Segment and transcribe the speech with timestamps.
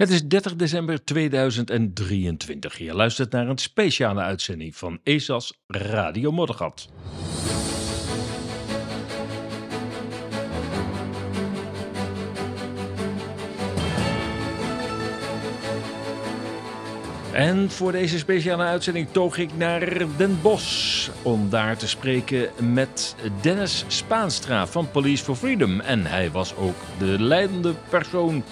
[0.00, 2.78] Het is 30 december 2023.
[2.78, 6.88] Je luistert naar een speciale uitzending van ESA's Radio Moddergat.
[17.32, 23.16] En voor deze speciale uitzending toog ik naar Den Bosch om daar te spreken met
[23.40, 25.80] Dennis Spaanstra van Police for Freedom.
[25.80, 28.44] En hij was ook de leidende persoon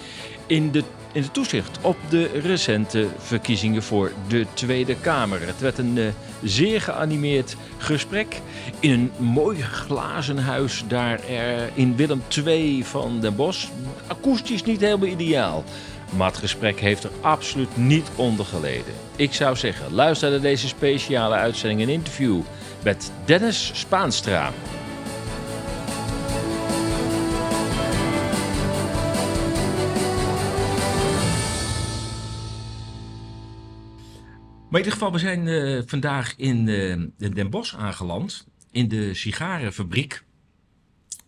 [0.47, 5.45] in de, in de toezicht op de recente verkiezingen voor de Tweede Kamer.
[5.45, 6.07] Het werd een uh,
[6.43, 8.41] zeer geanimeerd gesprek
[8.79, 13.67] in een mooi glazen huis daar er in Willem II van Den Bosch.
[14.07, 15.63] Akoestisch niet helemaal ideaal.
[16.17, 18.93] Maar het gesprek heeft er absoluut niet onder geleden.
[19.15, 22.41] Ik zou zeggen, luister naar deze speciale uitzending en interview
[22.83, 24.51] met Dennis Spaanstra.
[34.69, 38.47] Maar in ieder geval, we zijn uh, vandaag in uh, Den Bosch aangeland.
[38.71, 40.23] In de sigarenfabriek.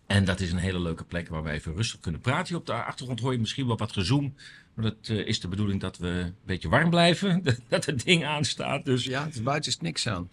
[0.07, 2.47] En dat is een hele leuke plek waar we even rustig kunnen praten.
[2.47, 4.35] Hier op de achtergrond hoor je misschien wel wat gezoem.
[4.73, 7.43] Maar dat uh, is de bedoeling dat we een beetje warm blijven.
[7.69, 8.85] dat het ding aanstaat.
[8.85, 9.03] Dus...
[9.03, 10.29] Ja, het buiten is niks aan.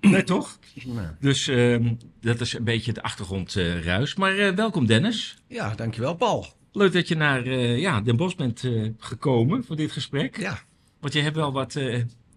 [0.00, 0.58] Nee, toch?
[0.84, 1.06] Nee.
[1.20, 4.14] Dus uh, dat is een beetje de achtergrondruis.
[4.14, 5.36] maar uh, welkom Dennis.
[5.46, 6.46] Ja, dankjewel Paul.
[6.72, 8.64] Leuk dat je naar ja, Den Bosch bent
[8.98, 10.38] gekomen voor dit gesprek.
[10.38, 10.58] Ja.
[11.00, 11.74] Want je hebt wel wat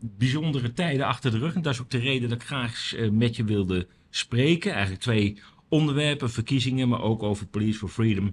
[0.01, 1.55] bijzondere tijden achter de rug.
[1.55, 4.71] En dat is ook de reden dat ik graag met je wilde spreken.
[4.71, 8.31] Eigenlijk twee onderwerpen, verkiezingen, maar ook over Police for Freedom.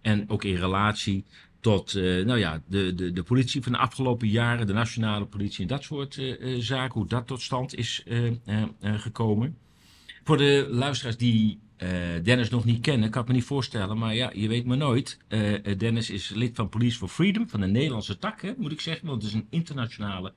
[0.00, 1.24] En ook in relatie
[1.60, 5.62] tot uh, nou ja, de, de, de politie van de afgelopen jaren, de nationale politie
[5.62, 8.04] en dat soort uh, zaken, hoe dat tot stand is
[8.80, 9.56] gekomen.
[10.24, 11.60] Voor de luisteraars die
[12.22, 15.18] Dennis nog niet kennen, kan ik me niet voorstellen, maar ja, je weet maar nooit.
[15.78, 19.06] Dennis is lid van Police for Freedom, van de Nederlandse tak, hè, moet ik zeggen,
[19.06, 20.32] want het is een internationale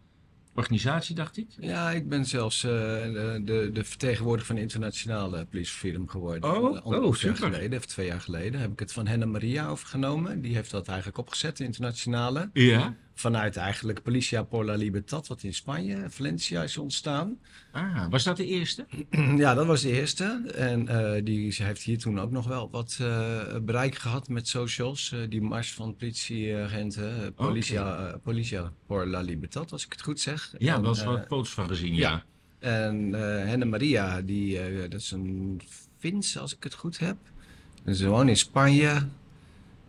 [0.55, 1.47] organisatie, dacht ik.
[1.59, 6.55] Ja, ik ben zelfs uh, de, de vertegenwoordiger van de internationale Police Freedom geworden.
[6.55, 10.41] Oh, oh jaar geleden, of twee jaar geleden, heb ik het van Henne Maria overgenomen.
[10.41, 12.49] Die heeft dat eigenlijk opgezet, de internationale.
[12.53, 12.95] Ja.
[13.17, 17.39] Vanuit eigenlijk Policia por la Libertad, wat in Spanje, Valencia is ontstaan.
[17.71, 18.85] Ah, was dat de eerste?
[19.43, 20.51] ja, dat was de eerste.
[20.55, 24.47] En uh, die ze heeft hier toen ook nog wel wat uh, bereik gehad met
[24.47, 25.15] socials.
[25.29, 27.33] Die mars van politieagenten.
[27.33, 28.17] Policia, okay.
[28.17, 30.44] Policia por la Libertad, als ik het goed zeg.
[30.57, 32.09] Ja, daar was wat foto's van gezien, ja.
[32.09, 32.23] ja.
[32.59, 33.13] En
[33.47, 35.61] Henne Maria, die, dat is een
[35.97, 37.17] Fins, als ik het goed heb.
[37.93, 39.07] Ze woont in Spanje.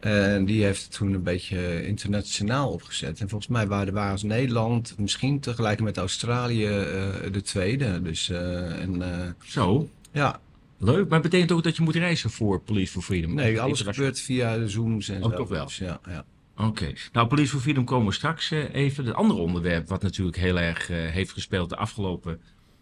[0.01, 3.21] En die heeft het toen een beetje internationaal opgezet.
[3.21, 8.03] En volgens mij waren, waren als Nederland misschien tegelijk met Australië uh, de tweede.
[8.03, 9.07] Dus, uh, en, uh,
[9.45, 9.89] Zo?
[10.13, 10.41] Ja.
[10.79, 13.35] Leuk, maar betekent ook dat je moet reizen voor Police for Freedom?
[13.35, 15.37] Nee, alles gebeurt via de Zooms en oh, zo.
[15.37, 15.67] toch wel?
[15.67, 16.25] Dus, ja, ja.
[16.57, 16.93] Oké.
[17.13, 19.05] Nou, Police for Freedom komen straks even.
[19.05, 22.41] Het andere onderwerp wat natuurlijk heel erg heeft gespeeld de afgelopen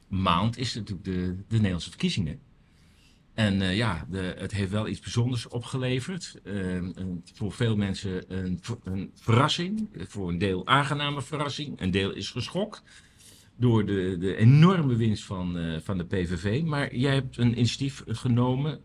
[0.08, 0.58] maand...
[0.58, 2.40] is natuurlijk de, de Nederlandse verkiezingen.
[3.34, 6.40] En uh, ja, de, het heeft wel iets bijzonders opgeleverd.
[6.42, 9.88] Een, voor veel mensen een, een, verrassing.
[10.08, 11.80] Voor een deel aangename verrassing.
[11.80, 12.82] Een deel is geschokt
[13.56, 16.62] door de, de enorme winst van, van de PVV.
[16.62, 18.80] Maar jij hebt een initiatief genomen.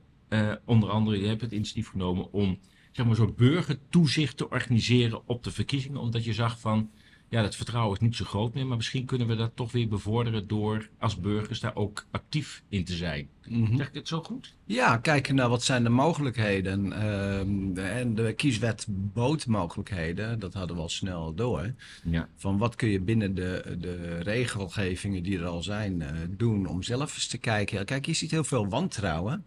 [0.65, 2.59] onder andere, je hebt het initiatief genomen om
[2.99, 5.99] zeg maar, zo'n burgertoezicht te organiseren op de verkiezingen.
[5.99, 6.89] Omdat je zag van
[7.29, 9.87] ja, dat vertrouwen is niet zo groot meer, maar misschien kunnen we dat toch weer
[9.87, 13.27] bevorderen door als burgers daar ook actief in te zijn.
[13.47, 13.77] Mm -hmm.
[13.77, 14.55] Zeg ik dit zo goed?
[14.65, 16.85] Ja, kijken naar wat zijn de mogelijkheden.
[16.85, 21.73] Uh, en de kieswet bood mogelijkheden, dat hadden we al snel door.
[22.03, 22.27] Ja.
[22.35, 26.83] Van wat kun je binnen de, de regelgevingen die er al zijn uh, doen om
[26.83, 27.85] zelf eens te kijken.
[27.85, 29.45] Kijk, je ziet heel veel wantrouwen.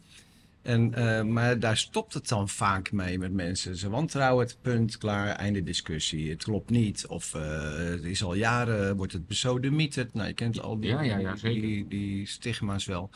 [0.63, 3.77] En, uh, maar daar stopt het dan vaak mee met mensen.
[3.77, 6.31] Ze wantrouwen het punt, klaar, einde discussie.
[6.31, 7.07] Het klopt niet.
[7.07, 7.43] Of uh,
[7.75, 10.15] het is al jaren, wordt het besodemieterd.
[10.15, 13.11] Nou, je kent al die, ja, ja, ja, die, die, stigma's wel.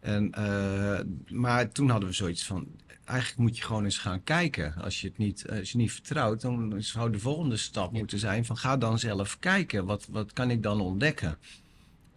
[0.00, 2.66] En, uh, maar toen hadden we zoiets van,
[3.04, 4.74] eigenlijk moet je gewoon eens gaan kijken.
[4.74, 8.44] Als je het niet, als je niet vertrouwt, dan zou de volgende stap moeten zijn
[8.44, 9.84] van ga dan zelf kijken.
[9.84, 11.38] Wat, wat kan ik dan ontdekken?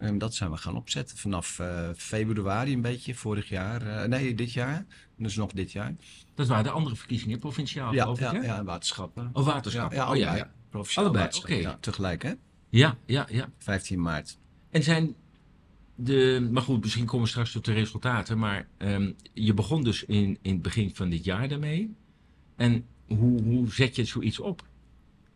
[0.00, 3.86] En dat zijn we gaan opzetten vanaf uh, februari een beetje, vorig jaar.
[3.86, 4.86] Uh, nee, dit jaar.
[5.16, 5.94] Dus nog dit jaar.
[6.34, 8.46] Dat waren de andere verkiezingen, provinciaal ja, geloof ja, ik, hè?
[8.46, 9.30] Ja, waterschappen.
[9.32, 9.96] Oh, waterschappen.
[9.96, 10.50] Ja, ja, oh, ja.
[10.70, 11.76] Provinciaal Allebei, oké.
[11.80, 12.32] tegelijk, hè?
[12.68, 13.50] Ja, ja, ja.
[13.58, 14.38] 15 maart.
[14.70, 15.14] En zijn
[15.94, 16.48] de...
[16.50, 18.38] Maar goed, misschien komen we straks tot de resultaten.
[18.38, 21.94] Maar um, je begon dus in, in het begin van dit jaar daarmee.
[22.56, 24.62] En hoe, hoe zet je zoiets op?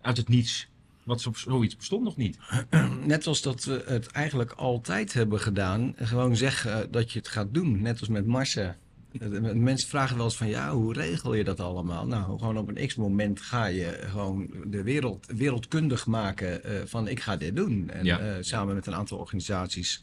[0.01, 0.69] Uit het niets...
[1.05, 2.39] Want zoiets bestond nog niet.
[3.07, 5.93] Net als dat we het eigenlijk altijd hebben gedaan.
[5.97, 7.83] Gewoon zeggen dat je het gaat doen.
[7.83, 8.77] Net als met marsen.
[9.21, 12.07] Eh, Mensen vragen wel eens van, ja, hoe regel je dat allemaal?
[12.07, 17.21] Nou, gewoon op een x-moment ga je gewoon de wereld wereldkundig maken eh, van ik
[17.21, 17.91] ga dit doen.
[17.91, 18.19] En Ja.
[18.19, 20.01] eh, samen met een aantal organisaties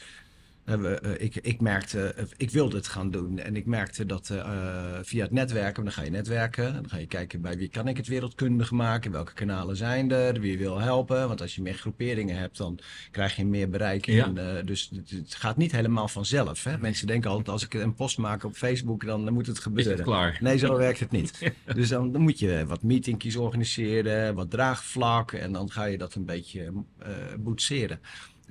[1.18, 3.40] ik, ik merkte, eh, ik wilde het gaan doen.
[3.40, 6.74] En ik merkte dat eh, eh, via het netwerken, dan ga je netwerken.
[6.74, 10.40] Dan ga je kijken bij wie kan ik het wereldkundig maken, welke kanalen zijn er,
[10.40, 11.28] wie wil helpen.
[11.28, 12.80] Want als je meer groeperingen hebt, dan
[13.12, 14.06] krijg je meer bereik.
[14.06, 14.26] Ja.
[14.26, 16.64] En, eh, dus het, het gaat niet helemaal vanzelf.
[16.64, 16.78] Hè?
[16.78, 19.64] Mensen denken altijd, als ik een post maak op Facebook, dan, dan moet het Is
[19.64, 19.94] gebeuren.
[19.94, 20.38] het klaar?
[20.42, 21.40] Nee, zo werkt het niet.
[21.76, 26.16] Dus dan, dan moet je wat meetingjes organiseren, wat draagvlak en dan ga je dat
[26.16, 27.10] een beetje eh
[27.40, 28.00] boetseren.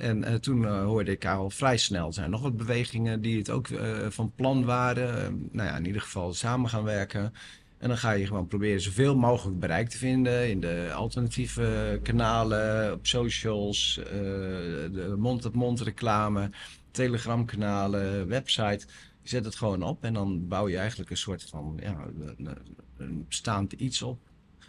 [0.01, 3.51] En eh, toen eh, hoorde ik al vrij snel, zijn nog wat bewegingen die het
[3.51, 5.25] ook eh, van plan waren.
[5.25, 7.33] Eh, nou ja, in ieder geval samen gaan werken.
[7.79, 12.93] En dan ga je gewoon proberen zoveel mogelijk bereik te vinden in de alternatieve kanalen,
[12.93, 16.51] op socials, de mond-op-mond reclame,
[16.91, 18.87] telegramkanalen, website.
[19.23, 22.07] Je zet het gewoon op en dan bouw je eigenlijk een soort van ja,
[22.97, 24.19] een, bestaand iets op.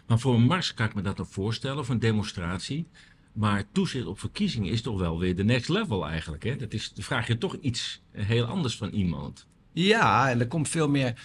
[0.06, 2.88] Maar voor een mars kan ik me dat nog voorstellen, of een demonstratie.
[3.32, 6.42] Maar toezicht op verkiezingen is toch wel weer de next level eigenlijk.
[6.44, 6.56] Hè?
[6.56, 9.46] Dat is, dan vraag je toch iets heel anders van iemand.
[9.72, 11.20] Ja, en er komt veel meer.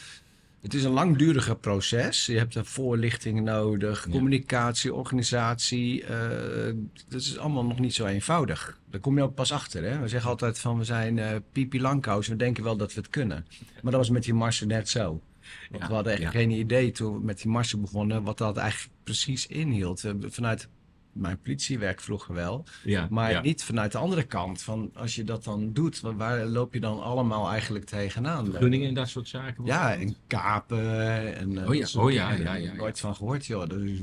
[0.61, 2.25] Het is een langduriger proces.
[2.25, 4.11] Je hebt een voorlichting nodig, Ja.
[4.11, 6.03] communicatie, organisatie.
[6.03, 6.73] eh,
[7.07, 8.79] dat is allemaal nog niet zo eenvoudig.
[8.89, 9.83] Daar kom je ook pas achter.
[9.83, 9.99] Hè?
[9.99, 12.27] We zeggen altijd van we zijn eh pipi langkous.
[12.27, 13.45] We denken wel dat we het kunnen.
[13.81, 15.21] Maar dat was met die marsen net zo.
[15.69, 16.29] Want Ja, we hadden echt ja.
[16.29, 20.03] geen idee toen we met die marsen begonnen wat dat eigenlijk precies inhield.
[20.03, 20.67] Eh, Vanuit
[21.17, 22.63] mijn politiewerk vroeger wel.
[22.83, 23.41] Ja, Maar ja.
[23.41, 24.61] niet vanuit de andere kant.
[24.61, 28.53] Van als je dat dan doet, waar, loop je dan allemaal eigenlijk tegenaan?
[28.53, 29.65] Gunningen en dat soort zaken.
[29.65, 31.57] Ja, en kapen en...
[31.57, 32.73] eh, Oh ja, oh ja, ja, ja.
[32.73, 33.69] Nooit van gehoord, joh.
[33.69, 33.99] Dat is-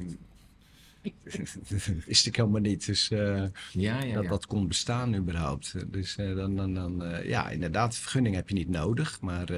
[2.06, 2.86] wist ik helemaal niet.
[2.86, 4.28] Dus eh, ja, ja, dat ja.
[4.28, 5.74] dat kon bestaan überhaupt.
[5.92, 9.20] Dus eh, dan, dan, dan ja, inderdaad, vergunning heb je niet nodig.
[9.20, 9.52] Maar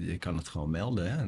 [0.00, 1.12] je kan het gewoon melden.
[1.12, 1.26] Hè.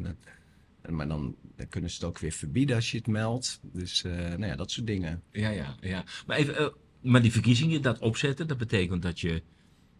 [0.88, 3.60] Maar dan, dan kunnen ze het ook weer verbieden als je het meldt.
[3.62, 5.22] Dus eh, nou ja, dat soort dingen.
[5.32, 6.04] Ja, ja, ja.
[6.26, 6.68] Maar, even, eh,
[7.00, 9.42] maar die verkiezingen, dat opzetten, dat betekent dat je,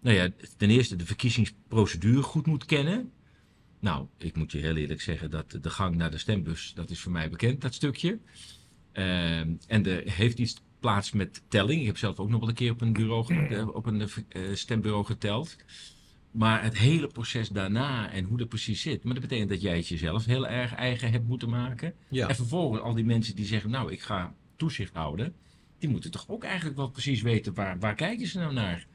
[0.00, 3.12] nou ja, ten eerste de verkiezingsprocedure goed moet kennen.
[3.80, 7.00] Nou, ik moet je heel eerlijk zeggen dat de gang naar de stembus, dat is
[7.00, 8.18] voor mij bekend, dat stukje.
[8.92, 11.80] Ehm, en er heeft iets plaats met telling.
[11.80, 14.42] Ik heb zelf ook nog wel een keer op een, bureau, eh, op een eh,
[14.52, 15.56] stembureau geteld.
[16.36, 19.04] Maar het hele proces daarna en hoe dat precies zit.
[19.04, 21.94] Maar dat betekent dat jij het jezelf heel erg eigen hebt moeten maken.
[22.08, 22.28] Ja.
[22.28, 25.34] En vervolgens al die mensen die zeggen, nou, ik ga toezicht houden.
[25.78, 28.86] Die moeten toch ook eigenlijk wel precies weten, waar, waar kijken ze nou naar?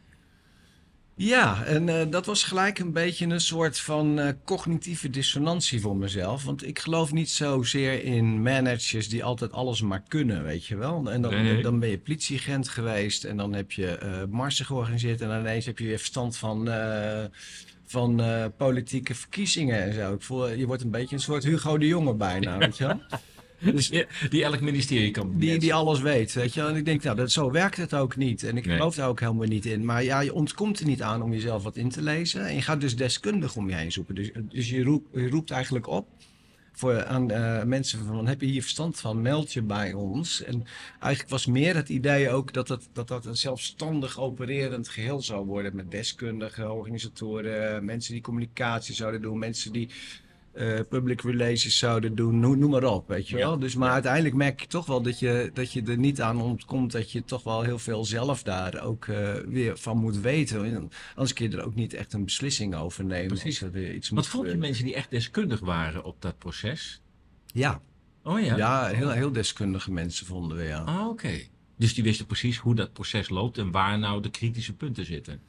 [1.23, 5.95] Ja, en eh, dat was gelijk een beetje een soort van eh, cognitieve dissonantie voor
[5.95, 6.44] mezelf.
[6.44, 11.12] Want ik geloof niet zozeer in managers die altijd alles maar kunnen, weet je wel.
[11.12, 15.21] En dan, Nee, dan ben je politieagent geweest en dan heb je eh marsen georganiseerd
[15.21, 16.69] en dan ineens heb je weer verstand van,
[17.85, 18.21] van
[18.57, 20.13] politieke verkiezingen en zo.
[20.13, 23.01] Ik voel, je wordt een beetje een soort Hugo de Jonge bijna, weet je wel.
[23.75, 23.90] Dus
[24.30, 26.62] die elk ministerie kan die, die alles weet, weet je.
[26.62, 28.44] En ik denk, nou, dat, zo werkt het ook niet.
[28.44, 28.75] En ik Nee.
[28.75, 29.86] geloof daar ook helemaal niet in.
[29.86, 32.46] Maar ja, je ontkomt er niet aan om jezelf wat in te lezen.
[32.46, 34.16] En je gaat dus deskundig om je heen zoeken.
[34.16, 36.08] Dus, dus je, roep- je roept eigenlijk op
[36.74, 40.44] voor, aan eh, mensen van, heb je hier verstand van, meld je bij ons.
[40.44, 40.64] En
[41.00, 45.46] eigenlijk was meer het idee ook dat het, dat, dat een zelfstandig opererend geheel zou
[45.46, 45.75] worden.
[45.75, 49.90] Met deskundigen, organisatoren, mensen die communicatie zouden doen, mensen die
[50.53, 53.45] eh, public relations zouden doen, noem, noem maar op, weet je Ja.
[53.48, 53.59] wel.
[53.59, 53.94] Dus, maar Ja.
[53.94, 57.24] uiteindelijk merk je toch wel dat je, dat je er niet aan ontkomt dat je
[57.24, 60.66] toch wel heel veel zelf daar ook eh, weer van moet weten.
[60.66, 63.28] En Anders kun je er ook niet echt een beslissing over nemen.
[63.28, 63.64] Precies.
[63.95, 67.02] Iets Wat vond je mensen die echt deskundig waren op dat proces?
[67.54, 67.81] Ja,
[68.23, 68.56] Oh ja?
[68.57, 68.87] ja.
[68.87, 70.80] heel, heel deskundige mensen vonden we, ja.
[70.81, 71.31] Ah, oké.
[71.78, 75.42] Dus die wisten precies hoe dat proces loopt en waar nou de kritische punten zitten.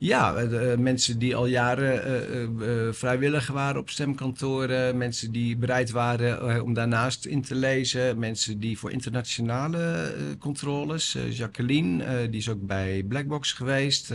[0.00, 5.90] Ja, eh, eh, mensen die al jaren eh, vrijwillig waren op stemkantoren, mensen die bereid
[5.90, 12.66] waren om daarnaast in te lezen, mensen die voor internationale controles, Jacqueline, die is ook
[12.66, 14.14] bij Blackbox geweest,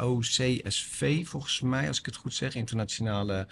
[0.00, 3.46] OCSV volgens mij, als ik het goed zeg, internationale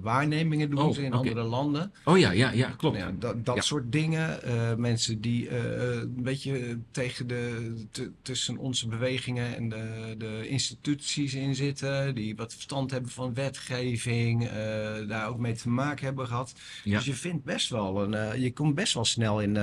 [0.00, 1.92] waarnemingen doen Oh, ze in andere landen.
[2.04, 2.96] Oh ja, ja, ja, klopt.
[2.96, 3.60] Ja, dat dat Ja.
[3.60, 4.42] soort dingen.
[4.42, 7.74] Eh, mensen die eh, eh, een beetje tegen de,
[8.22, 12.14] tussen onze bewegingen en de, de instituties in zitten.
[12.14, 14.48] Die wat verstand hebben van wetgeving.
[14.48, 16.52] eh, daar ook mee te maken hebben gehad.
[16.84, 16.96] Ja.
[16.96, 18.14] Dus je vindt best wel een.
[18.14, 19.56] eh, je komt best wel snel in.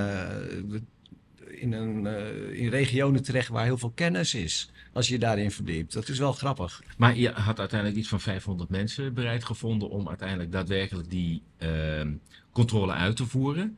[1.60, 4.70] In, een, eh, in regionen terecht waar heel veel kennis is.
[4.94, 5.94] Als je daarin verdiept.
[5.94, 6.84] Dat is wel grappig.
[6.98, 12.14] Maar je had uiteindelijk iets van 500 mensen bereid gevonden om uiteindelijk daadwerkelijk die ehm,
[12.52, 13.78] controle uit te voeren.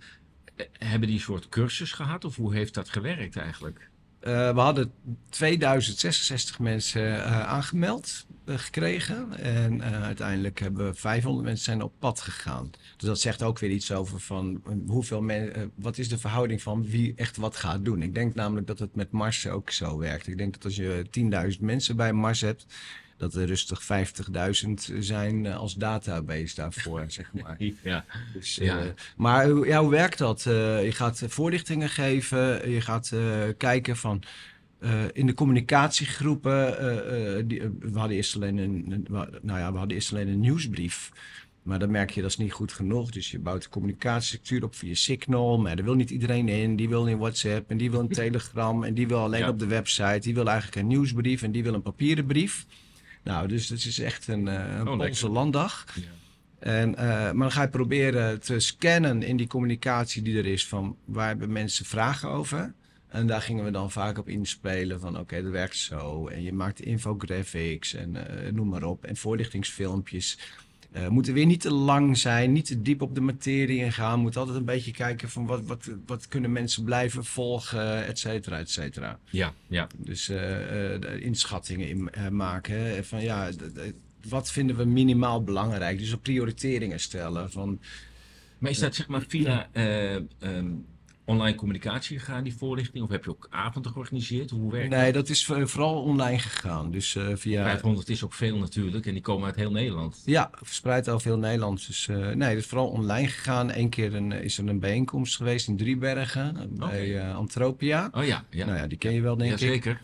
[0.56, 3.89] Eh, Hebben die een soort cursus gehad of hoe heeft dat gewerkt eigenlijk?
[4.20, 4.92] Eh, we hadden
[5.30, 9.38] 2066 mensen eh, aangemeld eh, gekregen.
[9.38, 12.70] En uiteindelijk hebben 500 mensen zijn op pad gegaan.
[12.98, 16.62] Dus dat zegt ook weer iets over van hoeveel men, eh, wat is de verhouding
[16.62, 18.02] van wie echt wat gaat doen.
[18.02, 20.28] Ik denk namelijk dat het met Mars ook zo werkt.
[20.28, 22.66] Ik denk dat als je 10.000 mensen bij Mars hebt,
[23.20, 27.58] dat er rustig 50.000 zijn eh, als database daarvoor, zeg maar.
[27.84, 28.06] Ja.
[28.34, 28.80] Dus, Ja.
[28.80, 28.86] eh,
[29.18, 30.46] maar hoe- ja, hoe werkt dat?
[30.46, 33.14] Eh, je gaat voorlichtingen geven, je gaat
[33.58, 34.24] kijken van
[35.14, 37.48] in de communicatiegroepen.
[37.48, 39.06] die, we hadden eerst alleen een,
[39.42, 41.12] nou ja, we hadden eerst alleen een nieuwsbrief.
[41.64, 43.12] Maar dan merk je dat is niet goed genoeg.
[43.12, 45.60] Dus je bouwt de communicatiestructuur op via Signal.
[45.60, 46.76] Maar daar wil niet iedereen in.
[46.76, 49.50] Die wil in WhatsApp en die wil in Telegram en die wil alleen Ja.
[49.50, 50.20] op de website.
[50.20, 52.66] Die wil eigenlijk een nieuwsbrief en die wil een papieren brief.
[53.24, 55.86] Nou, dus het is echt een, eh een Oh, Poolse landdag.
[55.96, 56.02] Ja.
[56.60, 60.68] En, eh, maar dan ga je proberen te scannen in die communicatie die er is
[60.68, 62.74] van waar hebben mensen vragen over.
[63.08, 66.28] En daar gingen we dan vaak op inspelen van oké, dat werkt zo.
[66.28, 69.04] En je maakt infographics en eh, noem maar op.
[69.04, 70.38] En voorlichtingsfilmpjes.
[70.92, 74.20] Eh moeten weer niet te lang zijn, niet te diep op de materie ingaan.
[74.20, 78.58] Moet altijd een beetje kijken van wat, wat, wat kunnen mensen blijven volgen, et cetera,
[78.58, 79.20] et cetera.
[79.30, 79.88] Ja, ja.
[79.98, 83.06] Dus eh, eh, inschattingen in, maken.
[83.06, 83.50] Van ja,
[84.30, 85.98] wat vinden we minimaal belangrijk?
[85.98, 87.52] Dus op prioriteringen stellen.
[87.52, 87.80] Van,
[88.58, 90.72] Maar is dat zeg maar via eh, ehm,
[91.30, 93.04] online communicatie gegaan, die voorlichting?
[93.04, 94.50] Of heb je ook avonden georganiseerd?
[94.50, 96.92] Hoe werkt nee, dat is voor- vooral online gegaan.
[96.92, 97.64] Dus eh, via.
[97.64, 100.22] 500 is ook veel natuurlijk en die komen uit heel Nederland.
[100.26, 101.88] Ja, verspreid over heel Nederland.
[101.88, 103.72] Dus eh, nee, dat is vooral online gegaan.
[103.76, 108.10] Eén keer een, is er een bijeenkomst geweest in Driebergen bij eh, Antropia.
[108.12, 108.66] Oh ja, ja.
[108.66, 109.60] Nou ja, die ken je wel, denk ik.
[109.60, 110.02] Jazeker.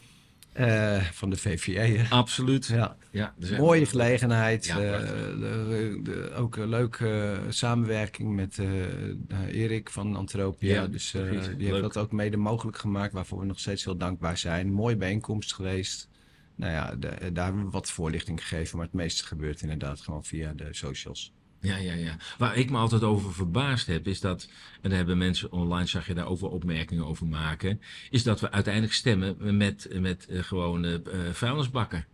[0.56, 1.80] Eh, van de VVE.
[1.80, 2.10] hè.
[2.10, 2.66] Absoluut.
[2.66, 2.98] Ja.
[3.12, 4.66] Ja, dus Mooie gelegenheid.
[4.66, 5.00] Ja, eh,
[5.40, 7.08] de, de- ook een leuke
[7.46, 10.74] eh, samenwerking met eh, Erik van Antropia.
[10.74, 11.60] Ja, dus die Leuk.
[11.60, 14.72] heeft dat ook mede mogelijk gemaakt, waarvoor we nog steeds heel dankbaar zijn.
[14.72, 16.10] Mooie bijeenkomst geweest.
[16.56, 20.24] Nou ja, de- daar hebben we wat voorlichting gegeven, maar het meeste gebeurt inderdaad gewoon
[20.24, 21.34] via de socials.
[21.60, 22.18] Ja, ja, ja.
[22.38, 24.50] Waar ik me altijd over verbaasd heb, is dat,
[24.82, 28.52] en daar hebben mensen online, zag je daar over opmerkingen over maken, is dat we
[28.52, 32.06] uiteindelijk stemmen met, met eh, gewoon eh, eh, vuilnisbakken.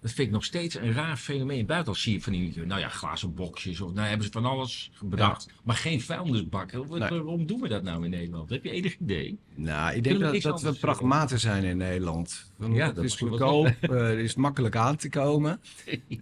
[0.00, 1.52] Dat vind ik nog steeds een raar fenomeen.
[1.52, 4.32] In het buitenland zie je van die, nou ja, glazen boxjes, of nou hebben ze
[4.32, 5.48] van alles bedacht.
[5.64, 6.86] Maar geen vuilnisbakken.
[6.88, 6.98] Nee.
[6.98, 8.50] Waarom doen we dat nou in Nederland?
[8.50, 9.38] Heb je enig idee?
[9.54, 12.50] Nou, ik denk dat, dat we pragmaten zijn in Nederland.
[12.56, 15.60] Want Ja, het dat is goedkoop, eh, het is makkelijk aan te komen.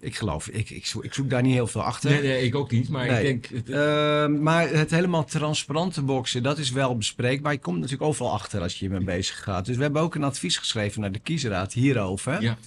[0.00, 2.10] Ik geloof, ik, ik, zoek, ik zoek daar niet heel veel achter.
[2.10, 3.16] Nee, nee, ik ook niet, maar Nee.
[3.18, 3.46] ik denk...
[3.66, 7.52] het- Uh, maar het helemaal transparante boksen, dat is wel bespreekbaar.
[7.52, 9.66] Je komt natuurlijk overal achter als je hiermee bezig gaat.
[9.66, 12.42] Dus we hebben ook een advies geschreven naar de kiesraad hierover.
[12.42, 12.58] ja,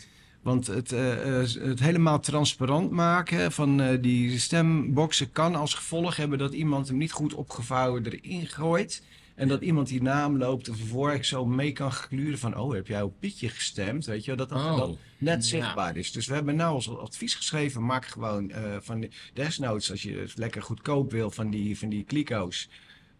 [0.41, 6.15] Want het, eh, eh, het helemaal transparant maken van eh, die stemboksen kan als gevolg
[6.15, 9.03] hebben dat iemand hem niet goed opgevouwen erin gooit.
[9.35, 12.57] En dat iemand die naam loopt en vervolgens zo mee kan gluren van...
[12.57, 14.05] oh, heb jij op Pietje gestemd?
[14.05, 14.77] Weet je, dat dat, Oh.
[14.77, 15.49] dat net Ja.
[15.49, 16.11] zichtbaar is.
[16.11, 17.85] Dus we hebben nou als advies geschreven...
[17.85, 22.03] maak gewoon eh, van desnoods, als je het lekker goedkoop wil van die, van die
[22.03, 22.69] kliko's...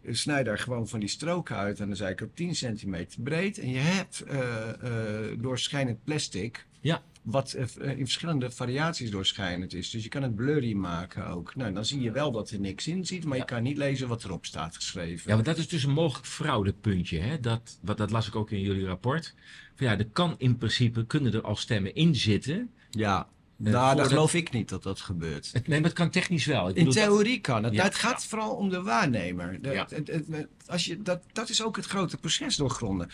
[0.03, 3.21] eh, Snij daar gewoon van die stroken uit en dan zei ik op 10 centimeter
[3.21, 3.57] breed.
[3.59, 4.23] En je hebt
[5.41, 7.01] doorschijnend plastic ja.
[7.21, 9.89] Wat eh, in verschillende variaties doorschijnend is.
[9.89, 11.55] Dus je kan het blurry maken ook.
[11.55, 13.43] Nou, dan zie je wel dat er niks in zit, maar Ja.
[13.43, 15.23] je kan niet lezen wat erop staat geschreven.
[15.29, 17.19] Ja, want dat is dus een mogelijk fraudepuntje.
[17.19, 17.39] Hè?
[17.39, 19.33] Dat, wat, dat las ik ook in jullie rapport.
[19.75, 22.69] Van ja, er kan in principe, kunnen er al stemmen in zitten.
[22.89, 23.27] Ja.
[23.63, 25.49] Eh, nou, dat geloof ik niet dat dat gebeurt.
[25.53, 26.69] Het, nee, maar het kan technisch wel.
[26.69, 27.71] Ik In dat- theorie kan het.
[27.73, 27.77] Ja.
[27.77, 29.61] Nou, het gaat vooral om de waarnemer.
[29.61, 29.85] De- Ja.
[29.89, 33.09] het- het- het- als je, dat, dat is ook het grote proces doorgronden.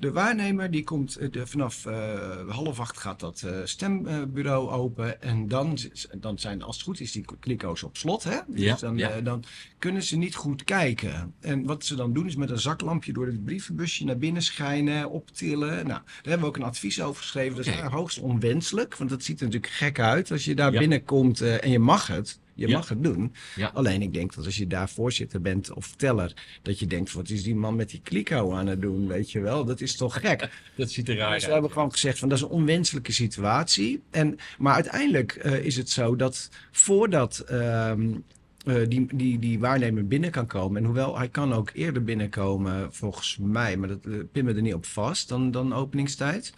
[0.00, 5.22] De waarnemer die komt eh, de, vanaf eh, half acht gaat dat eh, stembureau open.
[5.22, 5.78] En dan,
[6.16, 8.24] dan zijn, als het goed is, die kliko's op slot.
[8.24, 8.38] Hè?
[8.46, 9.20] Dus Ja, dan, ja.
[9.20, 9.44] dan
[9.78, 11.34] kunnen ze niet goed kijken.
[11.40, 15.10] En wat ze dan doen is met een zaklampje door het brievenbusje naar binnen schijnen,
[15.10, 15.68] optillen.
[15.70, 17.56] Nou, daar hebben we ook een advies over geschreven.
[17.56, 20.78] Dat is hoogst onwenselijk, want dat ziet er natuurlijk gek uit als je daar Ja.
[20.78, 22.38] binnenkomt en je mag het.
[22.60, 22.76] Je Ja.
[22.76, 23.34] mag het doen.
[23.56, 23.70] Ja.
[23.74, 27.28] Alleen ik denk dat als je daar voorzitter bent of teller, dat je denkt, wat
[27.28, 29.64] is die man met die kliko aan het doen, weet je wel?
[29.64, 30.48] Dat is toch gek.
[30.76, 34.02] Dat ziet er raar Dus we hebben gewoon gezegd van dat is een onwenselijke situatie.
[34.10, 38.08] En, maar uiteindelijk eh, is het zo dat voordat ehm,
[38.66, 42.94] eh, die, die, die waarnemer binnen kan komen, en hoewel hij kan ook eerder binnenkomen
[42.94, 46.54] volgens mij, maar dat uh, pin me er niet op vast dan, dan openingstijd.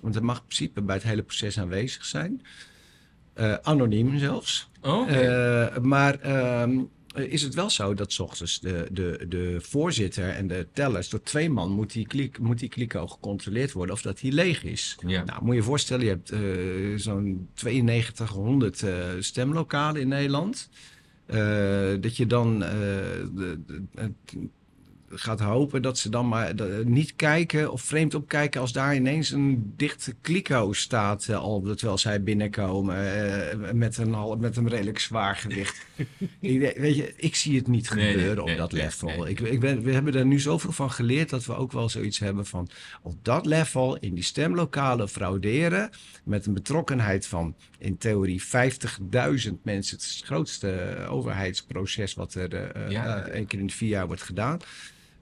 [0.00, 2.42] Want hij mag in principe bij het hele proces aanwezig zijn.
[3.34, 4.70] Eh, anoniem zelfs.
[4.82, 5.10] Oh.
[5.10, 6.78] Eh, maar ehm,
[7.14, 11.22] is het wel zo dat 's ochtends de, de, de voorzitter en de tellers door
[11.22, 14.96] twee man moet die, klik, moet die kliko gecontroleerd worden of dat die leeg is.
[15.06, 15.24] ja.
[15.24, 16.40] Nou, moet je je voorstellen, je hebt eh,
[16.96, 20.68] zo'n 9200 eh, stemlokalen in Nederland.
[21.26, 21.38] Eh,
[22.00, 22.70] dat je dan eh,
[23.34, 23.60] de,
[25.14, 29.30] gaat hopen dat ze dan maar dat- niet kijken of vreemd opkijken als daar ineens
[29.30, 31.26] een dichte kliko staat.
[31.28, 35.86] eh, al terwijl zij binnenkomen eh, met, een, met een redelijk zwaar gewicht.
[36.40, 39.26] ik, weet- je, ik zie het niet Nee, gebeuren nee, op dat level.
[39.26, 42.18] Ik, ik ben, we hebben er nu zoveel van geleerd dat we ook wel zoiets
[42.18, 42.68] hebben van
[43.02, 45.90] op dat level in die stemlokalen frauderen
[46.24, 48.48] met een betrokkenheid van in theorie 50.000
[49.62, 49.96] mensen.
[49.96, 53.16] Het is het grootste eh, overheidsproces wat er eh, Ja.
[53.24, 54.58] eh, één keer in de vier jaar wordt gedaan.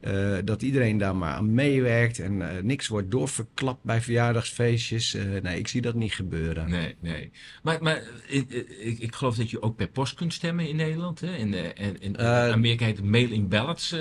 [0.00, 5.14] Eh, dat iedereen daar maar aan meewerkt en eh, niks wordt doorverklapt bij verjaardagsfeestjes.
[5.14, 6.70] Eh, nee, ik zie dat niet gebeuren.
[6.70, 7.30] Nee, nee.
[7.62, 11.20] Maar, maar ik, ik, ik geloof dat je ook per post kunt stemmen in Nederland.
[11.20, 11.36] Hè?
[11.36, 13.96] In, in, in Amerika heet het mail-in ballots.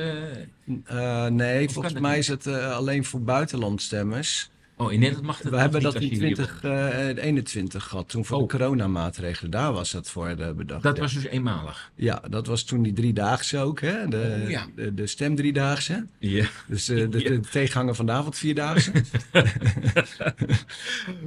[1.29, 2.19] nee, Of volgens mij niet?
[2.19, 4.49] is het alleen voor buitenlandstemmers.
[4.81, 8.37] Oh, in Nederland mag het We hebben dat in je hier 2021 gehad, toen voor
[8.37, 8.47] Oh.
[8.47, 9.51] de coronamaatregelen.
[9.51, 10.83] Daar was dat voor eh, bedacht.
[10.83, 11.01] Dat ja.
[11.01, 11.91] was dus eenmalig.
[11.95, 14.07] ja, dat was toen die driedaagse ook, hè?
[14.07, 14.65] De, Oh, ja.
[14.75, 16.05] de, de stemdriedaagse.
[16.19, 16.45] Ja.
[16.67, 17.29] Dus eh, de, Ja.
[17.29, 18.91] de tegenhanger van de avondvierdaagse.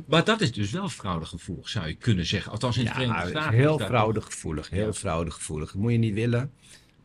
[0.06, 2.52] Maar dat is dus wel fraudegevoelig, zou je kunnen zeggen.
[2.52, 3.54] Althans in Ja, Verenigde het Staten.
[3.54, 4.70] heel dat- fraudegevoelig.
[4.70, 4.92] Heel Ja.
[4.92, 5.72] fraudegevoelig.
[5.72, 6.50] Dat moet je niet willen.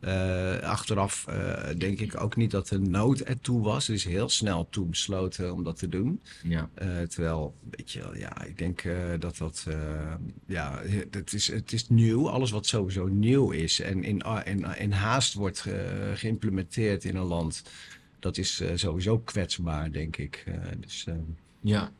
[0.00, 3.88] Eh, achteraf eh, denk ik ook niet dat de nood ertoe was.
[3.88, 6.20] Er is heel snel toe besloten om dat te doen.
[6.42, 6.70] Ja.
[6.74, 8.82] Eh, terwijl, weet je wel, ja, ik denk
[9.18, 9.66] dat dat,
[10.46, 12.30] ja, het is, het is nieuw.
[12.30, 15.64] Alles wat sowieso nieuw is en in, in, in haast wordt
[16.14, 17.62] geïmplementeerd in een land,
[18.18, 20.44] dat is sowieso kwetsbaar, denk ik.
[20.80, 21.06] Dus,
[21.60, 21.92] Ja.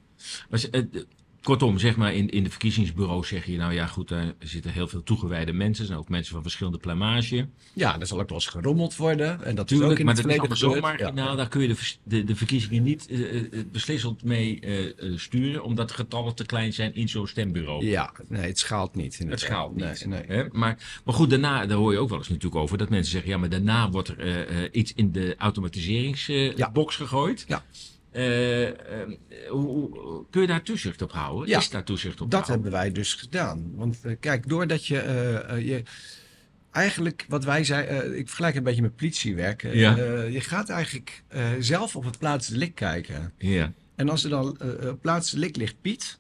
[1.43, 4.89] Kortom, zeg maar, in, in de verkiezingsbureaus zeg je, nou ja, goed, daar zitten heel
[4.89, 5.81] veel toegewijde mensen.
[5.83, 7.49] Er zijn ook mensen van verschillende plumage.
[7.73, 9.45] ja, er zal ook wel eens gerommeld worden.
[9.45, 11.31] En dat is ook in maar het dat is zo marginaal.
[11.31, 11.35] Ja.
[11.35, 13.21] Daar kun je de, de, de verkiezingen niet eh,
[13.73, 14.63] beslissend mee
[15.17, 17.85] sturen, omdat de getallen te klein zijn in zo'n stembureau.
[17.87, 19.19] Ja, nee, het schaalt niet.
[19.19, 20.07] Het schaalt niet.
[20.07, 20.37] Nee, nee.
[20.37, 20.45] Hè?
[20.53, 23.31] Maar, maar goed, daarna, daar hoor je ook wel eens natuurlijk over, dat mensen zeggen,
[23.31, 27.05] ja, maar daarna wordt er iets in de automatiseringsbox Ja.
[27.05, 27.45] gegooid.
[27.49, 27.65] Ja.
[28.11, 28.75] Eh, eh,
[29.49, 31.49] hoe, hoe- kun je daar toezicht op houden?
[31.49, 32.53] Ja, Is daar toezicht op Dat houden?
[32.63, 33.73] hebben wij dus gedaan.
[33.75, 35.83] Want eh, kijk, doordat je, eh, eh, je.
[36.71, 39.63] Eigenlijk wat wij zeiden, ik vergelijk het een beetje met politiewerk.
[39.63, 39.97] Eh, Ja.
[39.97, 43.33] eh, je gaat eigenlijk eh, zelf op het plaatselijk kijken.
[43.39, 43.73] Ja.
[43.97, 44.59] En als er dan
[45.01, 46.19] plaatselijk ligt Piet.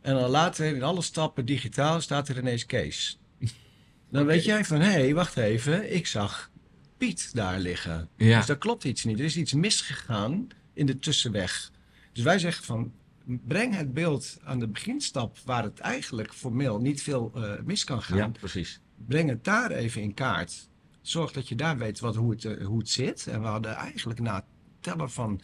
[0.00, 3.18] En dan later in alle stappen digitaal staat er ineens Kees.
[4.10, 6.50] Dan weet jij van, hé, hey, wacht even, ik zag
[6.98, 8.08] Piet daar liggen.
[8.16, 8.36] Ja.
[8.36, 9.18] Dus daar klopt iets niet.
[9.18, 11.70] Er is iets misgegaan in de tussenweg.
[12.12, 12.92] Dus wij zeggen van,
[13.24, 18.02] breng het beeld aan de beginstap waar het eigenlijk formeel niet veel eh, mis kan
[18.02, 18.16] gaan.
[18.16, 18.80] ja, precies.
[19.06, 20.68] Breng het daar even in kaart.
[21.00, 23.26] Zorg dat je daar weet wat, hoe, het, eh, hoe het zit.
[23.26, 24.44] En we hadden eigenlijk na het
[24.80, 25.40] tellen van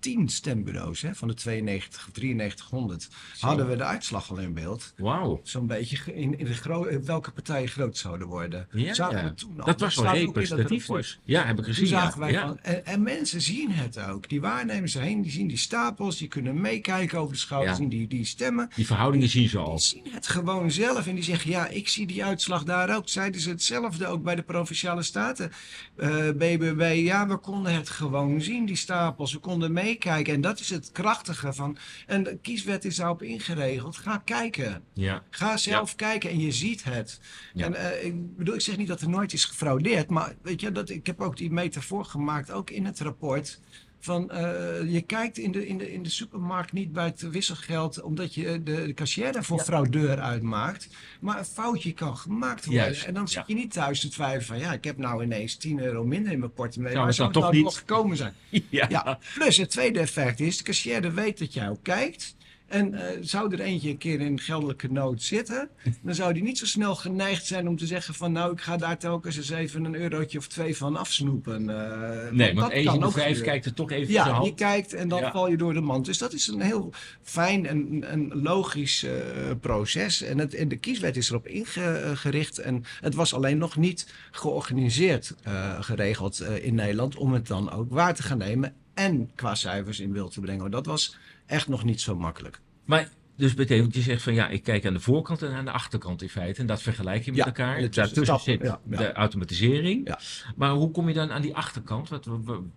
[0.00, 3.46] 10 stembureaus, hè, van de 92 of 9300, Zo.
[3.46, 4.92] hadden we de uitslag al in beeld.
[4.96, 5.40] Wauw.
[5.42, 8.68] Zo'n beetje in, in de welke partijen groot zouden worden.
[8.72, 9.24] Ja, Zagen ja.
[9.24, 9.66] we toen al.
[9.66, 11.20] Dat was wel representatief dus.
[11.24, 11.88] Ja, heb ik Toen gezien.
[11.88, 12.14] ja.
[12.18, 12.46] wij Ja.
[12.46, 14.28] van, en, en mensen zien het ook.
[14.28, 17.76] Die waarnemers erheen, die zien die stapels, die kunnen meekijken over de schouder, Ja.
[17.76, 18.70] zien die, die stemmen.
[18.74, 19.78] Die verhoudingen zien ze Die al.
[19.78, 23.08] zien het gewoon zelf en die zeggen, ja, ik zie die uitslag daar ook.
[23.08, 25.50] Zeiden ze hetzelfde ook bij de Provinciale Staten.
[25.96, 29.32] Eh, BBB, ja, we konden het gewoon zien, die stapels.
[29.32, 31.76] We konden meekijken en dat is het krachtige van...
[32.06, 33.96] En de kieswet is daarop ingeregeld.
[33.96, 34.84] Ga kijken.
[34.92, 35.22] Ja.
[35.30, 37.20] Ga zelf kijken en je ziet het.
[37.54, 37.64] Ja.
[37.64, 40.72] En eh, ik bedoel, ik zeg niet dat er nooit is gefraudeerd, maar weet je,
[40.72, 43.60] dat, ik heb ook die metafoor gemaakt, ook in het rapport.
[44.00, 48.00] Van eh, je kijkt in de, in, de, in de supermarkt niet bij het wisselgeld
[48.02, 50.88] omdat je de, de cashier er voor fraudeur uitmaakt.
[51.20, 52.82] Maar een foutje kan gemaakt worden.
[52.84, 53.44] Juist, En dan zit ja.
[53.46, 56.38] je niet thuis te twijfelen van ja, ik heb nou ineens 10 euro minder in
[56.38, 56.96] mijn portemonnee.
[56.96, 58.34] Maar zou het toch niet- nog gekomen zijn?
[58.70, 58.86] Ja.
[58.88, 62.36] Ja, plus het tweede effect is, de cashier weet dat jij ook kijkt.
[62.68, 65.68] En eh, zou er eentje een keer in geldelijke nood zitten,
[66.02, 68.76] dan zou die niet zo snel geneigd zijn om te zeggen van nou, ik ga
[68.76, 71.70] daar telkens eens even een eurotje of twee van afsnoepen.
[71.70, 73.42] Eh, Nee, want vijf gebeuren.
[73.42, 75.30] kijkt er toch even Ja, je kijkt en dan Ja.
[75.30, 76.04] val je door de mand.
[76.04, 79.12] Dus dat is een heel fijn en logisch eh,
[79.60, 80.22] proces.
[80.22, 82.58] En, het, en de kieswet is erop ingericht.
[82.58, 85.34] En het was alleen nog niet georganiseerd
[85.80, 90.12] geregeld in Nederland om het dan ook waar te gaan nemen en qua cijfers in
[90.12, 90.70] beeld te brengen.
[90.70, 91.16] Dat was
[91.48, 92.60] echt nog niet zo makkelijk.
[92.84, 95.70] Maar dus betekent je zegt van ja, ik kijk aan de voorkant en aan de
[95.70, 96.60] achterkant in feite.
[96.60, 97.80] En dat vergelijk je met Ja, elkaar.
[97.80, 98.96] Daartussen stappen, zit ja, ja.
[98.96, 100.06] de automatisering.
[100.06, 100.20] Ja.
[100.56, 102.08] Maar hoe kom je dan aan die achterkant?
[102.08, 102.26] Wat,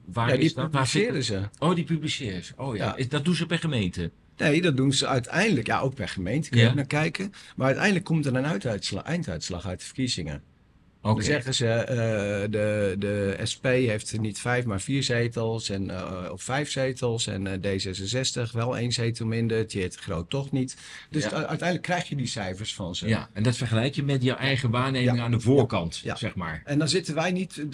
[0.05, 0.63] waar is dat?
[0.63, 1.41] Waar publiceren ze.
[1.59, 2.53] Oh, die publiceren ze.
[2.57, 2.95] Oh ja.
[3.09, 4.11] Dat doen ze per gemeente.
[4.37, 5.67] Nee, dat doen ze uiteindelijk.
[5.67, 7.31] Ja, ook per gemeente kun je naar kijken.
[7.55, 8.61] Maar uiteindelijk komt er een
[9.03, 10.43] einduitslag uit de verkiezingen.
[11.01, 11.95] Dan zeggen ze, eh,
[12.51, 15.69] de, de SP heeft niet vijf, maar vier zetels.
[15.69, 17.27] En, eh, of vijf zetels.
[17.27, 19.67] En eh, D66 wel één zetel minder.
[19.67, 20.77] Tjeerd Groot toch niet.
[21.09, 21.29] Dus Ja.
[21.31, 23.07] uiteindelijk krijg je die cijfers van ze.
[23.07, 25.23] Ja, en dat vergelijk je met je eigen waarneming Ja.
[25.23, 26.15] aan de voorkant, Ja.
[26.15, 26.61] zeg maar.
[26.65, 27.65] En dan zitten wij niet.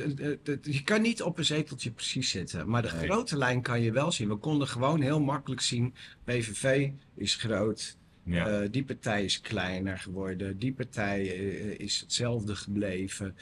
[0.62, 2.70] Je kan niet op een zeteltje precies zitten.
[2.70, 3.06] Maar de Nee.
[3.10, 4.28] grote lijn kan je wel zien.
[4.28, 5.94] We konden gewoon heel makkelijk zien.
[6.24, 7.98] PVV is groot.
[8.28, 8.48] Ja.
[8.48, 10.60] Eh, die partij is kleiner geworden.
[10.60, 13.36] Die partij eh, is hetzelfde gebleven.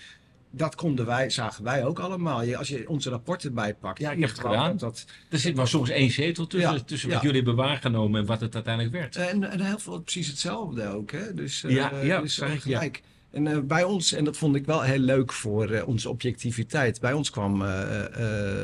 [0.52, 2.43] Dat konden wij, zagen wij ook allemaal.
[2.43, 4.00] Je, als je onze rapporten bijpakt.
[4.00, 4.69] Ja, ik heb het gedaan.
[4.71, 7.13] Dat, dat, er zit maar soms één zetel tussen, Ja, tussen ja.
[7.15, 9.15] wat jullie hebben waargenomen en wat het uiteindelijk werd.
[9.15, 11.12] en, en heel veel precies hetzelfde ook.
[11.12, 11.34] Hè?
[11.34, 13.02] Dus, eh, Ja, ja, dus gelijk.
[13.36, 17.00] En eh, bij ons, en dat vond ik wel heel leuk voor eh, onze objectiviteit.
[17.00, 18.02] Bij ons kwam eh,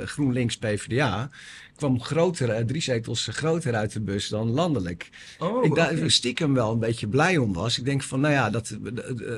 [0.05, 1.29] GroenLinks PvdA.
[1.75, 5.09] kwam groter, drie zetels groter uit de bus dan landelijk.
[5.39, 7.77] Oh, ik daar stiekem wel een beetje blij om was.
[7.77, 8.77] Ik denk van, nou ja, dat,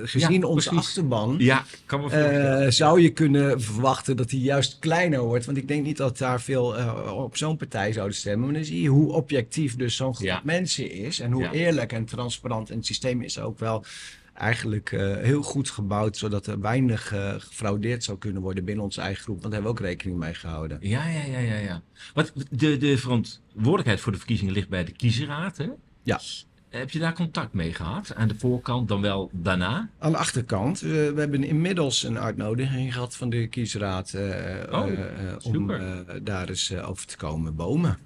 [0.03, 1.35] gezien Ja, onze achterban.
[1.37, 5.45] Ja, kan me zou je kunnen verwachten dat hij juist kleiner wordt?
[5.45, 6.75] Want ik denk niet dat daar veel
[7.13, 8.45] op zo'n partij zouden stemmen.
[8.45, 10.41] Maar dan zie je hoe objectief dus zo'n groep Ja.
[10.43, 11.19] mensen is.
[11.19, 12.69] En hoe eerlijk en transparant.
[12.69, 13.83] En het systeem is ook wel
[14.33, 16.17] eigenlijk eh, heel goed gebouwd.
[16.17, 19.41] Zodat er weinig eh, gefraudeerd zou kunnen worden binnen onze eigen groep.
[19.41, 20.77] Want daar hebben we ook rekening mee gehouden.
[20.81, 21.55] Ja, ja, ja, ja.
[21.55, 21.81] ja.
[22.13, 25.67] Wat, de, de verantwoordelijkheid voor de verkiezingen ligt bij de kiesraad, hè?
[26.03, 26.19] Ja.
[26.69, 28.15] Heb je daar contact mee gehad?
[28.15, 29.89] Aan de voorkant, dan wel daarna?
[29.99, 34.15] Aan de achterkant, eh, we hebben inmiddels een uitnodiging gehad van de kiesraad.
[34.71, 34.85] Oh,
[35.43, 35.71] om
[36.23, 37.97] daar eens over te komen bomen.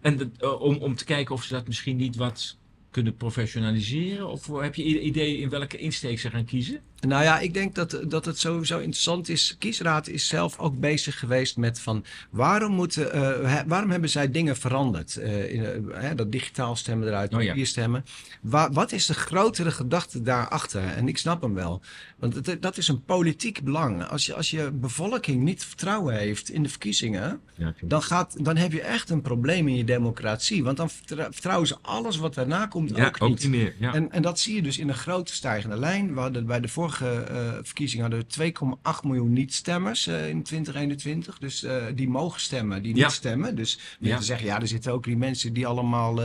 [0.00, 2.56] En de- om, om te kijken of ze dat misschien niet wat
[2.92, 4.28] kunnen professionaliseren?
[4.28, 6.80] Of heb je idee in welke insteek ze gaan kiezen?
[7.08, 9.56] Nou ja, ik denk dat, dat het sowieso interessant is.
[9.58, 14.56] Kiesraad is zelf ook bezig geweest met van waarom, moeten, eh, waarom hebben zij dingen
[14.56, 15.16] veranderd?
[15.16, 17.48] Eh, in, eh, dat digitaal stemmen eruit, Oh ja.
[17.48, 18.04] papier stemmen.
[18.40, 20.82] Wa- wat is de grotere gedachte daarachter?
[20.82, 21.82] En ik snap hem wel.
[22.18, 24.04] Want het, dat is een politiek belang.
[24.04, 28.56] Als je, als je bevolking niet vertrouwen heeft in de verkiezingen, Ja, dan, gaat, dan
[28.56, 30.64] heb je echt een probleem in je democratie.
[30.64, 33.48] Want dan vertrouwen ze alles wat daarna komt ja, ook niet.
[33.48, 33.74] meer.
[33.78, 33.94] Ja.
[33.94, 36.14] En, en dat zie je dus in een grote stijgende lijn.
[36.14, 38.52] We hadden bij de vorige eh, verkiezingen hadden we
[38.92, 41.38] 2,8 miljoen niet-stemmers eh, in 2021.
[41.38, 43.04] Dus eh, die mogen stemmen, die Ja.
[43.04, 43.56] niet stemmen.
[43.56, 44.24] Dus mensen Ja.
[44.26, 46.20] zeggen, ja, er zitten ook die mensen die allemaal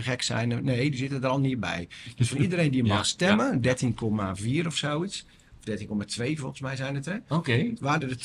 [0.00, 0.64] gek zijn.
[0.64, 1.88] Nee, die zitten er al niet bij.
[2.16, 5.24] Dus van iedereen die Ja, mag stemmen, 13,4 of zoiets.
[5.68, 5.86] Of 13,2
[6.38, 7.72] volgens mij zijn het er Oké.
[7.78, 8.16] waren er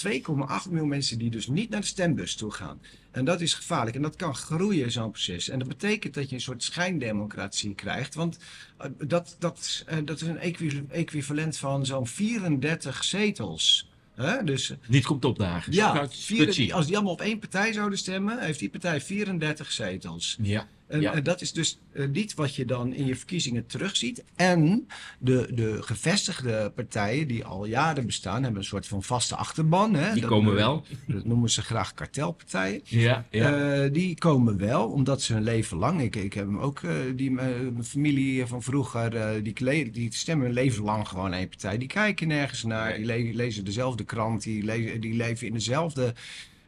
[0.66, 2.82] 2,8 miljoen mensen die dus niet naar de stembus toe gaan.
[3.12, 3.96] En dat is gevaarlijk.
[3.96, 5.50] En dat kan groeien, zo'n proces.
[5.50, 8.16] En dat betekent dat je een soort schijndemocratie krijgt.
[8.16, 8.38] Want
[8.78, 13.90] eh, dat, dat, eh, dat is een equi- equivalent van zo'n 34 zetels.
[14.16, 14.44] Hè?
[14.44, 15.74] Dus Niet komt opdagen.
[15.74, 20.38] Ja, vier- als die allemaal op één partij zouden stemmen, heeft die partij 34 zetels.
[20.42, 20.68] Ja.
[20.88, 21.14] En Ja.
[21.14, 24.24] eh, dat is dus eh, niet wat je dan in je verkiezingen terugziet.
[24.36, 24.88] En
[25.20, 29.94] de, de gevestigde partijen die al jaren bestaan, hebben een soort van vaste achterban.
[29.94, 30.12] Hè?
[30.12, 30.86] Die Dat- komen wel.
[31.08, 32.82] Dat noemen ze graag kartelpartijen.
[32.84, 33.74] Ja, ja.
[33.84, 36.02] Eh, die komen wel, omdat ze hun leven lang.
[36.02, 36.82] Ik, ik heb hem ook,
[37.16, 41.78] die, mijn familie van vroeger, die, die stemmen hun leven lang gewoon één partij.
[41.78, 46.14] Die kijken nergens naar, die le- lezen dezelfde krant, die, le- die leven in dezelfde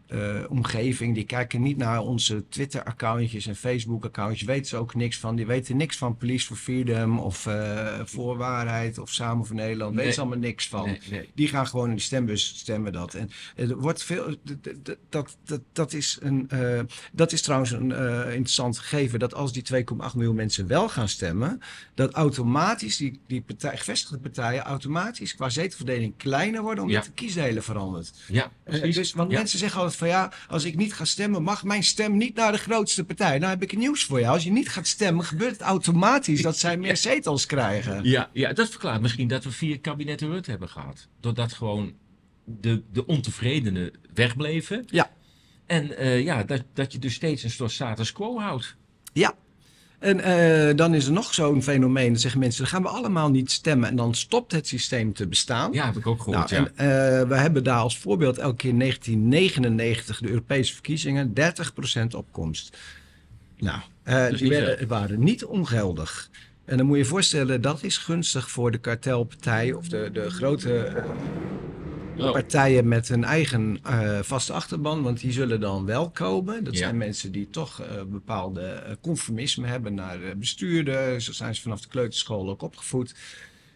[0.07, 1.15] eh, omgeving.
[1.15, 4.47] Die kijken niet naar onze Twitter-accountjes en Facebook-accountjes.
[4.47, 5.35] Weten ze ook niks van.
[5.35, 9.89] Die weten niks van Police for Freedom of eh Voor Waarheid of Samen voor Nederland.
[9.89, 9.97] Nee.
[9.99, 10.85] Weten ze allemaal niks van.
[10.85, 11.29] Nee, nee.
[11.35, 13.13] Die gaan gewoon in de stembus stemmen dat.
[13.13, 14.35] En er wordt veel.
[15.09, 16.79] Dat, dat, dat, is, een, eh,
[17.11, 17.91] dat is trouwens een
[18.27, 19.19] interessant gegeven.
[19.19, 21.61] Dat als die 2,8 miljoen mensen wel gaan stemmen.
[21.93, 26.83] Dat automatisch die, die partij, gevestigde partijen automatisch qua zetelverdeling kleiner worden.
[26.83, 27.09] Omdat Ja.
[27.09, 28.13] de kiesdelen verandert.
[28.27, 28.95] Ja, precies.
[28.95, 29.37] dus, want Ja.
[29.37, 32.51] mensen zeggen altijd van ja, als ik niet ga stemmen, mag mijn stem niet naar
[32.51, 33.37] de grootste partij.
[33.37, 34.33] Nou heb ik nieuws voor jou.
[34.33, 38.03] Als je niet gaat stemmen, gebeurt het automatisch dat zij meer zetels krijgen.
[38.03, 41.07] Ja, ja, dat verklaart misschien dat we vier kabinetten Rutte hebben gehad.
[41.19, 41.93] Doordat gewoon
[42.43, 44.83] de, de ontevredenen wegbleven.
[44.87, 45.11] Ja.
[45.65, 48.75] En eh, ja, dat, dat je dus steeds een soort status quo houdt.
[49.13, 49.35] Ja.
[49.99, 52.11] En eh, dan is er nog zo'n fenomeen.
[52.11, 53.89] Dan zeggen mensen, dan gaan we allemaal niet stemmen.
[53.89, 55.71] En dan stopt het systeem te bestaan.
[55.73, 56.51] Ja, heb ik ook gehoord.
[56.51, 56.71] Nou, ja.
[56.75, 62.15] en, eh, we hebben daar als voorbeeld elke keer in 1999 de Europese verkiezingen 30%
[62.15, 62.77] opkomst.
[63.57, 66.29] Nou, eh, die werden, waren niet ongeldig.
[66.65, 70.29] En dan moet je je voorstellen, dat is gunstig voor de kartelpartij of de, de
[70.29, 71.03] grote
[72.19, 72.31] Oh.
[72.31, 76.63] partijen met een eigen eh, vaste achterban, want die zullen dan wel komen.
[76.63, 76.79] Dat Ja.
[76.79, 81.21] zijn mensen die toch eh, bepaalde eh, conformisme hebben naar eh, bestuurder.
[81.21, 83.15] Zo zijn ze vanaf de kleuterschool ook opgevoed.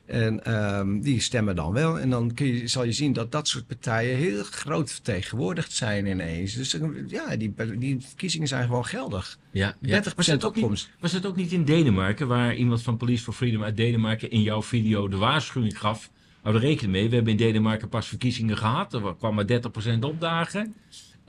[0.05, 1.99] En ehm, die stemmen dan wel.
[1.99, 6.05] En dan kun je, zal je zien dat dat soort partijen heel groot vertegenwoordigd zijn
[6.05, 6.53] ineens.
[6.53, 6.77] Dus
[7.07, 9.37] ja, die, die verkiezingen zijn gewoon geldig.
[9.37, 10.01] 30% Ja, ja.
[10.15, 10.89] Was het, ook niet, opkomst.
[10.99, 14.41] was het ook niet in Denemarken, waar iemand van Police for Freedom uit Denemarken in
[14.41, 16.09] jouw video de waarschuwing gaf
[16.41, 17.09] hou er rekening mee.
[17.09, 18.93] We hebben in Denemarken pas verkiezingen gehad.
[18.93, 20.75] Er kwam maar 30% opdagen.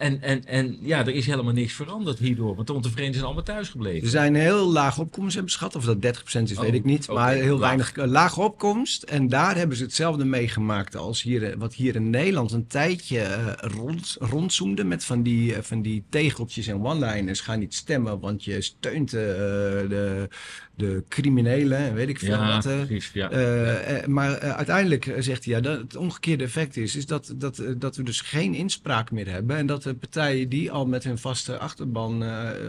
[0.03, 2.55] En, en, en ja, er is helemaal niks veranderd hierdoor.
[2.55, 4.03] Want de ontevreden zijn allemaal thuis gebleven.
[4.03, 5.77] Er zijn heel laag opkomst hebben schat.
[5.77, 7.09] Of dat 30% is, Oh, weet ik niet.
[7.09, 7.61] Maar heel laag.
[7.61, 9.03] weinig eh, lage opkomst.
[9.03, 13.19] En daar hebben ze hetzelfde meegemaakt als hier, eh, wat hier in Nederland een tijdje
[13.19, 14.85] eh, rond, rondzoemde.
[14.85, 17.41] Met van die, van die tegeltjes en one-liners.
[17.41, 20.29] Ga niet stemmen, want je steunt de,
[20.75, 22.67] de criminelen en weet ik veel ja, wat.
[22.67, 22.77] eh.
[22.77, 23.11] precies.
[23.13, 23.31] Ja.
[23.31, 27.63] Eh, eh, maar uiteindelijk zegt hij ja, dat het omgekeerde effect is, is dat, dat,
[27.77, 29.57] dat we dus geen inspraak meer hebben.
[29.57, 32.23] En dat de partijen die al met hun vaste achterban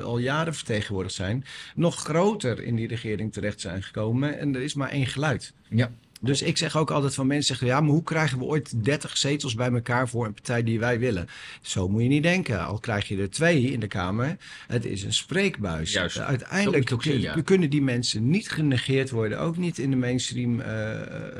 [0.04, 4.39] al jaren vertegenwoordigd zijn, nog groter in die regering terecht zijn gekomen.
[4.39, 5.54] En er is maar één geluid.
[5.70, 5.92] ja.
[6.24, 9.18] Dus ik zeg ook altijd van mensen zeggen, ja, maar hoe krijgen we ooit 30
[9.18, 11.28] zetels bij elkaar voor een partij die wij willen?
[11.62, 12.66] Zo moet je niet denken.
[12.66, 15.92] Al krijg je er twee in de Kamer, het is een spreekbuis.
[15.92, 16.20] Juist.
[16.20, 17.42] Uiteindelijk ook zien, ja.
[17.44, 21.00] kunnen die mensen niet genegeerd worden, ook niet in de mainstream eh,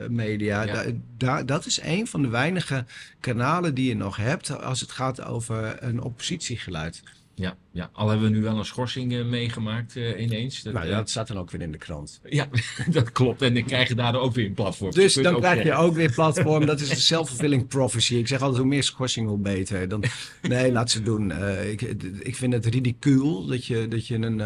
[0.10, 0.63] media.
[0.63, 0.74] Ja.
[0.74, 2.86] Da- da- dat is een van de weinige
[3.19, 7.04] kanalen die je nog hebt als het gaat over een oppositiegeluid.
[7.36, 10.63] Ja, ja, al hebben we nu wel een schorsing eh, meegemaakt eh, ineens.
[10.63, 12.22] Dat, Nou, eh, dat staat dan ook weer in de krant.
[12.30, 12.48] ja,
[12.91, 13.41] dat klopt.
[13.41, 14.91] En dan krijg je daardoor ook weer een platform.
[14.91, 16.65] Dus dan krijg je ook weer platform.
[16.65, 18.15] Dat is een self-fulfilling prophecy.
[18.15, 19.88] Ik zeg altijd, hoe meer schorsing, hoe beter.
[19.88, 20.04] Dan,
[20.41, 21.32] nee, laat ze doen.
[21.62, 21.82] Ik,
[22.19, 24.38] ik vind het ridicuul dat je, dat je, een,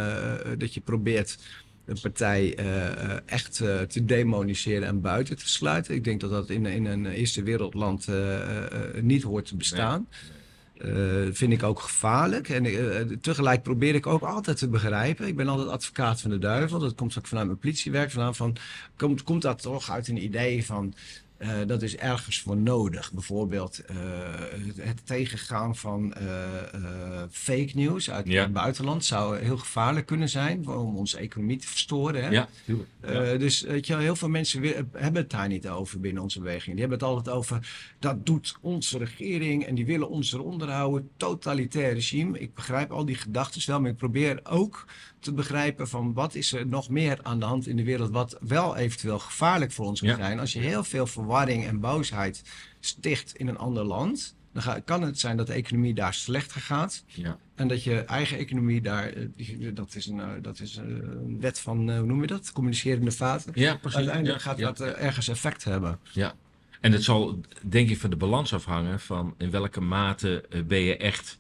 [0.58, 1.38] dat je probeert
[1.86, 2.56] een partij
[3.26, 3.56] echt
[3.88, 5.95] te demoniseren en buiten te sluiten.
[5.95, 8.08] Ik denk dat dat in, in een eerste wereldland
[9.02, 10.08] niet hoort te bestaan.
[10.79, 10.93] Eh,
[11.31, 12.49] vind ik ook gevaarlijk.
[12.49, 15.27] En eh, tegelijk probeer ik ook altijd te begrijpen.
[15.27, 16.79] Ik ben altijd advocaat van de duivel.
[16.79, 18.35] Dat komt ook vanuit mijn politiewerk vandaan.
[18.35, 18.55] Van,
[18.95, 20.93] komt, komt dat toch uit een idee van.
[21.38, 23.12] Eh, dat is ergens voor nodig.
[23.13, 23.95] Bijvoorbeeld eh,
[24.65, 28.41] het, het tegengaan van eh, fake news uit Ja.
[28.41, 32.23] het buitenland zou heel gevaarlijk kunnen zijn om onze economie te verstoren.
[32.23, 32.30] Hè?
[32.30, 32.47] Ja,
[33.38, 36.71] dus weet je, heel veel mensen hebben het daar niet over binnen onze beweging.
[36.71, 37.69] Die hebben het altijd over,
[38.00, 41.10] dat doet onze regering en die willen ons eronder houden.
[41.17, 42.39] Totalitair regime.
[42.39, 44.86] Ik begrijp al die gedachten wel, maar ik probeer ook
[45.19, 48.38] te begrijpen van wat is er nog meer aan de hand in de wereld wat
[48.41, 50.15] wel eventueel gevaarlijk voor ons kan Ja.
[50.15, 50.39] zijn.
[50.39, 52.41] Als je heel veel verwarring en boosheid
[52.80, 56.62] sticht in een ander land, dan ga- kan het zijn dat de economie daar slechter
[56.62, 57.03] gaat.
[57.08, 57.38] ja.
[57.56, 59.25] En dat je eigen economie daar, eh,
[59.73, 62.51] dat is een, eh, dat is een wet van, eh, hoe noem je dat?
[62.51, 63.51] Communicerende vaten.
[63.56, 63.97] ja, precies.
[63.97, 65.99] Uiteindelijk ja, gaat dat eh, ergens effect hebben.
[66.12, 66.36] Ja.
[66.82, 70.80] En het zal denk ik van de balans afhangen van in welke mate eh, ben
[70.80, 71.39] je echt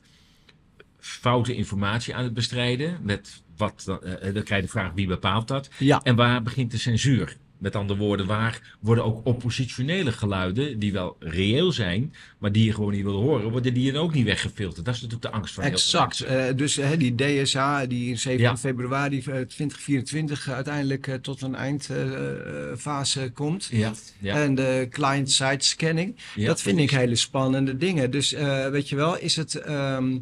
[0.99, 2.99] foute informatie aan het bestrijden.
[3.01, 5.69] Met wat, dan, eh, dan krijg je de vraag wie bepaalt dat.
[5.77, 5.99] Ja.
[6.03, 7.37] En waar begint de censuur?
[7.57, 12.73] Met andere woorden, waar worden ook oppositionele geluiden, die wel reëel zijn, maar die je
[12.73, 14.85] gewoon niet wil horen, worden die dan ook niet weggefilterd?
[14.85, 16.19] Dat is natuurlijk de angst van heel veel Exact.
[16.19, 16.47] mensen.
[16.49, 18.57] Eh, dus hè, die DSA die in 7 Ja.
[18.57, 23.67] februari eh, 2024 uiteindelijk eh, tot een eindfase komt.
[23.71, 26.15] Ja, ja, En de client-side scanning.
[26.35, 26.93] ja, dat vind precies.
[26.93, 28.11] ik hele spannende dingen.
[28.11, 30.17] Dus eh, weet je wel, is het ehm,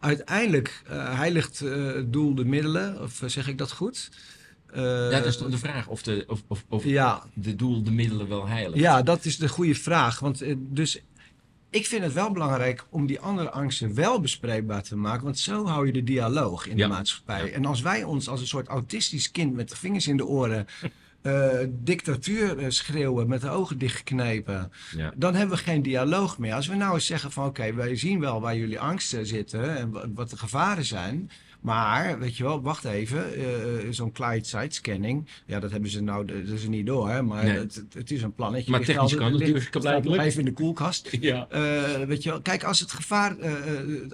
[0.00, 3.02] uiteindelijk eh, heiligt eh, het doel de middelen?
[3.02, 4.10] Of eh, zeg ik dat goed?
[4.72, 7.90] Eh, Ja, dat is de vraag of, de, of, of, of ja, de doel de
[7.90, 8.80] middelen wel heilig.
[8.80, 10.18] Ja, dat is de goede vraag.
[10.20, 11.00] Want eh, dus
[11.70, 15.24] ik vind het wel belangrijk om die andere angsten wel bespreekbaar te maken.
[15.24, 16.86] Want zo hou je de dialoog in Ja.
[16.86, 17.46] de maatschappij.
[17.46, 17.52] Ja.
[17.52, 20.66] En als wij ons als een soort autistisch kind met de vingers in de oren.
[21.26, 24.72] Eh, dictatuur eh, schreeuwen met de ogen dichtgeknepen.
[24.96, 25.12] Ja.
[25.16, 26.54] Dan hebben we geen dialoog meer.
[26.54, 29.90] Als we nou eens zeggen van oké, wij zien wel waar jullie angsten zitten en
[29.90, 31.30] wa- wat de gevaren zijn.
[31.60, 33.44] Maar, weet je wel, wacht even, eh,
[33.90, 37.44] zo'n client-side scanning, ja, dat hebben ze nou, dat is er niet door, hè, maar
[37.44, 37.58] Nee.
[37.58, 38.70] het, het- is een plannetje.
[38.70, 39.70] Maar technisch kan het
[40.02, 40.18] blijkbaar.
[40.26, 41.08] even in de koelkast.
[41.20, 41.46] Ja.
[42.06, 43.36] Weet je wel, kijk, als het gevaar,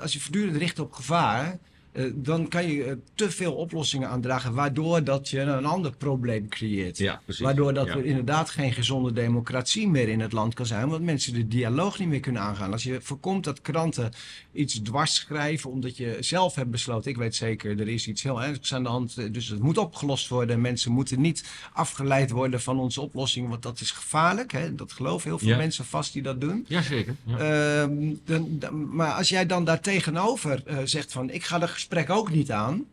[0.00, 1.58] als je voortdurend richt op gevaar,
[1.92, 6.48] eh, dan kan je eh, te veel oplossingen aandragen, waardoor dat je een ander probleem
[6.48, 6.98] creëert.
[6.98, 7.42] Ja, precies.
[7.44, 7.92] Waardoor dat Ja.
[7.96, 10.88] er inderdaad geen gezonde democratie meer in het land kan zijn.
[10.88, 12.72] Want mensen de dialoog niet meer kunnen aangaan.
[12.72, 14.12] Als je voorkomt dat kranten
[14.52, 17.10] iets dwars schrijven omdat je zelf hebt besloten.
[17.10, 19.18] Ik weet zeker, er is iets heel ernstigs aan de hand.
[19.18, 20.60] eh, Dus het moet opgelost worden.
[20.60, 23.48] Mensen moeten niet afgeleid worden van onze oplossing.
[23.48, 24.52] Want dat is gevaarlijk.
[24.52, 24.74] Hè?
[24.74, 25.56] Dat geloven heel veel Ja.
[25.56, 26.64] mensen vast die dat doen.
[26.68, 27.14] Jazeker.
[27.24, 27.38] Ja.
[27.38, 32.10] Ehm, dan, dan- maar als jij dan daar tegenover zegt van ik ga dat gesprek
[32.10, 32.86] ook niet aan.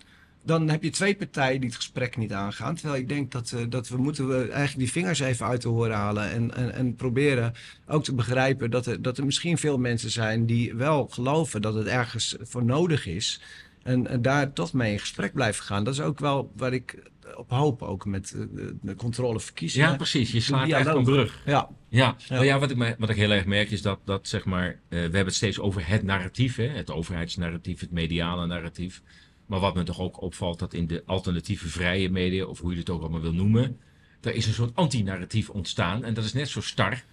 [0.44, 2.76] Dan heb je twee partijen die het gesprek niet aangaan.
[2.76, 5.68] Terwijl ik denk dat, eh, dat we moeten we eigenlijk die vingers even uit de
[5.68, 6.32] horen halen.
[6.32, 7.54] En, en, en proberen
[7.88, 11.74] ook te begrijpen dat er, dat er misschien veel mensen zijn die wel geloven dat
[11.74, 13.42] het ergens voor nodig is.
[13.84, 15.84] En, en daar toch mee in gesprek blijven gaan.
[15.84, 16.98] Dat is ook wel waar ik
[17.38, 19.90] op hoop, ook met eh, de, de controleverkiezingen.
[19.90, 20.32] ja, precies.
[20.32, 21.42] Je slaat echt een brug.
[21.46, 21.52] Ja,
[21.90, 22.36] Ja, Ja.
[22.36, 24.76] Nou ja wat, ik, wat ik heel erg merk is dat, dat zeg maar, eh,
[24.90, 26.68] we hebben het steeds over het narratief, hè?
[26.68, 29.02] het overheidsnarratief, het mediale narratief.
[29.46, 32.78] Maar wat me toch ook opvalt, dat in de alternatieve vrije media, of hoe je
[32.80, 33.78] het ook allemaal wil noemen,
[34.22, 36.04] er is een soort antinarratief ontstaan.
[36.04, 37.04] En dat is net zo star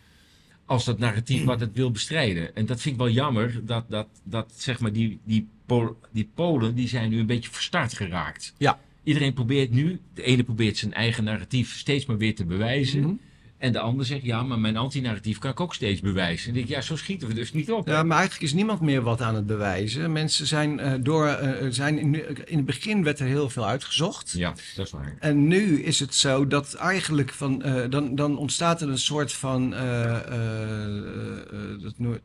[0.65, 2.55] als dat narratief wat het wil bestrijden.
[2.55, 6.31] En dat vind ik wel jammer, dat, dat, dat zeg maar die, die, Pol- die
[6.35, 8.55] Polen, die zijn nu een beetje verstart geraakt.
[8.59, 8.79] Ja.
[9.07, 13.01] Iedereen probeert nu, de ene probeert zijn eigen narratief steeds maar weer te bewijzen.
[13.01, 13.13] Mhm.
[13.59, 16.45] En de ander zegt, ja, maar mijn antinarratief kan ik ook steeds bewijzen.
[16.53, 17.87] En ik denk, ja, zo schieten we dus niet op.
[17.87, 17.93] hè?
[17.93, 20.13] Ja, maar eigenlijk is niemand meer wat aan het bewijzen.
[20.13, 21.27] Mensen zijn eh, door.
[21.27, 22.15] eh, zijn in,
[22.49, 24.31] in het begin werd er heel veel uitgezocht.
[24.37, 25.17] Ja, dat is waar.
[25.21, 27.63] En nu is het zo dat eigenlijk van.
[27.63, 29.75] eh, dan, dan ontstaat er een soort van.
[29.75, 32.21] eh, eh, eh, dat noemt.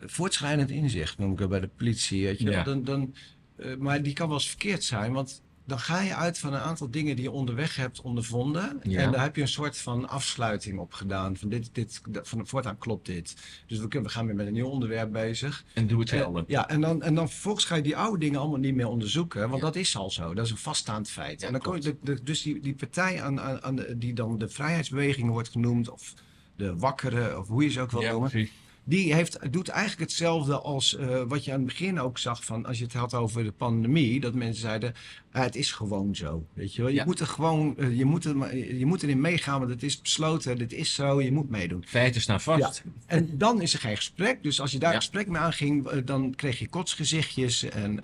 [0.00, 2.24] Voortschrijdend inzicht noem ik het bij de politie.
[2.24, 2.44] Weet je?
[2.44, 2.52] wel.
[2.54, 2.62] Ja.
[2.62, 3.14] Dan, dan,
[3.60, 6.60] eh, maar die kan wel eens verkeerd zijn, want dan ga je uit van een
[6.60, 8.80] aantal dingen die je onderweg hebt ondervonden.
[8.82, 9.00] Ja.
[9.00, 11.36] En daar heb je een soort van afsluiting op gedaan.
[11.36, 13.36] Van dit, dit, van voortaan klopt dit.
[13.66, 15.64] Dus we, kunnen, we gaan weer met een nieuw onderwerp bezig.
[15.74, 16.38] En doe hetzelfde.
[16.40, 18.88] Eh, ja, en dan, en dan vervolgens ga je die oude dingen allemaal niet meer
[18.88, 19.40] onderzoeken.
[19.40, 19.66] Want Ja.
[19.66, 20.34] dat is al zo.
[20.34, 21.40] Dat is een vaststaand feit.
[21.40, 23.98] Ja, en dan kom je, de, de- dus die, die partij aan, aan, aan de-
[23.98, 26.14] die dan de vrijheidsbeweging wordt genoemd, of
[26.56, 28.30] de wakkere, of hoe je ze ook wil noemen.
[28.30, 28.52] precies.
[28.84, 32.66] Die heeft, doet eigenlijk hetzelfde als eh, wat je aan het begin ook zag van
[32.66, 34.20] als je het had over de pandemie.
[34.20, 34.94] Dat mensen zeiden,
[35.32, 36.44] ah, het is gewoon zo.
[36.54, 36.90] Weet je, wel.
[36.90, 37.04] je, Ja.
[37.04, 40.58] moet er gewoon, eh, je, moet er, je moet erin meegaan, want het is besloten,
[40.58, 41.84] dit is zo, je moet meedoen.
[41.86, 42.82] Feiten staan vast.
[43.06, 44.42] En dan is er geen gesprek.
[44.42, 44.96] Dus als je daar Ja.
[44.98, 48.00] gesprek mee aanging, eh, dan kreeg je kotsgezichtjes en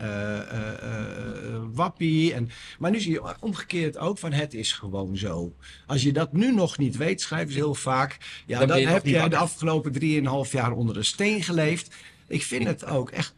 [1.74, 2.34] wappie.
[2.34, 5.54] En, maar nu zie je omgekeerd ook van het is gewoon zo.
[5.86, 8.16] Als je dat nu nog niet weet, schrijven ze heel vaak.
[8.46, 11.94] Ja, Dan dan, heb je de afgelopen drieënhalf jaar onder een steen geleefd.
[12.26, 13.34] Ik vind het ook echt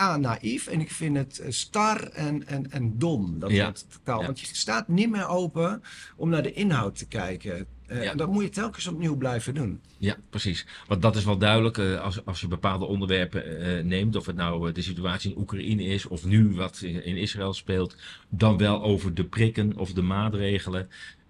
[0.00, 3.38] A, naïef en ik vind het eh, star en, en, en dom.
[3.38, 3.64] Dat Ja.
[3.74, 4.20] soort taal.
[4.20, 4.26] Ja.
[4.26, 5.82] Want je staat niet meer open
[6.16, 7.66] om naar de inhoud te kijken.
[7.88, 8.14] Ja.
[8.14, 9.80] Dat moet je telkens opnieuw blijven doen.
[9.98, 10.66] Ja, precies.
[10.86, 14.72] Want dat is wel duidelijk eh, als, als je bepaalde onderwerpen neemt, of het nou
[14.72, 17.96] de situatie in Oekraïne is of nu wat in in Israël speelt,
[18.28, 20.88] dan wel over de prikken of de maatregelen.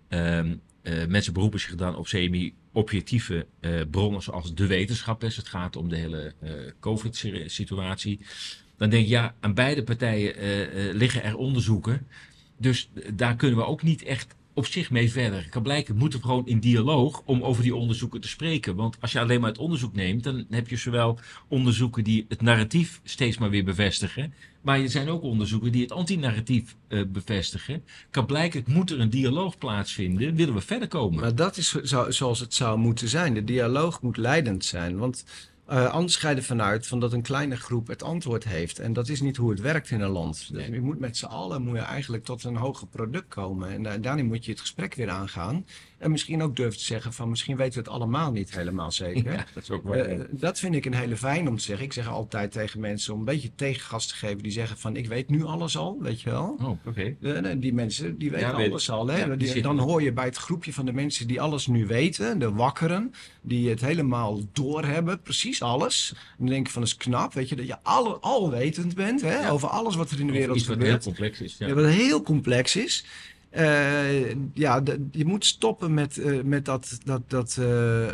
[0.08, 2.08] Ehm, eh, mensen beroepen zich dan op
[2.72, 8.20] semi-objectieve eh, bronnen zoals de wetenschap, als het gaat om de hele eh, COVID-situatie.
[8.76, 12.06] Dan denk ik, ja, aan beide partijen eh, liggen er onderzoeken.
[12.56, 15.48] Dus daar kunnen we ook niet echt op zich mee verder.
[15.48, 18.76] Kan blijken, we moeten gewoon in dialoog om over die onderzoeken te spreken.
[18.76, 22.42] Want als je alleen maar het onderzoek neemt, dan heb je zowel onderzoeken die het
[22.42, 24.34] narratief steeds maar weer bevestigen.
[24.60, 27.84] Maar er zijn ook onderzoeken die het antinarratief eh bevestigen.
[28.10, 31.20] Kan blijken, moet er een dialoog plaatsvinden, willen we verder komen.
[31.20, 33.34] Maar dat is zo, zoals het zou moeten zijn.
[33.34, 34.98] De dialoog moet leidend zijn.
[34.98, 35.24] Want
[35.70, 38.78] eh, anders ga je ervan uit van dat een kleine groep het antwoord heeft.
[38.78, 40.52] En dat is niet hoe het werkt in een land.
[40.52, 43.70] Dus je moet met z'n allen moet je eigenlijk tot een hoger product komen.
[43.70, 45.66] En da- daarin moet je het gesprek weer aangaan.
[46.00, 49.32] En misschien ook durven te zeggen van misschien weten we het allemaal niet helemaal zeker.
[49.40, 49.98] Ja, dat is ook waar.
[49.98, 51.84] Eh, dat vind ik een hele fijn om te zeggen.
[51.84, 54.38] Ik zeg altijd tegen mensen om een beetje tegengas te geven.
[54.38, 56.56] Die zeggen van ik weet nu alles al, weet je wel.
[56.60, 57.16] oh, oké.
[57.22, 59.06] Eh, die mensen die weten Ja, weet alles al.
[59.06, 59.24] Hè?
[59.24, 62.38] Ja, die dan hoor je bij het groepje van de mensen die alles nu weten,
[62.38, 66.12] de wakkeren, die het helemaal doorhebben, precies alles.
[66.16, 69.20] En dan denk ik van dat is knap, weet je, dat je alle, alwetend bent
[69.20, 69.50] hè?
[69.50, 71.04] Over alles wat er in de wereld iets wat heel gebeurt.
[71.04, 71.56] complex is.
[71.58, 73.04] Ja, wat heel complex is.
[73.50, 76.98] Eh, ja, je moet stoppen met, eh, met dat.
[77.04, 78.06] dat, dat eh,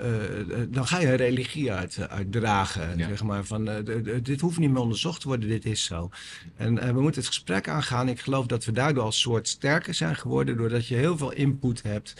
[0.68, 2.98] dan ga je religie uit, uitdragen.
[2.98, 3.08] Ja.
[3.08, 3.84] Zeg maar, van,
[4.22, 6.10] dit hoeft niet meer onderzocht te worden, dit is zo.
[6.56, 8.08] En we moeten het gesprek aangaan.
[8.08, 10.56] Ik geloof dat we daardoor als soort sterker zijn geworden.
[10.56, 12.14] doordat je heel veel input hebt.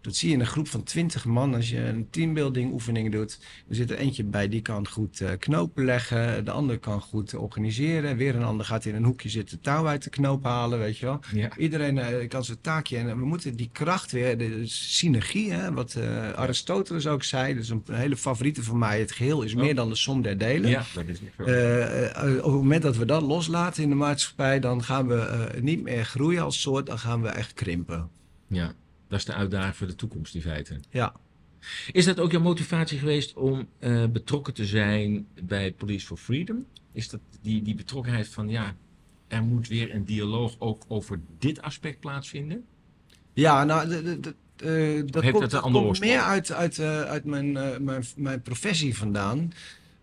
[0.00, 3.38] Dat zie je in een groep van twintig man als je een teambuilding oefening doet.
[3.68, 6.44] Er zit er eentje bij die kan goed eh, knopen leggen.
[6.44, 8.16] De ander kan goed organiseren.
[8.16, 11.06] Weer een ander gaat in een hoekje zitten touw uit de knoop halen, weet je
[11.06, 11.20] wel.
[11.32, 11.56] Ja.
[11.56, 12.96] Iedereen eh, kan zijn taakje.
[12.96, 17.54] En we moeten die kracht weer, de synergie, hè, wat eh, Aristoteles ook zei.
[17.54, 18.98] Dus een hele favoriete van mij.
[19.00, 19.76] Het geheel is meer Oh.
[19.76, 20.70] dan de som der delen.
[20.70, 21.30] ja, dat is niet.
[21.36, 25.14] Eh, eh, op het moment dat we dat loslaten in de maatschappij, dan gaan we
[25.20, 28.08] eh, niet meer groeien als soort, dan gaan we echt krimpen.
[28.46, 28.72] ja,
[29.08, 30.80] dat is de uitdaging voor de toekomst in feite.
[30.90, 31.14] Ja.
[31.92, 36.66] Is dat ook jouw motivatie geweest om eh, betrokken te zijn bij Police for Freedom?
[36.92, 38.74] Is dat die, die betrokkenheid van ja,
[39.28, 42.64] er moet weer een dialoog ook over dit aspect plaatsvinden?
[43.32, 47.52] Ja, nou, eh, dat heeft komt, dat komt meer uit, uit, eh, uit mijn,
[47.84, 49.52] mijn, mijn professie vandaan.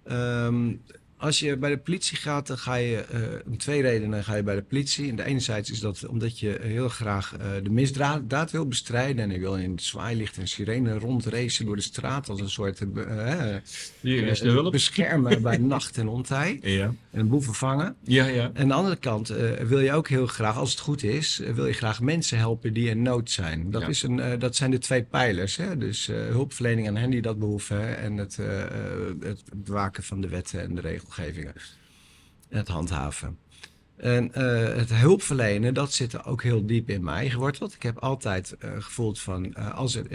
[0.04, 0.74] Ehm,
[1.18, 4.44] als je bij de politie gaat, dan ga je eh, om twee redenen ga je
[4.44, 5.10] bij de politie.
[5.10, 9.24] En de enerzijds is dat omdat je heel graag eh, de misdaad wil bestrijden.
[9.24, 12.80] En je wil in het zwaailicht en sirene rondracen door de straat als een soort
[12.96, 13.62] eh, eh,
[14.02, 14.72] Hier is de hulp.
[14.72, 16.60] beschermen bij nacht en ontij.
[16.62, 17.96] Ja, En boeven vangen.
[18.04, 18.52] ja, ja.
[18.54, 19.28] En aan de andere kant
[19.68, 22.90] wil je ook heel graag, als het goed is, wil je graag mensen helpen die
[22.90, 23.72] in nood zijn.
[23.72, 23.88] Dat, Ja.
[23.88, 25.56] is een, dat zijn de twee pijlers.
[25.56, 25.78] Hè?
[25.78, 28.38] Dus hulpverlening aan hen die dat behoeven en het,
[29.20, 31.54] het bewaken van de wetten en de regelgevingen.
[32.50, 33.38] En het handhaven.
[33.96, 37.74] En eh, het hulpverlenen, dat zit er ook heel diep in mij geworteld.
[37.74, 40.06] Ik heb altijd uh, gevoeld van uh, als er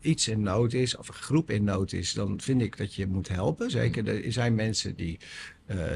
[0.00, 3.06] iets in nood is of een groep in nood is, dan vind ik dat je
[3.06, 3.70] moet helpen.
[3.70, 5.18] Zeker er zijn mensen die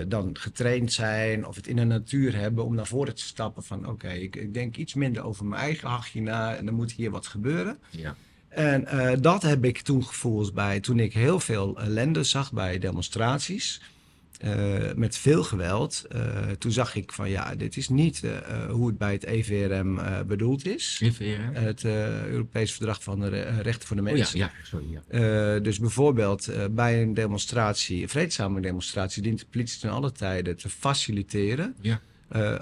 [0.06, 3.88] dan getraind zijn of het in de natuur hebben om naar voren te stappen van
[3.88, 7.10] oké, ik, ik, denk iets minder over mijn eigen hachje na en dan moet hier
[7.10, 7.78] wat gebeuren.
[7.90, 8.16] Ja.
[8.48, 8.86] En
[9.20, 13.80] dat heb ik toen gevoeld bij toen ik heel veel ellende zag bij demonstraties.
[14.44, 16.04] Uh, met veel geweld.
[16.14, 16.20] Uh,
[16.58, 20.66] toen zag ik van ja, dit is niet uh, hoe het bij het EVRM bedoeld
[20.66, 21.00] is.
[21.02, 21.54] EVRM?
[21.54, 24.20] Het Europees Verdrag van de Rechten voor de Mens.
[24.20, 25.00] Oh, ja, ja, sorry.
[25.10, 25.58] Ja.
[25.58, 30.68] dus bijvoorbeeld bij een demonstratie, een vreedzame demonstratie, dient de politie ten alle tijden te
[30.68, 31.76] faciliteren.
[31.80, 32.00] Ja.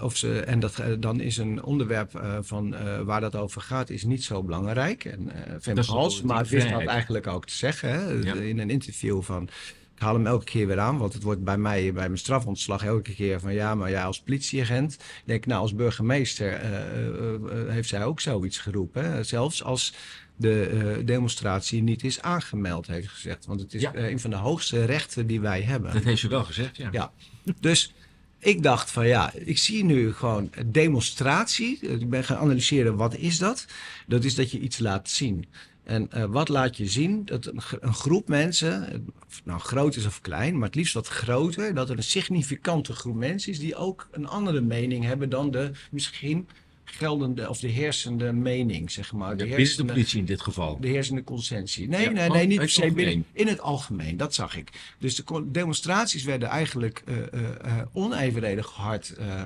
[0.01, 2.75] of ze, en dat, dan is een onderwerp van
[3.05, 5.05] waar dat over gaat, is niet zo belangrijk.
[5.05, 8.35] En Femke Hals, maar wist dat eigenlijk ook te zeggen hè, ja.
[8.35, 9.49] in een interview van
[9.97, 12.85] ik haal hem elke keer weer aan, want het wordt bij mij, bij mijn strafontslag,
[12.85, 14.93] elke keer van ja, maar ja, als politieagent.
[14.93, 19.13] Ik denk, nou, als burgemeester uh, uh, heeft zij ook zoiets geroepen.
[19.13, 19.23] Hè?
[19.23, 19.95] Zelfs als
[20.37, 23.47] de demonstratie niet is aangemeld, heeft gezegd.
[23.47, 23.95] Want het is ja.
[23.95, 25.93] een van de hoogste rechten die wij hebben.
[25.93, 26.89] Dat heeft ze wel gezegd, ja.
[26.93, 27.13] Ja,
[27.61, 27.95] dus
[28.39, 31.79] ik dacht van ja, ik zie nu gewoon demonstratie.
[31.79, 33.67] Ik ben gaan analyseren, wat is dat?
[34.07, 35.47] Dat is dat je iets laat zien.
[35.87, 37.25] En uh, wat laat je zien?
[37.25, 39.07] Dat een, een, groep mensen,
[39.45, 43.15] nou groot is of klein, maar het liefst wat groter, dat er een significante groep
[43.15, 46.49] mensen is die ook een andere mening hebben dan de misschien
[46.91, 49.37] geldende of de heersende mening, zeg maar.
[49.37, 50.79] De, de politie in dit geval.
[50.81, 51.89] De heersende consensie.
[51.89, 54.17] Nee, ja, nee, nee, niet per se binnen, in het algemeen.
[54.17, 54.95] Dat zag ik.
[54.99, 59.43] Dus de demonstraties werden eigenlijk uh, uh, onevenredig hard uh,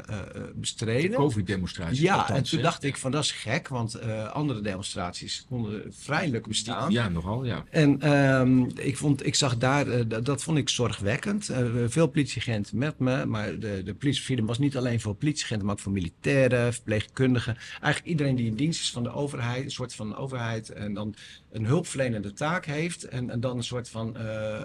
[0.54, 1.16] bestreden.
[1.16, 2.00] Covid-demonstraties.
[2.00, 4.00] Ja, althans, en toen dacht ik van dat is gek, want
[4.32, 6.90] andere demonstraties konden vrijelijk bestaan.
[6.92, 7.64] Ja, nogal, ja.
[7.70, 11.50] En um, ik, vond, ik zag daar, dat vond ik zorgwekkend.
[11.86, 15.80] veel politieagenten met me, maar de, de politie was niet alleen voor politieagenten, maar ook
[15.80, 20.16] voor militairen, verpleegkundigen Eigenlijk iedereen die in dienst is van de overheid, een soort van
[20.16, 20.68] overheid.
[20.68, 21.14] En dan
[21.52, 23.04] een hulpverlenende taak heeft.
[23.04, 24.60] En, en dan een soort van uh, uh,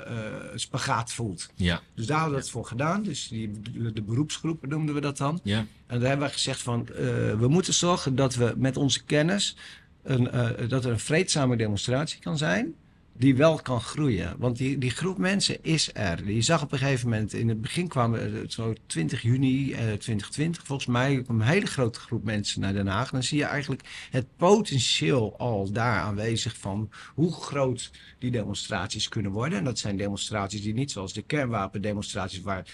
[0.55, 1.49] spagaat voelt.
[1.55, 1.81] Ja.
[1.93, 3.03] Dus daar hebben we dat voor gedaan.
[3.03, 3.51] Dus die,
[3.93, 5.39] de beroepsgroepen noemden we dat dan.
[5.43, 5.65] Ja.
[5.87, 6.97] En daar hebben we gezegd van, uh,
[7.33, 9.55] we moeten zorgen dat we met onze kennis...
[10.03, 10.29] Een,
[10.67, 12.75] dat er een vreedzame demonstratie kan zijn
[13.17, 14.35] die wel kan groeien.
[14.37, 16.31] Want die, die groep mensen is er.
[16.31, 20.65] Je zag op een gegeven moment, in het begin kwamen zo 20 juni eh, 2020,
[20.65, 23.11] volgens mij een hele grote groep mensen naar Den Haag.
[23.11, 29.31] Dan zie je eigenlijk het potentieel al daar aanwezig van hoe groot die demonstraties kunnen
[29.31, 29.57] worden.
[29.57, 32.65] En dat zijn demonstraties die niet zoals de kernwapendemonstraties waar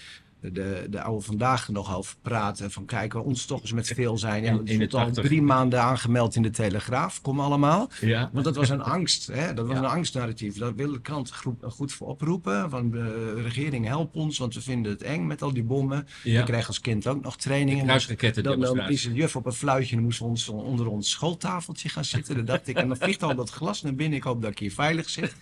[0.52, 2.70] de, de oude vandaag nog over praten.
[2.70, 4.42] Van kijken, we ons toch eens met veel zijn.
[4.42, 7.20] Ja, in het al drie maanden aangemeld in de Telegraaf.
[7.20, 7.90] Kom allemaal.
[8.00, 8.30] Ja.
[8.32, 9.26] Want dat was een angst.
[9.26, 9.54] Hè?
[9.54, 10.58] Dat was een angstnarratief.
[10.58, 12.70] Daar wil de krant goed voor oproepen.
[12.70, 16.06] Van de regering help ons, want we vinden het eng met al die bommen.
[16.22, 16.40] Ja.
[16.40, 17.84] Ik kreeg als kind ook nog trainingen.
[17.84, 20.88] Kruisraketten Dan, dan is een juf op een fluitje en dan moesten we ons onder
[20.88, 22.34] ons schooltafeltje gaan zitten.
[22.34, 24.18] Dan dacht ik, en dan vliegt al dat glas naar binnen.
[24.18, 25.34] Ik hoop dat ik hier veilig zit.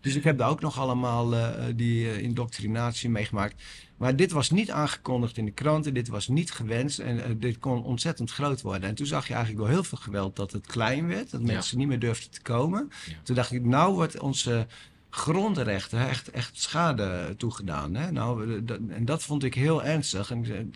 [0.00, 3.62] Dus ik heb daar ook nog allemaal uh, die uh, indoctrinatie meegemaakt.
[3.98, 7.58] Maar dit was niet aangekondigd in de kranten, dit was niet gewenst en uh, dit
[7.58, 8.88] kon ontzettend groot worden.
[8.88, 11.72] En toen zag je eigenlijk door heel veel geweld dat het klein werd, dat mensen
[11.72, 11.78] ja.
[11.78, 12.90] niet meer durfden te komen.
[13.06, 13.12] Ja.
[13.22, 14.66] Toen dacht ik, nou wordt onze
[15.10, 17.94] grondrechten echt, echt schade toegedaan.
[17.94, 18.10] Hè?
[18.12, 20.30] Nou, dat, en dat vond ik heel ernstig.
[20.30, 20.72] En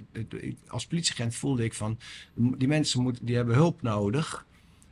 [0.66, 1.98] als politieagent voelde ik van,
[2.34, 4.46] die mensen moeten, die hebben hulp nodig.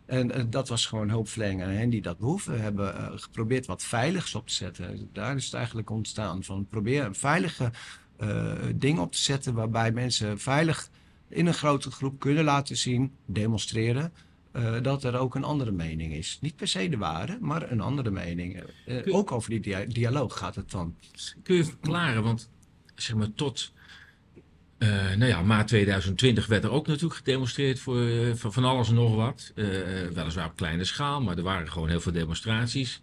[0.06, 2.52] En uh, dat was gewoon hulpverlening aan hen die dat behoeven.
[2.52, 5.08] We hebben uh, geprobeerd wat veiligs op te zetten.
[5.12, 7.70] Daar is het eigenlijk ontstaan van probeer een veilige
[8.74, 10.90] ding op te zetten waarbij mensen veilig
[11.28, 14.12] in een grote groep kunnen laten zien, demonstreren,
[14.56, 16.38] uh, dat er ook een andere mening is.
[16.40, 18.56] Niet per se de ware, maar een andere mening.
[18.86, 20.96] Uh, je, ook over die dia dialoog gaat het dan.
[21.42, 22.48] Kun je verklaren, want
[22.94, 23.72] zeg maar tot
[25.16, 29.14] nou ja, maart 2020 werd er ook natuurlijk gedemonstreerd voor, voor van alles en nog
[29.14, 29.52] wat.
[30.14, 33.02] weliswaar op kleine schaal, maar er waren gewoon heel veel demonstraties.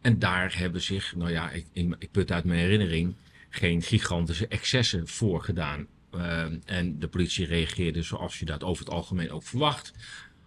[0.00, 3.14] En daar hebben zich, nou ja, ik, ik put uit mijn herinnering,
[3.54, 5.86] geen gigantische excessen voorgedaan.
[6.14, 9.92] Uh, en de politie reageerde zoals je dat over het algemeen ook verwacht.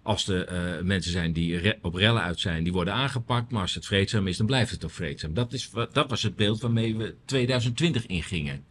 [0.01, 3.51] Als er uh, mensen zijn die op rellen uit zijn, die worden aangepakt.
[3.51, 5.33] Maar als het vreedzaam is, dan blijft het ook vreedzaam.
[5.33, 8.63] Dat, is, dat was het beeld waarmee we 2020 ingingen.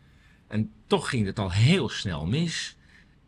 [0.48, 2.76] En toch ging het al heel snel mis.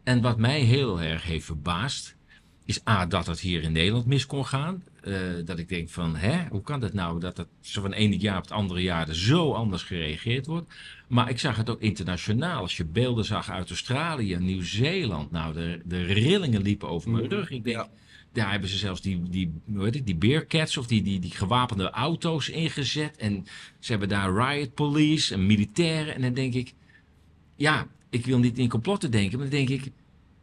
[0.04, 2.16] En wat mij heel erg heeft verbaasd,
[2.64, 4.84] is A, dat het hier in Nederland mis kon gaan.
[5.04, 8.18] Uh, dat ik denk van, hè, hoe kan dat nou dat het zo van ene
[8.18, 10.74] jaar op het andere jaar er zo anders gereageerd wordt.
[11.06, 12.60] Maar ik zag het ook internationaal.
[12.60, 17.50] Als je beelden zag uit Australië, Nieuw-Zeeland, nou, de, de rillingen liepen over mijn rug.
[17.50, 17.88] Ik denk, ja.
[18.32, 21.30] daar hebben ze zelfs die, die, hoe heet het, die beercats of die, die, die
[21.30, 23.16] gewapende auto's ingezet.
[23.16, 23.46] En
[23.78, 26.14] ze hebben daar riot police en militairen.
[26.14, 26.74] En dan denk ik,
[27.56, 29.92] ja, ik wil niet in complotten denken, maar dan denk ik,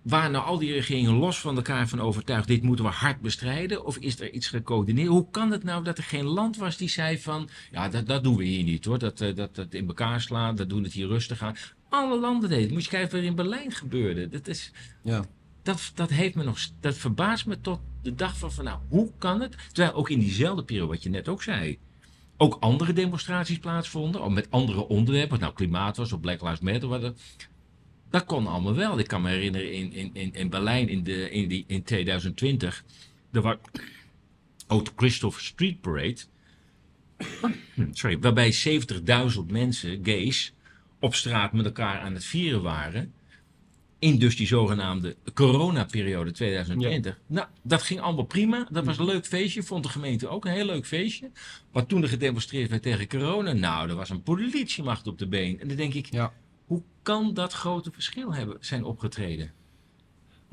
[0.04, 3.86] waren nou al die regeringen los van elkaar van overtuigd, dit moeten we hard bestrijden?
[3.86, 5.08] Of is er iets gecoördineerd?
[5.08, 8.24] Hoe kan het nou dat er geen land was die zei van, ja, dat, dat
[8.24, 10.94] doen we hier niet hoor, dat, eh, dat, dat in elkaar slaan, dat doen het
[10.94, 11.56] hier rustig aan.
[11.90, 12.74] Alle landen deden.
[12.74, 14.30] Moet je kijken wat er in Berlijn gebeurde.
[14.30, 15.26] Dat is, Ja.
[15.64, 19.12] dat, dat heeft me nog, dat verbaast me tot de dag van, van nou, hoe
[19.18, 19.56] kan het?
[19.72, 21.80] Terwijl ook in diezelfde periode, wat je net ook zei,
[22.38, 27.14] ook andere demonstraties plaatsvonden, met andere onderwerpen, nou klimaat was of Black Lives Matter, wat
[28.14, 29.00] dat, kon allemaal wel.
[29.00, 32.84] Ik kan me herinneren in, in, in, in Berlijn in, de, in, die, in 2020,
[33.32, 33.56] er was
[34.68, 36.18] ook de Christopher Street Parade,
[37.92, 38.54] sorry, waarbij
[39.36, 40.54] 70.000 mensen, gays,
[41.00, 43.14] op straat met elkaar aan het vieren waren.
[44.00, 47.20] In dus die zogenaamde coronaperiode 2020.
[47.28, 48.68] Nou, dat ging allemaal prima.
[48.72, 49.64] Dat was een leuk feestje.
[49.64, 51.32] Vond de gemeente ook een heel leuk feestje.
[51.72, 55.60] Maar toen er gedemonstreerd werd tegen corona, nou, er was een politiemacht op de been.
[55.60, 56.34] En dan denk ik, Ja.
[56.74, 59.52] Hoe kan dat grote verschil hebben, zijn opgetreden?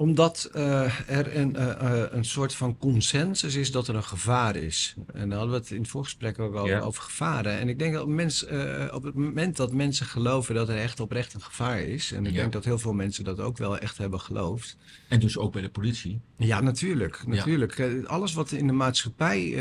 [0.01, 1.70] Omdat eh, er een, eh,
[2.03, 4.94] eh, een soort van consensus is dat er een gevaar is.
[5.12, 6.80] En daar hadden we het in het voorgesprek ook al Ja.
[6.80, 7.59] over gevaren.
[7.59, 11.01] En ik denk dat mens, eh, op het moment dat mensen geloven dat er echt
[11.01, 12.12] oprecht een gevaar is.
[12.12, 12.40] En ik Ja.
[12.40, 14.76] denk dat heel veel mensen dat ook wel echt hebben geloofd.
[15.09, 16.20] En dus ook bij de politie.
[16.36, 17.22] Ja, natuurlijk.
[17.26, 18.05] Natuurlijk.
[18.07, 19.55] Alles wat in de maatschappij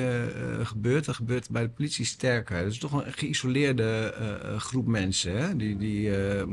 [0.63, 2.63] gebeurt, dat gebeurt bij de politie sterker.
[2.63, 4.13] Dat is toch een geïsoleerde
[4.57, 5.37] groep mensen.
[5.37, 5.55] Hè?
[5.55, 6.45] Die, die daar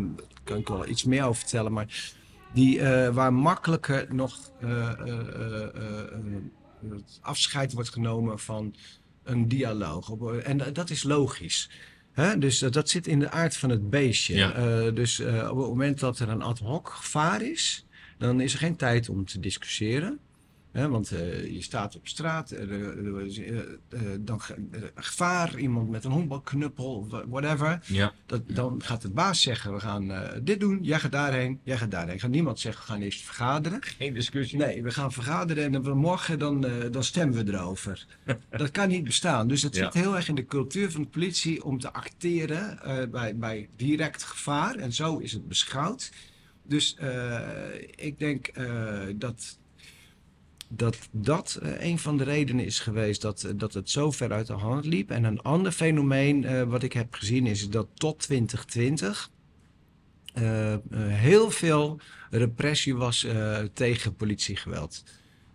[0.45, 2.14] kan ik wel iets meer over vertellen, maar
[2.57, 4.38] die, eh, waar makkelijker nog
[6.90, 8.74] het afscheid wordt genomen van
[9.22, 10.11] een dialoog.
[10.42, 11.70] En da- dat is logisch.
[12.12, 12.38] Hè?
[12.38, 14.34] Dus dat, dat zit in de aard van het beestje.
[14.34, 14.90] Ja.
[14.90, 17.86] Dus op het moment dat er een ad hoc gevaar is,
[18.18, 20.18] dan is er geen tijd om te discussiëren.
[20.85, 22.72] Want eh, je staat op straat, er-
[23.91, 27.79] eh, dan ge- gevaar, iemand met een honkbalknuppel, wha- whatever.
[27.87, 28.12] Ja.
[28.27, 30.12] Dat, dan gaat de baas zeggen, we gaan
[30.43, 32.20] dit doen, jij gaat daarheen, jij gaat daarheen.
[32.20, 33.83] Gaat niemand zeggen, we gaan eerst vergaderen.
[33.83, 34.59] Geen discussie.
[34.59, 38.07] Nee, we gaan vergaderen en dan morgen dan, dan stemmen we erover.
[38.51, 39.49] dat kan niet bestaan.
[39.49, 39.85] Dus het Ja.
[39.85, 42.79] zit heel erg in de cultuur van de politie om te acteren
[43.11, 44.74] bij, bij direct gevaar.
[44.74, 46.12] En zo is het beschouwd.
[46.62, 46.97] Dus
[47.97, 48.51] ik denk
[49.16, 49.59] dat
[50.68, 54.32] dat dat eh, een van de redenen is geweest dat, eh, dat het zo ver
[54.32, 55.10] uit de hand liep.
[55.10, 59.30] En een ander fenomeen eh, wat ik heb gezien is dat tot 2020
[60.32, 62.00] eh, eh, heel veel
[62.30, 63.26] repressie was
[63.72, 65.04] tegen politiegeweld.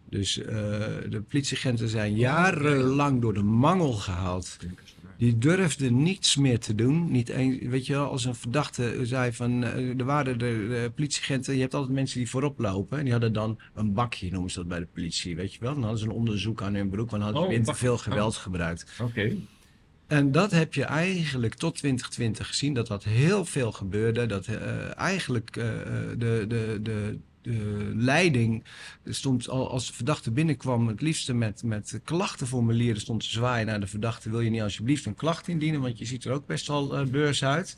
[0.09, 4.57] Dus de politieagenten zijn jarenlang door de mangel gehaald.
[5.21, 7.11] Die durfden niets meer te doen.
[7.11, 9.63] Niet eens, weet je wel, als een verdachte zei van...
[9.63, 12.97] eh, er waren de, de politieagenten, je hebt altijd mensen die voorop lopen.
[12.97, 15.73] En die hadden dan een bakje, noemen ze dat bij de politie, weet je wel.
[15.73, 17.71] Dan hadden ze een onderzoek aan hun broek, want dan hadden ze Oh, weer te
[17.71, 17.85] bakje.
[17.85, 18.85] veel geweld gebruikt.
[19.01, 19.35] Oké.
[20.07, 24.25] En dat heb je eigenlijk tot 2020 gezien, dat dat heel veel gebeurde.
[24.25, 25.63] Dat eh, eigenlijk eh,
[26.17, 28.63] de, de, de, de leiding
[29.05, 33.79] stond al als de verdachte binnenkwam, het liefste met, met klachtenformulieren stond te zwaaien naar
[33.79, 34.29] de verdachte.
[34.29, 37.05] Wil je niet alsjeblieft een klacht indienen, want je ziet er ook best wel eh,
[37.05, 37.75] beurs uit.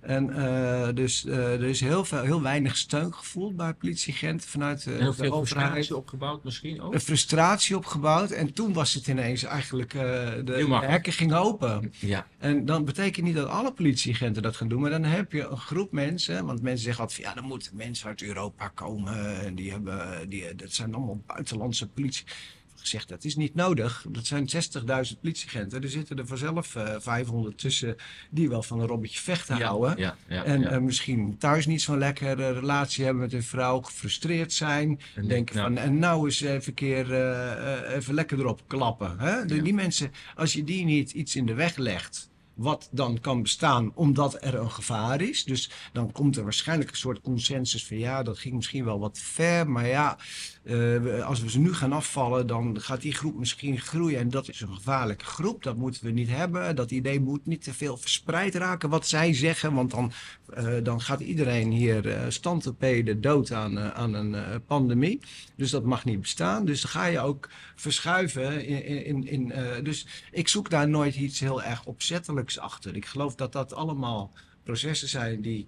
[0.00, 4.86] En eh, dus eh, er is heel, veel, heel weinig steun gevoeld bij politieagenten vanuit
[4.86, 6.94] eh, Heel de veel overheid frustratie opgebouwd misschien ook.
[6.94, 8.30] een frustratie opgebouwd.
[8.30, 11.92] En toen was het ineens eigenlijk, eh, de, de hekken gingen open.
[11.98, 12.26] Ja.
[12.38, 14.80] En dan betekent niet dat alle politieagenten dat gaan doen.
[14.80, 16.46] Maar dan heb je een groep mensen.
[16.46, 19.40] Want mensen zeggen altijd van, ja, dan moeten mensen uit Europa komen.
[19.40, 22.24] En die hebben, die, dat zijn allemaal buitenlandse politie.
[22.88, 24.06] Gezegd, dat is niet nodig.
[24.10, 25.82] Dat zijn 60.000 politieagenten.
[25.82, 27.96] Er zitten er vanzelf eh 500 tussen
[28.30, 29.96] die wel van een robbetje vechten Ja, houden.
[29.96, 34.52] ja, ja, en eh, misschien thuis niet zo'n lekkere relatie hebben met hun vrouw, gefrustreerd
[34.52, 35.00] zijn.
[35.14, 39.18] En denken nou, van, en nou eens even, keer, eh, eh, even lekker erop klappen.
[39.18, 39.44] Hè?
[39.44, 39.62] De-.
[39.62, 43.92] Die mensen, als je die niet iets in de weg legt, wat dan kan bestaan
[43.94, 45.44] omdat er een gevaar is.
[45.44, 49.18] Dus dan komt er waarschijnlijk een soort consensus van ja, dat ging misschien wel wat
[49.18, 49.70] ver.
[49.70, 50.18] Maar ja,
[50.68, 54.18] eh, als we ze nu gaan afvallen, dan gaat die groep misschien groeien.
[54.18, 55.62] En dat is een gevaarlijke groep.
[55.62, 56.76] Dat moeten we niet hebben.
[56.76, 59.74] Dat idee moet niet te veel verspreid raken wat zij zeggen.
[59.74, 60.12] Want dan,
[60.54, 65.20] eh, dan gaat iedereen hier uh, standtepeden dood aan, eh, aan een eh, pandemie.
[65.56, 66.64] Dus dat mag niet bestaan.
[66.64, 68.66] Dus dan ga je ook verschuiven.
[68.66, 72.96] In, in, in, eh, dus ik zoek daar nooit iets heel erg opzettelijks achter.
[72.96, 75.66] Ik geloof dat dat allemaal processen zijn die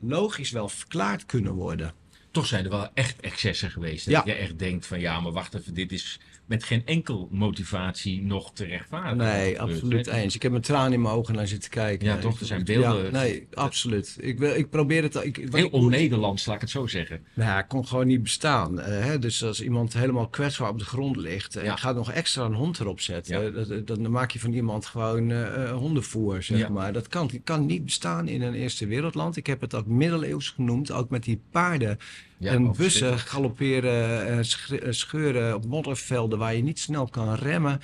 [0.00, 1.94] logisch wel verklaard kunnen worden.
[2.30, 4.04] Toch zijn er wel echt excessen geweest.
[4.04, 4.32] Dat Ja.
[4.32, 6.18] je echt denkt van ja, maar wacht even, dit is
[6.50, 9.16] met geen enkel motivatie nog te rechtvaardigen.
[9.32, 10.34] Nee, absoluut eens.
[10.34, 12.06] Ik heb mijn tranen in mijn ogen naar zitten kijken.
[12.06, 12.40] Ja, toch?
[12.40, 14.16] Er zijn beelden- Ja, nee, absoluut.
[14.20, 15.14] Ik, wil, ik probeer het...
[15.14, 17.20] Ik, Heel ik- on-Nederlands, laat ik het zo zeggen.
[17.34, 18.80] Nou, ja, het kon gewoon niet bestaan.
[18.80, 19.18] Eh, hè?
[19.18, 21.70] Dus als iemand helemaal kwetsbaar op de grond ligt en Ja.
[21.72, 23.50] je gaat nog extra een hond erop zetten, Ja.
[23.50, 26.68] dat- dat- dan maak je van iemand gewoon eh, eh, hondenvoer, zeg Ja.
[26.68, 26.92] maar.
[26.92, 29.36] Dat kan, kan niet bestaan in een eerste wereldland.
[29.36, 31.98] Ik heb het ook middeleeuws genoemd, ook met die paarden
[32.40, 37.80] Ja, en bussen galopperen, eh, eh, scheuren op moddervelden waar je niet snel kan remmen.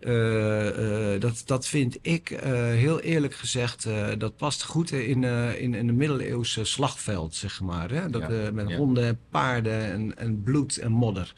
[0.00, 2.28] Eh, dat, dat vind ik,
[2.74, 3.86] heel eerlijk gezegd,
[4.18, 7.90] dat past goed in, in, in een middeleeuwse slagveld, zeg maar.
[7.90, 8.10] Hè?
[8.10, 8.76] Dat, Ja, met ja.
[8.76, 11.34] honden, paarden en, en bloed en modder.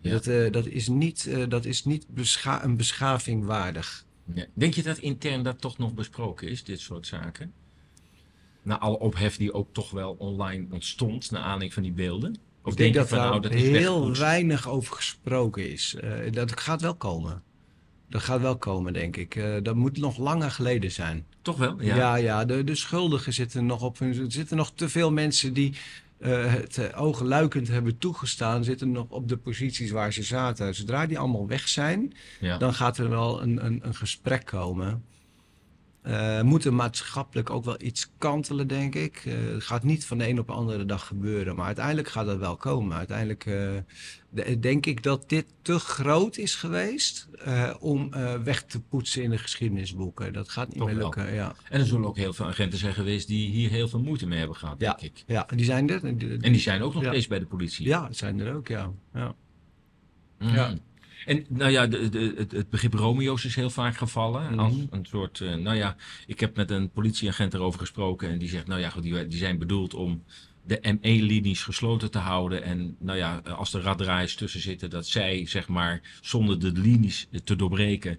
[0.00, 0.18] Ja.
[0.18, 4.04] Dat, dat is niet, dat is niet bescha- een beschaving waardig.
[4.34, 4.46] Ja.
[4.54, 7.52] Denk je dat intern dat toch nog besproken is, dit soort zaken?
[8.62, 12.36] Na alle ophef die ook toch wel online ontstond, naar aanleiding van die beelden?
[12.64, 14.20] Of ik denk dat van, nou, dat is heel weggepoetst?
[14.22, 15.94] weinig over gesproken is.
[15.94, 17.42] Eh, dat gaat wel komen.
[18.08, 19.34] Dat gaat wel komen, denk ik.
[19.36, 21.26] Eh, dat moet nog langer geleden zijn.
[21.42, 21.82] Toch wel?
[21.82, 22.14] Ja, Ja.
[22.14, 24.18] ja, de, de schuldigen zitten nog op hun.
[24.18, 25.74] Er zitten nog te veel mensen die
[26.18, 30.74] eh, het ogenluikend hebben toegestaan, zitten nog op de posities waar ze zaten.
[30.74, 32.56] Zodra die allemaal weg zijn, Ja.
[32.58, 35.04] dan gaat er wel een, een, een gesprek komen.
[36.02, 39.22] Eh moet er maatschappelijk ook wel iets kantelen, denk ik.
[39.26, 42.26] Eh, het gaat niet van de een op de andere dag gebeuren, maar uiteindelijk gaat
[42.26, 42.96] dat wel komen.
[42.96, 43.70] Uiteindelijk eh,
[44.30, 49.22] de- denk ik dat dit te groot is geweest eh, om eh, weg te poetsen
[49.22, 50.32] in de geschiedenisboeken.
[50.32, 51.04] Dat gaat niet Toch meer wel.
[51.14, 51.34] lukken.
[51.34, 51.54] Ja.
[51.70, 54.38] En er zullen ook heel veel agenten zijn geweest die hier heel veel moeite mee
[54.38, 54.94] hebben gehad, Ja.
[54.94, 55.24] denk ik.
[55.26, 56.18] ja, die zijn er.
[56.18, 57.08] Die- En die zijn ook nog Ja.
[57.08, 57.86] steeds bij de politie.
[57.86, 58.90] Ja, die zijn er ook, ja.
[59.14, 59.34] ja.
[60.38, 60.54] Mhm.
[60.54, 60.74] Ja.
[61.26, 64.50] En nou ja, de, de, het, het begrip Romeo's is heel vaak gevallen.
[64.50, 64.58] Mhm.
[64.58, 65.96] Als een soort, eh, nou ja,
[66.26, 68.28] ik heb met een politieagent erover gesproken.
[68.28, 70.24] En die zegt, nou ja, goed, die, die zijn bedoeld om
[70.64, 72.62] de ME-linies gesloten te houden.
[72.62, 77.28] En nou ja, als er raddraaiers tussen zitten, dat zij, zeg maar, zonder de linies
[77.44, 78.18] te doorbreken,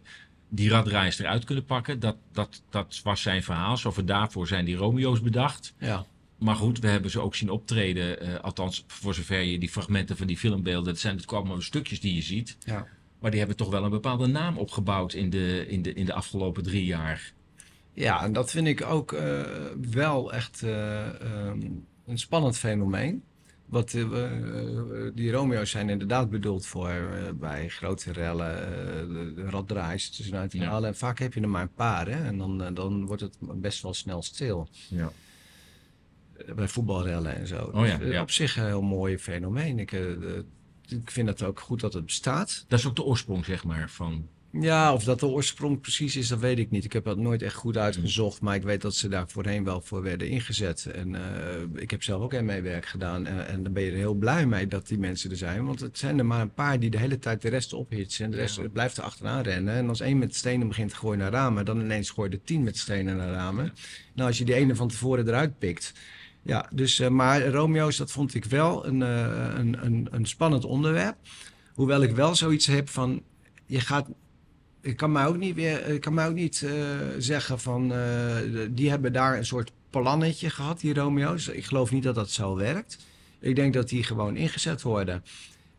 [0.50, 2.00] die raddraaiers eruit kunnen pakken.
[2.00, 3.78] Dat, dat, dat was zijn verhaal.
[3.78, 5.74] Zo van daarvoor zijn die Romeo's bedacht.
[5.80, 6.06] ja.
[6.42, 8.20] Maar goed, we hebben ze ook zien optreden.
[8.20, 10.92] eh, althans, voor zover je die fragmenten van die filmbeelden.
[10.92, 12.58] Het zijn natuurlijk allemaal stukjes die je ziet.
[12.66, 12.88] ja.
[13.20, 16.14] Maar die hebben toch wel een bepaalde naam opgebouwd in de, in de, in de
[16.14, 17.34] afgelopen drie jaar.
[17.94, 19.42] Ja, en dat vind ik ook eh,
[19.92, 21.62] wel echt eh, ehm,
[22.06, 23.24] een spannend fenomeen.
[23.66, 23.92] Wat,
[25.14, 30.66] die Romeo's zijn inderdaad bedoeld voor bij grote rellen, eh, de, raddraaiers tussenuit Ja.
[30.66, 30.90] halen.
[30.90, 32.24] En vaak heb je er maar een paar, hè?
[32.26, 34.68] En dan, dan wordt het best wel snel stil.
[34.88, 35.12] Ja.
[36.56, 37.72] Bij voetbalrellen en zo.
[37.74, 38.22] Oh ja, Dus, eh, ja.
[38.22, 39.80] Op zich een heel mooi fenomeen.
[39.80, 40.18] Ik, eh, eh,
[40.88, 42.66] ik vind het ook goed dat het bestaat.
[42.68, 44.28] Dat is ook de oorsprong, zeg maar, van...
[44.60, 46.84] Ja, of dat de oorsprong precies is, dat weet ik niet.
[46.84, 49.82] Ik heb dat nooit echt goed uitgezocht, maar ik weet dat ze daar voorheen wel
[49.82, 50.86] voor werden ingezet.
[50.86, 51.16] En
[51.76, 54.68] ik heb zelf ook ME-werk gedaan en, en dan ben je er heel blij mee
[54.68, 55.66] dat die mensen er zijn.
[55.66, 58.32] Want het zijn er maar een paar die de hele tijd de rest ophitsen en
[58.32, 58.68] de rest Ja.
[58.70, 59.74] blijft er achteraan rennen.
[59.74, 62.44] En als één met stenen begint te gooien naar ramen, dan ineens gooi je er
[62.44, 63.74] tien met stenen naar ramen.
[64.14, 65.94] Nou, als je die ene van tevoren eruit pikt.
[66.44, 70.66] Ja, dus, eh, maar Romeo's, dat vond ik wel een, eh, een, een, een spannend
[70.66, 71.16] onderwerp.
[71.74, 73.22] Hoewel ik wel zoiets heb van,
[73.66, 74.08] je gaat
[74.82, 76.72] ik kan mij ook niet, weer, ik kan mij ook niet eh,
[77.18, 77.94] zeggen van,
[78.70, 81.48] die hebben daar een soort plannetje gehad, die Romeo's.
[81.48, 82.98] Ik geloof niet dat dat zo werkt.
[83.40, 85.24] Ik denk dat die gewoon ingezet worden.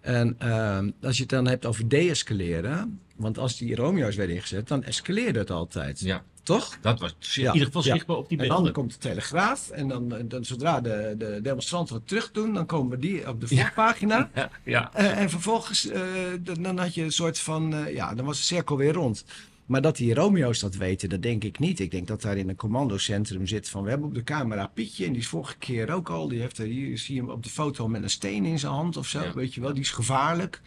[0.00, 4.68] En ehm, als je het dan hebt over de-escaleren, want als die Romeo's werden ingezet,
[4.68, 6.00] dan escaleerde het altijd.
[6.00, 6.78] Ja, Toch?
[6.80, 8.64] dat was in ieder geval zichtbaar op die En beelden.
[8.64, 12.66] dan komt de Telegraaf en dan, dan zodra de, de demonstranten wat terug doen, dan
[12.66, 14.30] komen die op de voorpagina.
[14.64, 14.90] Ja.
[14.94, 16.00] Eh, en vervolgens, eh,
[16.40, 19.24] dan, had je een soort van, eh, ja, dan was de cirkel weer rond.
[19.66, 21.80] Maar dat die Romeo's dat weten, dat denk ik niet.
[21.80, 25.04] Ik denk dat daar in een commandocentrum zit van, we hebben op de camera Pietje,
[25.04, 27.42] en die is vorige keer ook al, die heeft er, hier zie je hem op
[27.42, 29.32] de foto met een steen in zijn hand of zo, Ja.
[29.34, 30.60] weet je wel, die is gevaarlijk.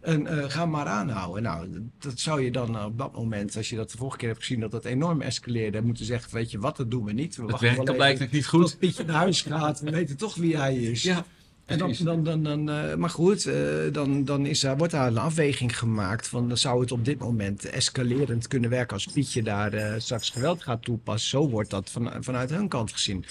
[0.00, 1.42] En eh, ga maar aanhouden.
[1.42, 4.40] Nou, dat zou je dan op dat moment, als je dat de vorige keer hebt
[4.40, 7.36] gezien, dat dat enorm escaleerde, moeten zeggen, weet je wat, dat doen we niet.
[7.36, 8.60] We Het werkt even blijkbaar niet goed.
[8.60, 9.80] tot Pietje naar huis gaat.
[9.80, 11.02] We weten toch wie hij is.
[11.02, 11.24] Ja,
[11.70, 13.54] En dan, dan, dan, dan, eh, maar goed, eh,
[13.92, 17.18] dan, dan is daar, wordt daar een afweging gemaakt van dan zou het op dit
[17.18, 21.30] moment escalerend kunnen werken als Pietje daar eh, straks geweld gaat toepassen.
[21.30, 23.24] Zo wordt dat van, vanuit hun kant gezien.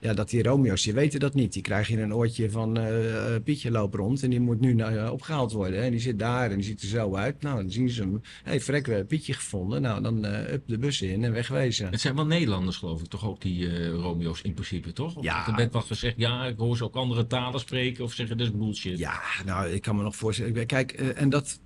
[0.00, 1.52] Ja, dat die Romeo's, die weten dat niet.
[1.52, 4.78] Die krijgen in een oortje van eh, eh, Pietje loopt rond en die moet nu
[4.78, 5.82] eh, opgehaald worden.
[5.82, 7.42] En die zit daar en die ziet er zo uit.
[7.42, 8.12] Nou, dan zien ze hem.
[8.12, 9.82] Hé, hey, vrek, we hebben Pietje gevonden.
[9.82, 11.90] Nou, dan up de bus in en wegwezen.
[11.90, 15.16] Het zijn wel Nederlanders, geloof ik, toch ook die Romeo's in principe, toch?
[15.16, 15.48] Of Ja.
[15.48, 18.46] Er werd wat gezegd, ja, ik hoor ze ook andere talen spreken of zeggen, dat
[18.46, 18.98] is bullshit.
[18.98, 20.66] Ja, nou, ik kan me nog voorstellen.
[20.66, 21.60] Kijk, en dat.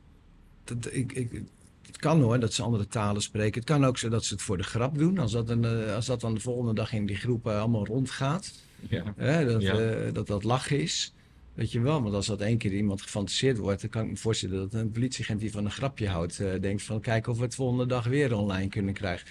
[0.64, 1.42] dat ik, ik,
[1.86, 3.54] het kan hoor dat ze andere talen spreken.
[3.60, 5.18] Het kan ook zo dat ze het voor de grap doen.
[5.18, 8.52] Als dat, een, eh, als dat dan de volgende dag in die groepen allemaal rondgaat.
[8.88, 9.14] Ja.
[9.16, 9.78] Hè, dat, Ja.
[9.78, 11.12] eh, dat dat lach is.
[11.54, 14.16] Weet je wel, want als dat één keer iemand gefantaseerd wordt, dan kan ik me
[14.16, 17.44] voorstellen dat een politieagent die van een grapje houdt, eh, denkt van kijken of we
[17.44, 19.26] het volgende dag weer online kunnen krijgen.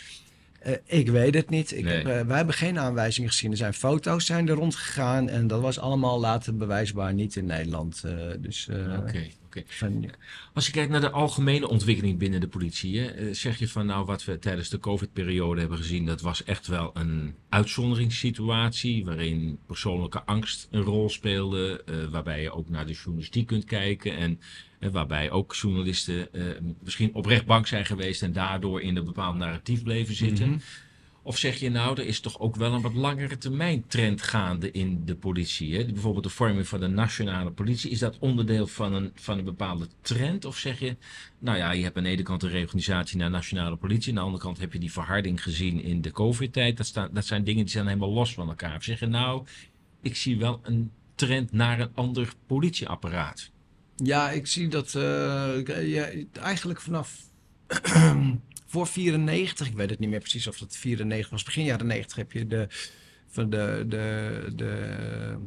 [0.60, 1.72] Eh, ik weet het niet.
[1.72, 1.94] Ik Nee.
[1.98, 3.52] heb, eh, wij hebben geen aanwijzingen gezien.
[3.52, 8.02] Er zijn foto's zijn er rondgegaan en dat was allemaal later bewijsbaar niet in Nederland.
[8.06, 9.24] Eh, dus eh, Oké,
[10.54, 14.06] Als je kijkt naar de algemene ontwikkeling binnen de politie, eh, zeg je van nou
[14.06, 20.24] wat we tijdens de COVID-periode hebben gezien, dat was echt wel een uitzonderingssituatie waarin persoonlijke
[20.24, 24.40] angst een rol speelde, eh, waarbij je ook naar de journalistiek kunt kijken en
[24.84, 26.44] eh, waarbij ook journalisten eh,
[26.82, 30.50] misschien oprecht bang zijn geweest en daardoor in een bepaald narratief bleven zitten.
[30.50, 30.58] Mhm.
[31.26, 34.72] Of zeg je nou, er is toch ook wel een wat langere termijn trend gaande
[34.72, 35.76] in de politie?
[35.76, 35.86] Hè?
[35.86, 37.92] Bijvoorbeeld de vorming van de nationale politie.
[37.92, 40.46] Is dat onderdeel van een, van een bepaalde trend?
[40.46, 40.96] Of zeg je,
[41.40, 44.10] nou ja, je hebt aan de ene kant een reorganisatie naar nationale politie.
[44.10, 46.78] Aan de andere kant heb je die verharding gezien in de COVID-tijd.
[46.78, 48.76] Dat, staan- dat zijn dingen die zijn helemaal los van elkaar.
[48.76, 49.46] Of zeg je nou,
[50.02, 53.52] ik zie wel een trend naar een ander politieapparaat.
[53.96, 57.18] Ja, ik zie dat eh, eigenlijk vanaf
[58.74, 62.18] voor 94, ik weet het niet meer precies of dat 94 was, begin jaren 90
[62.18, 62.68] heb je de,
[63.28, 65.38] van de, de, de,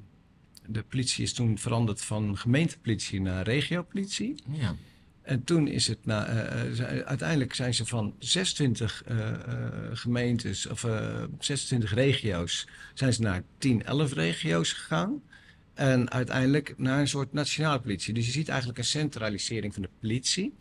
[0.66, 4.34] de politie is toen veranderd van gemeentepolitie naar regiopolitie.
[4.50, 4.74] Ja,
[5.22, 9.32] En toen is het, na, eh, eh, uiteindelijk zijn ze van 26 eh,
[9.92, 15.22] gemeentes, of eh, 26 regio's, zijn ze naar 10, 11 regio's gegaan.
[15.74, 18.14] En uiteindelijk naar een soort nationale politie.
[18.14, 20.54] Dus je ziet eigenlijk een centralisering van de politie.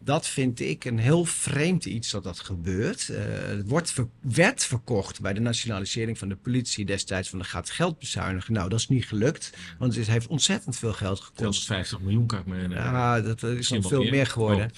[0.00, 3.08] Dat vind ik een heel vreemd iets dat dat gebeurt.
[3.08, 7.44] Eh, het wordt ver- werd verkocht bij de nationalisering van de politie destijds van er
[7.44, 8.52] gaat geld bezuinigen.
[8.52, 11.34] Nou, dat is niet gelukt, want het heeft ontzettend veel geld gekost.
[11.34, 12.84] 250 miljoen kan ik me herinneren.
[12.84, 14.10] Ja, dat is nog veel meer.
[14.10, 14.70] meer geworden.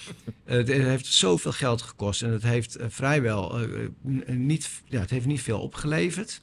[0.44, 3.58] Eh, het heeft zoveel geld gekost en het heeft eh, vrijwel
[4.26, 6.40] niet, ja, het heeft niet veel opgeleverd.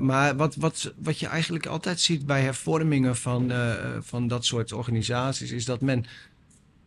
[0.00, 3.52] Maar wat, wat, wat je eigenlijk altijd ziet bij hervormingen van,
[4.00, 6.04] van dat soort organisaties, is dat men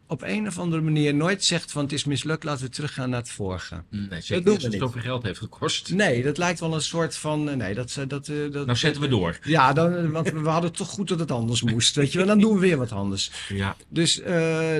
[0.09, 3.19] op een of andere manier nooit zegt van het is mislukt, laten we teruggaan naar
[3.19, 3.83] het vorige.
[3.89, 5.93] Nee, doen zeker we zoveel geld heeft gekost.
[5.93, 7.49] Nee, dat lijkt wel een soort van.
[7.49, 9.39] eh, Nee, dat, eh, dat, eh, dat, Nou zetten we door.
[9.43, 11.95] Ja, dan, want we hadden toch goed dat het anders moest.
[11.95, 13.31] Weet je wel, dan doen we weer wat anders.
[13.49, 14.21] Ja, Dus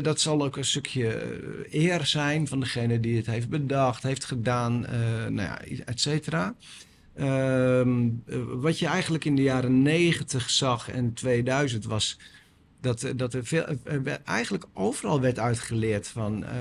[0.02, 1.38] dat zal ook een stukje
[1.70, 4.80] eer zijn van degene die het heeft bedacht, heeft gedaan,
[5.30, 6.56] nou ja, et cetera.
[7.20, 12.18] Ehm, eh, wat je eigenlijk in de jaren 90 zag en 2000 was
[12.82, 16.52] dat, dat er veel, er eigenlijk overal werd uitgeleerd van eh,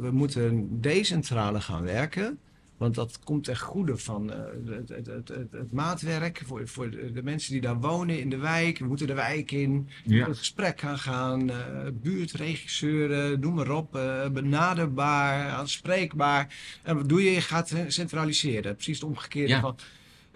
[0.00, 2.38] we moeten decentraler gaan werken.
[2.76, 6.90] Want dat komt ten goede van eh, het, het, het, het, het maatwerk voor, voor
[6.90, 8.78] de, mensen die daar wonen in de wijk.
[8.78, 10.26] We moeten de wijk in ja.
[10.26, 11.50] in gesprek gaan gaan.
[11.50, 11.56] eh
[11.92, 13.92] buurtregisseuren, noem maar op.
[14.32, 16.54] benaderbaar, aanspreekbaar.
[16.82, 17.30] En wat doe je?
[17.30, 18.74] Je gaat centraliseren.
[18.74, 19.60] Precies het omgekeerde Ja.
[19.60, 19.76] van...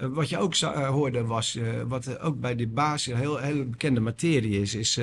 [0.01, 3.69] eh, wat je ook eh, hoorde was, eh, wat ook bij de basis een heel,
[3.69, 5.01] bekende materie is, is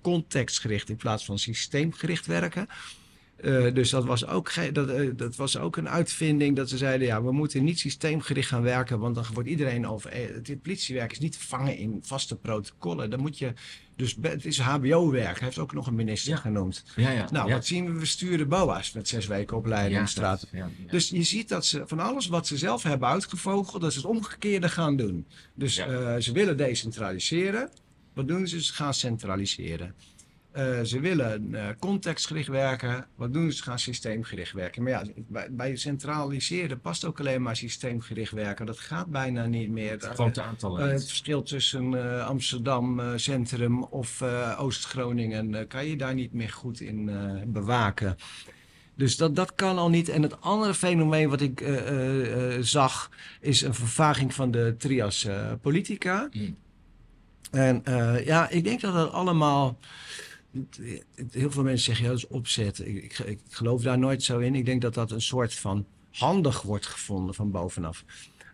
[0.00, 2.68] contextgericht in plaats van systeemgericht werken.
[3.72, 7.32] Dus dat was, ook dat, dat was ook een uitvinding dat ze zeiden, ja, we
[7.32, 10.12] moeten niet systeemgericht gaan werken, want dan wordt iedereen over...
[10.12, 13.10] Het politiewerk is niet vangen in vaste protocollen.
[13.10, 13.52] Dan moet je,
[14.00, 16.36] dus het is hbo-werk, hij heeft ook nog een minister Ja.
[16.38, 16.84] genoemd.
[16.96, 17.28] ja, ja.
[17.32, 17.98] Nou, wat zien we?
[17.98, 20.46] We sturen BOA's met zes weken opleiding in de straat.
[20.90, 24.08] Dus je ziet dat ze van alles wat ze zelf hebben uitgevogeld, dat ze het
[24.08, 25.26] omgekeerde gaan doen.
[25.54, 27.70] Dus eh, ze willen decentraliseren.
[28.14, 28.62] Wat doen ze?
[28.62, 29.94] Ze gaan centraliseren.
[30.52, 33.06] Eh, ze willen eh, contextgericht werken.
[33.14, 33.56] Wat doen ze?
[33.56, 34.82] Ze gaan systeemgericht werken.
[34.82, 38.66] Maar ja, bij, bij centraliseren past ook alleen maar systeemgericht werken.
[38.66, 39.90] Dat gaat bijna niet meer.
[39.90, 40.80] het grote aantal.
[40.80, 44.22] Eh, het verschil tussen Amsterdam Centrum of
[44.58, 47.10] Oost-Groningen kan je daar niet meer goed in
[47.46, 48.16] bewaken.
[48.94, 50.08] Dus dat, dat kan al niet.
[50.08, 51.64] En het andere fenomeen wat ik
[52.60, 55.28] zag, is een vervaging van de trias
[55.60, 56.28] politica.
[56.32, 56.56] Mm.
[57.50, 57.82] En
[58.24, 59.78] ja, ik denk dat dat allemaal.
[61.30, 62.78] Heel veel mensen zeggen ja, dat is opzet.
[62.86, 64.54] Ik, ik, ik geloof daar nooit zo in.
[64.54, 68.04] Ik denk dat dat een soort van handig wordt gevonden van bovenaf.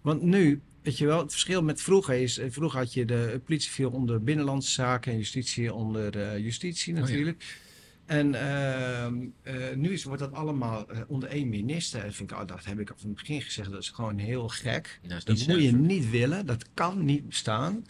[0.03, 2.39] Want nu, weet je wel, het verschil met vroeger is.
[2.39, 6.95] eh, Vroeger had je de politie viel onder binnenlandse zaken en justitie onder eh, justitie
[6.95, 7.01] ja.
[7.01, 7.59] natuurlijk.
[8.07, 12.03] En ehm, eh, nu is, wordt dat allemaal eh, onder één minister.
[12.03, 14.49] Dat, vind ik, oh, dat heb ik van het begin gezegd, dat is gewoon heel
[14.49, 15.01] gek.
[15.03, 17.85] Dat is Dat moet je niet willen, dat kan niet bestaan.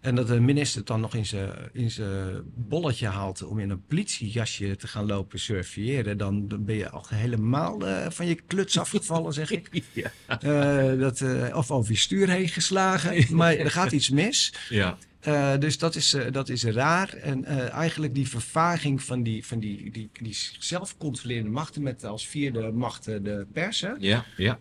[0.00, 3.70] En dat de minister het dan nog in zijn, in zijn bolletje haalt om in
[3.70, 8.34] een politiejasje te gaan lopen surveilleren, dan, dan ben je al helemaal eh, van je
[8.34, 9.68] kluts afgevallen, zeg ik.
[9.92, 10.10] Ja.
[10.26, 14.54] Eh, dat, eh, of over je stuur heen geslagen, maar er gaat iets mis.
[14.68, 14.98] ja.
[15.20, 17.14] Eh, dus dat is, eh, dat is raar.
[17.14, 22.26] En eh, eigenlijk die vervaging van die, van die, die, die zelfcontrolerende machten met als
[22.26, 24.58] vierde macht de pers, hè, Ja, ja.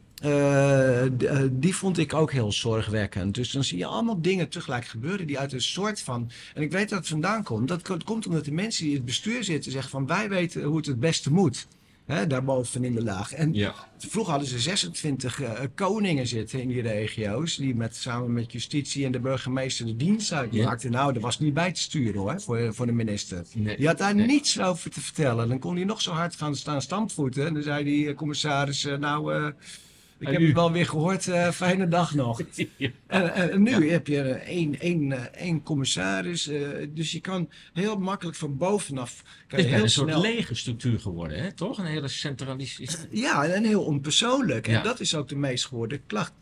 [1.52, 3.36] die vond ik ook heel zorgwekkend.
[3.36, 6.32] Dus dan zie je allemaal dingen tegelijk gebeuren die uit een soort van.
[6.54, 7.68] En ik weet dat het vandaan komt.
[7.68, 10.64] Dat ko- komt omdat de mensen die in het bestuur zitten zeggen van wij weten
[10.64, 11.68] hoe het het beste moet.
[12.10, 13.34] Hè, daarboven in de laag.
[13.34, 13.74] En ja.
[13.98, 17.56] vroeger hadden ze 26 eh, koningen zitten in die regio's.
[17.56, 20.92] Die met, samen met justitie en de burgemeester de dienst uitmaakten.
[20.92, 23.44] Nou, dat was niet bij te sturen hoor, voor, voor de minister.
[23.54, 23.78] Nee.
[23.78, 24.26] Die had daar Nee.
[24.26, 25.50] niets over te vertellen.
[25.50, 27.46] Dan kon hij nog zo hard gaan staan stampvoeten.
[27.48, 29.54] En dan zei die eh, commissaris, eh, nou,
[30.20, 32.42] ik heb het wel weer gehoord, eh, fijne dag nog.
[32.78, 32.90] Ja.
[33.08, 37.50] En, en- nu heb je eh, één, één, eh, één commissaris, eh, dus je kan
[37.74, 39.24] heel makkelijk van bovenaf...
[39.48, 41.52] Kan Het is heel een soort snel, legerstructuur geworden, hè?
[41.54, 41.78] toch?
[41.78, 42.98] Een hele centralistische...
[43.12, 44.68] Ja, en heel onpersoonlijk.
[44.68, 46.34] En dat is ook de meest gehoorde klacht.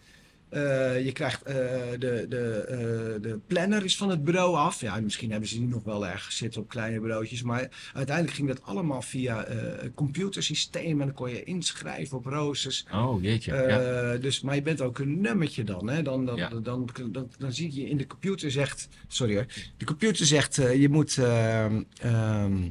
[0.49, 1.55] Eh, je krijgt eh,
[1.99, 4.81] de, de, eh, de planner is van het bureau af.
[4.81, 7.43] Ja, misschien hebben ze die nog wel ergens zitten op kleine bureautjes.
[7.43, 9.47] Maar uiteindelijk ging dat allemaal via
[9.95, 10.99] computersystemen.
[10.99, 12.85] En dan kon je inschrijven op roosters.
[12.93, 13.53] Oh, jeetje.
[13.53, 14.17] ja.
[14.17, 15.89] Dus, maar je bent ook een nummertje dan.
[15.89, 16.01] Hè?
[16.01, 16.49] Dan, dan, Ja.
[16.49, 18.87] dan, dan, dan, dan zie je in de computer zegt.
[19.07, 19.45] Sorry hoor.
[19.77, 22.69] De computer zegt je moet ehm, ehm,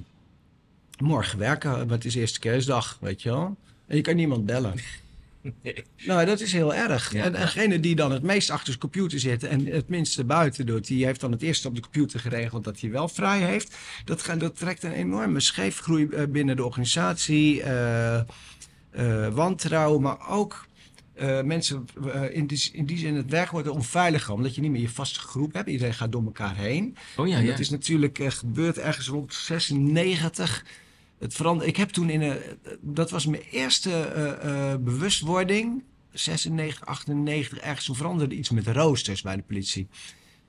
[0.98, 1.70] morgen werken.
[1.70, 3.56] Want het is eerste kerstdag, weet je wel.
[3.86, 4.74] En je kan niemand bellen.
[5.62, 5.84] Nee.
[6.06, 7.12] Nou, dat is heel erg.
[7.12, 10.66] Ja, en degene die dan het meest achter zijn computer zit en het minste buiten
[10.66, 13.76] doet, die heeft dan het eerst op de computer geregeld dat hij wel vrij heeft.
[14.04, 20.66] Dat, dat trekt een enorme scheefgroei eh, binnen de organisatie, eh, eh, wantrouwen, maar ook
[21.44, 21.86] mensen
[22.30, 25.20] in, die, in die zin het werk worden onveiliger, omdat je niet meer je vaste
[25.20, 25.68] groep hebt.
[25.68, 26.96] Iedereen gaat door elkaar heen.
[27.16, 27.50] Oh ja, En ja.
[27.50, 30.64] Dat is natuurlijk eh, gebeurd ergens rond 96.
[31.18, 32.38] Het verander, ik heb toen in een.
[32.80, 35.84] Dat was mijn eerste eh, eh, bewustwording.
[36.12, 37.84] 96, 98, ergens.
[37.84, 39.88] Toen veranderde iets met roosters bij de politie.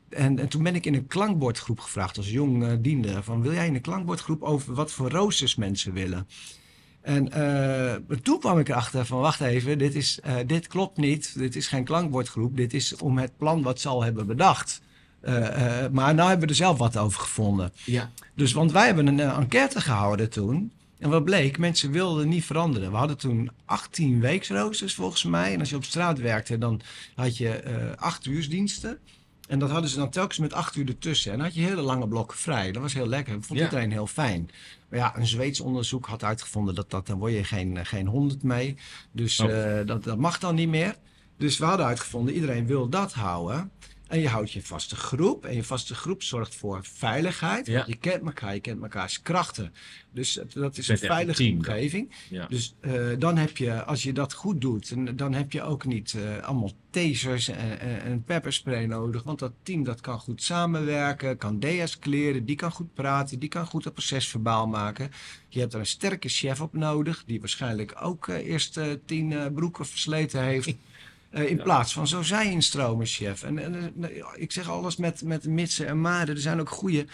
[0.09, 3.23] En, en toen ben ik in een klankbordgroep gevraagd als jong eh, diende.
[3.23, 6.27] Van wil jij in een klankbordgroep over wat voor roosters mensen willen?
[7.01, 7.29] En
[8.23, 11.37] toen kwam ik erachter van wacht even, dit, is, dit klopt niet.
[11.37, 12.57] Dit is geen klankbordgroep.
[12.57, 14.81] Dit is om het plan wat ze al hebben bedacht.
[15.21, 17.71] Eh, eh, maar nou hebben we er zelf wat over gevonden.
[17.85, 18.11] ja.
[18.35, 20.71] Dus, want wij hebben een eh, enquête gehouden toen.
[20.99, 22.91] En wat bleek, mensen wilden niet veranderen.
[22.91, 25.53] We hadden toen 18 weeksroosters volgens mij.
[25.53, 26.81] En als je op straat werkte, dan
[27.15, 27.63] had je
[27.97, 28.99] 8 uursdiensten.
[29.47, 31.31] En dat hadden ze dan telkens met 8 uur ertussen.
[31.31, 32.71] En dan had je hele lange blokken vrij.
[32.71, 33.33] Dat was heel lekker.
[33.33, 33.65] Dat vond Ja.
[33.65, 34.49] iedereen heel fijn.
[34.89, 38.43] Maar ja, een Zweeds onderzoek had uitgevonden dat, dat dan word je geen, geen 100
[38.43, 38.75] mee.
[39.11, 39.79] Dus Oh.
[39.85, 40.95] dat, dat mag dan niet meer.
[41.37, 43.71] Dus we hadden uitgevonden, iedereen wil dat houden.
[44.07, 45.45] En je houdt je vaste groep.
[45.45, 47.67] En je vaste groep zorgt voor veiligheid.
[47.67, 47.73] Ja.
[47.73, 49.73] Want je kent elkaar, je kent elkaars krachten.
[50.11, 52.11] Dus dat is een veilige team omgeving.
[52.29, 52.45] ja.
[52.47, 55.85] Dus eh, dan heb je, als je dat goed doet, en dan heb je ook
[55.85, 59.23] niet eh, allemaal tasers en, en, en pepperspray nodig.
[59.23, 63.65] Want dat team dat kan goed samenwerken, kan deescaleren, die kan goed praten, die kan
[63.65, 65.11] goed het proces verbaal maken.
[65.49, 69.85] Je hebt er een sterke chef op nodig, die waarschijnlijk ook eh, eerst tien broeken
[69.85, 70.75] versleten heeft.
[71.29, 71.63] Eh, in Ja.
[71.63, 73.43] plaats van zo zij instromen, chef.
[73.43, 76.35] En, en eh, ik zeg alles met, met mitsen en maden.
[76.35, 77.05] Er zijn ook goede.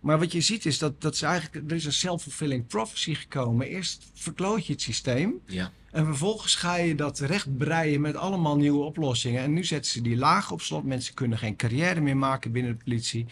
[0.00, 1.70] Maar wat je ziet is dat, dat ze eigenlijk.
[1.70, 3.66] Er is een self-fulfilling prophecy gekomen.
[3.66, 5.34] Eerst verkloot je het systeem.
[5.46, 5.72] ja.
[5.90, 9.42] En vervolgens ga je dat rechtbreien met allemaal nieuwe oplossingen.
[9.42, 10.84] En nu zetten ze die laag op slot.
[10.84, 13.26] Mensen kunnen geen carrière meer maken binnen de politie.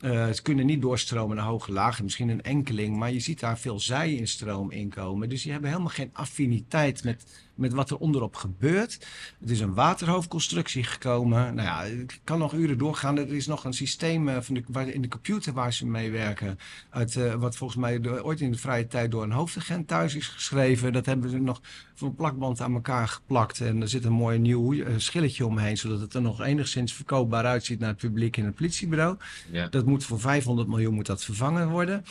[0.00, 3.58] Eh, ze kunnen niet doorstromen naar hoge lagen, misschien een enkeling, maar je ziet daar
[3.58, 5.28] veel zij-instroom in komen.
[5.28, 7.24] Dus die hebben helemaal geen affiniteit met,
[7.54, 9.06] met wat er onderop gebeurt.
[9.40, 11.54] Het is een waterhoofdconstructie gekomen.
[11.54, 13.18] Nou ja, ik kan nog uren doorgaan.
[13.18, 16.10] Er is nog een systeem eh, van de, waar, in de computer waar ze mee
[16.10, 16.58] werken.
[16.90, 20.14] Uit, eh, wat volgens mij door- ooit in de vrije tijd door een hoofdagent thuis
[20.14, 20.92] is geschreven.
[20.92, 21.60] Dat hebben ze nog
[21.94, 23.60] voor een plakband aan elkaar geplakt.
[23.60, 27.44] En er zit een mooi nieuw eh, schilletje omheen, zodat het er nog enigszins verkoopbaar
[27.44, 29.16] uitziet naar het publiek in het politiebureau.
[29.50, 29.68] ja.
[29.68, 32.04] Dat moet voor 500 miljoen moet dat vervangen worden.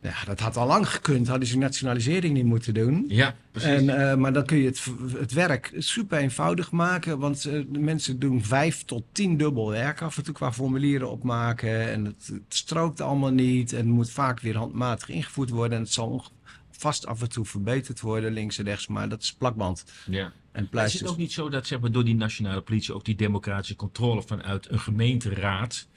[0.00, 1.28] Ja, dat had al lang gekund.
[1.28, 3.04] Hadden ze nationalisering niet moeten doen.
[3.08, 3.70] Ja, precies.
[3.70, 7.18] En, eh, maar dan kun je het, het werk super eenvoudig maken.
[7.18, 11.10] Want eh, de mensen doen vijf tot tien dubbel werk af en toe qua formulieren
[11.10, 11.90] opmaken.
[11.90, 13.72] En het, het strookt allemaal niet.
[13.72, 15.76] En moet vaak weer handmatig ingevoerd worden.
[15.76, 16.24] En het zal
[16.78, 18.86] vast af en toe verbeterd worden, links en rechts.
[18.86, 20.32] Maar dat is plakband ja.
[20.52, 23.14] en is het ook niet zo dat zeg maar, door die nationale politie ook die
[23.14, 25.88] democratische controle vanuit een gemeenteraad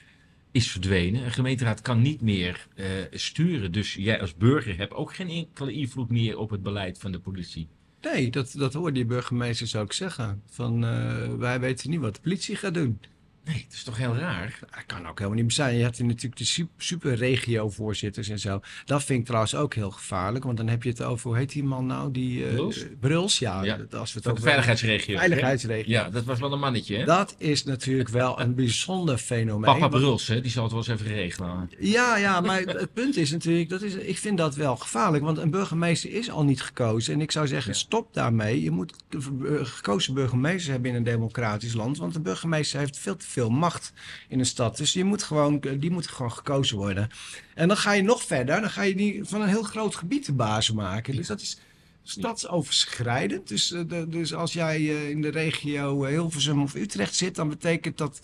[0.52, 1.24] is verdwenen?
[1.24, 3.72] Een gemeenteraad kan niet meer eh, sturen.
[3.72, 7.18] Dus jij als burger hebt ook geen enkele invloed meer op het beleid van de
[7.18, 7.68] politie.
[8.00, 10.42] Nee, dat, dat hoorde die burgemeesters ook zeggen.
[10.46, 13.00] Van, eh, wij weten niet wat de politie gaat doen.
[13.44, 14.58] Nee, dat is toch heel raar?
[14.60, 15.76] Dat kan ook helemaal niet zijn.
[15.76, 18.60] Je hebt hier natuurlijk de su- super regio-voorzitters en zo.
[18.84, 20.44] Dat vind ik trouwens ook heel gevaarlijk.
[20.44, 22.10] Want dan heb je het over, hoe heet die man nou?
[22.10, 22.84] Die, eh, Bruls?
[23.00, 23.54] Bruls, ja.
[23.58, 25.18] Als we het Van de over veiligheidsregio.
[25.18, 25.92] veiligheidsregio.
[25.92, 27.04] Ja, dat was wel een mannetje, hè?
[27.04, 29.78] Dat is natuurlijk wel een bijzonder fenomeen.
[29.78, 30.40] Papa Bruls, hè?
[30.40, 31.70] Die zal het wel eens even regelen.
[31.78, 35.24] Ja, ja, maar het punt is natuurlijk, dat is, ik vind dat wel gevaarlijk.
[35.24, 37.14] Want een burgemeester is al niet gekozen.
[37.14, 37.78] En ik zou zeggen, Ja.
[37.78, 38.62] stop daarmee.
[38.62, 39.18] Je moet eh,
[39.62, 41.98] gekozen burgemeesters hebben in een democratisch land.
[41.98, 43.92] Want de burgemeester heeft veel te veel macht
[44.28, 44.76] in een stad.
[44.76, 47.08] Dus je moet gewoon, die moet gewoon gekozen worden.
[47.54, 48.60] En dan ga je nog verder.
[48.60, 51.16] Dan ga je die van een heel groot gebied de baas maken.
[51.16, 51.58] Dus dat is
[52.02, 53.48] stadsoverschrijdend.
[53.48, 57.48] Dus, eh, de- dus als jij eh, in de regio Hilversum of Utrecht zit, dan
[57.48, 58.20] betekent dat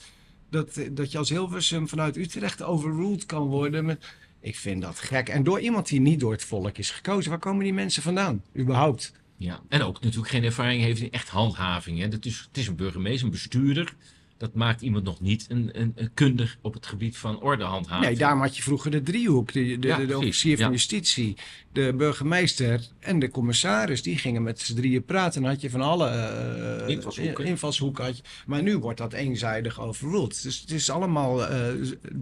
[0.51, 3.85] dat, eh, dat je als Hilversum vanuit Utrecht overruled kan worden.
[3.85, 4.05] Met,
[4.41, 5.29] ik vind dat gek.
[5.29, 7.31] En door iemand die niet door het volk is gekozen.
[7.31, 9.13] Waar komen die mensen vandaan, überhaupt?
[9.37, 11.99] Ja, en ook natuurlijk geen ervaring heeft in echt handhaving.
[12.01, 12.09] Hè.
[12.09, 13.95] Dat is, het is een burgemeester, een bestuurder.
[14.39, 18.07] Dat maakt iemand nog niet een, een, een kundig op het gebied van ordehandhaving.
[18.07, 19.53] Nee, daarom had je vroeger de driehoek.
[19.53, 20.73] De, de, Ja, de, precies, officier van ja.
[20.73, 21.37] justitie,
[21.73, 24.03] de burgemeester en de commissaris.
[24.03, 25.43] Die gingen met z'n drieën praten.
[25.43, 27.45] Dan had je van alle eh, Invalshoeken.
[27.45, 28.23] invalshoeken had je.
[28.47, 30.43] Maar nu wordt dat eenzijdig overruled.
[30.43, 31.47] Dus het is allemaal...
[31.47, 31.59] eh,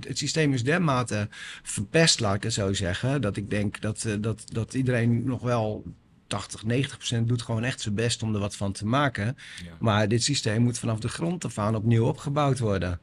[0.00, 1.28] het systeem is dermate
[1.62, 3.20] verpest, laat ik het zo zeggen.
[3.20, 5.84] Dat ik denk dat, dat, dat iedereen nog wel...
[6.26, 9.24] 80, 90 procent doet gewoon echt zijn best om er wat van te maken.
[9.64, 9.70] Ja.
[9.78, 13.00] Maar dit systeem moet vanaf de grond af aan opnieuw opgebouwd worden.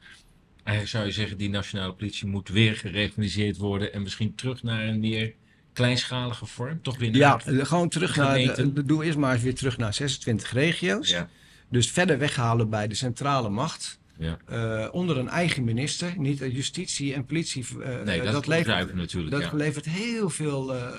[0.63, 3.93] Eigenlijk zou je zeggen, die nationale politie moet weer gereorganiseerd worden.
[3.93, 5.34] En misschien terug naar een meer
[5.74, 6.82] kleinschalige vorm.
[6.82, 8.26] Toch weer naar Ja, gewoon terug naar.
[8.32, 8.74] gemeenten.
[8.74, 11.09] De, doe eerst maar eens weer terug naar 26 regio's.
[11.09, 11.30] Ja,
[11.69, 13.99] Dus verder weghalen bij de centrale macht.
[14.18, 14.38] Ja.
[14.45, 16.14] eh, onder een eigen minister.
[16.18, 17.66] Niet eh, justitie en politie.
[18.03, 19.32] Nee, eh, dat, levert, natuurlijk.
[19.32, 19.57] dat ja.
[19.57, 20.91] levert heel veel eh,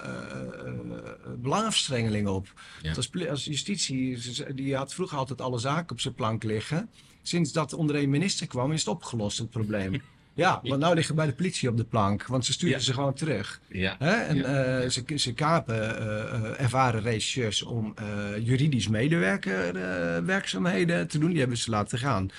[1.39, 2.53] belangenverstrengeling op.
[2.83, 2.95] Ja.
[3.31, 4.19] Als, justitie,
[4.55, 6.89] die had vroeger altijd alle zaken op zijn plank liggen.
[7.23, 10.03] Sinds dat onder een minister kwam, is het opgelost, het probleem.
[10.37, 12.83] Ja, want nou liggen bij de politie op de plank, want ze sturen Ja.
[12.83, 13.61] ze gewoon terug.
[13.69, 13.97] Ja.
[13.99, 14.11] Hè?
[14.15, 14.89] En Ja, eh.
[14.91, 18.05] Ze, ze kapen eh, ervaren regisseurs om eh,
[18.47, 21.31] juridisch medewerker eh, werkzaamheden te doen.
[21.31, 22.31] Die hebben ze laten gaan.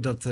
[0.00, 0.22] Dat,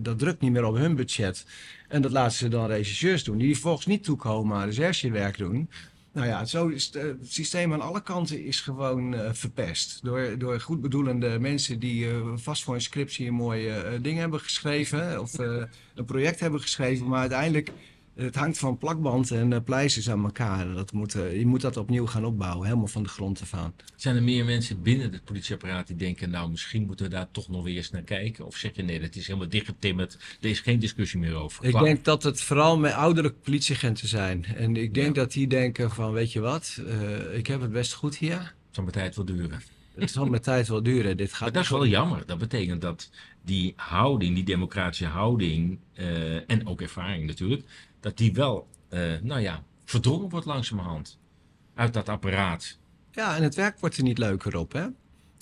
[0.00, 1.44] dat drukt niet meer op hun budget.
[1.88, 5.70] En dat laten ze dan regisseurs doen, die vervolgens niet toekomen aan recherchewerk doen.
[6.16, 10.00] Nou ja, zo is het, eh, het systeem aan alle kanten is gewoon eh, verpest.
[10.02, 15.20] Door, door goedbedoelende mensen die eh, vast voor een scriptie een mooi ding hebben geschreven.
[15.20, 17.08] Of een project hebben geschreven.
[17.08, 17.70] Maar uiteindelijk,
[18.16, 20.72] het hangt van plakband en eh, pleisters aan elkaar.
[20.74, 23.74] Dat moet, eh, je moet dat opnieuw gaan opbouwen, helemaal van de grond af aan.
[23.96, 27.48] Zijn er meer mensen binnen het politieapparaat die denken, nou misschien moeten we daar toch
[27.48, 28.46] nog weer eens naar kijken?
[28.46, 31.64] Of zeg je nee, dat is helemaal dichtgetimmerd, er is geen discussie meer over.
[31.64, 31.82] Ik Klaar.
[31.84, 34.44] denk dat het vooral met oudere politieagenten zijn.
[34.44, 35.22] En ik denk Ja.
[35.22, 38.36] dat die denken van, weet je wat, eh, ik heb het best goed hier.
[38.38, 39.62] Het zal mijn tijd wel duren.
[39.94, 41.16] Het zal met tijd wel duren.
[41.16, 42.22] Dit gaat Maar dat is wel jammer.
[42.26, 43.10] Dat betekent dat
[43.44, 45.78] die houding, die democratische houding
[46.46, 47.62] en ook ervaring natuurlijk,
[48.06, 51.18] dat die wel, eh, nou ja, verdrongen wordt langzamerhand
[51.74, 52.78] uit dat apparaat.
[53.12, 54.86] Ja, en het werk wordt er niet leuker op, hè?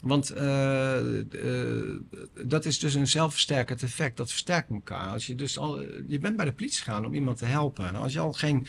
[0.02, 2.00] Want eh, eh,
[2.44, 4.16] dat is dus een zelfversterkend effect.
[4.16, 5.08] Dat versterkt elkaar.
[5.08, 7.86] Als je, dus al, je bent bij de politie gegaan om iemand te helpen.
[7.86, 8.66] En als je al geen,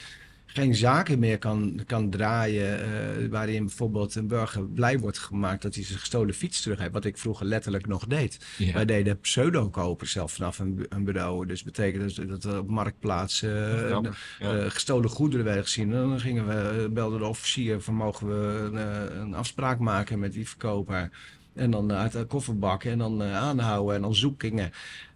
[0.56, 2.84] geen zaken meer kan, kan draaien.
[2.84, 6.91] eh, waarin bijvoorbeeld een burger blij wordt gemaakt dat hij zijn gestolen fiets terug heeft.
[6.91, 8.45] Wat ik vroeger letterlijk nog deed.
[8.58, 8.74] Ja.
[8.74, 11.45] Wij deden pseudo-kopen zelf vanaf een, een bureau.
[11.45, 13.43] Dus betekent dus dat er op marktplaats
[13.88, 14.58] Grappig, ja.
[14.58, 15.93] eh, gestolen goederen werden gezien.
[15.93, 20.34] En dan gingen we, belden de officier van mogen we een, een afspraak maken met
[20.34, 21.10] die verkoper.
[21.53, 24.72] En dan uit de kofferbak en dan aanhouden en dan zoekingen.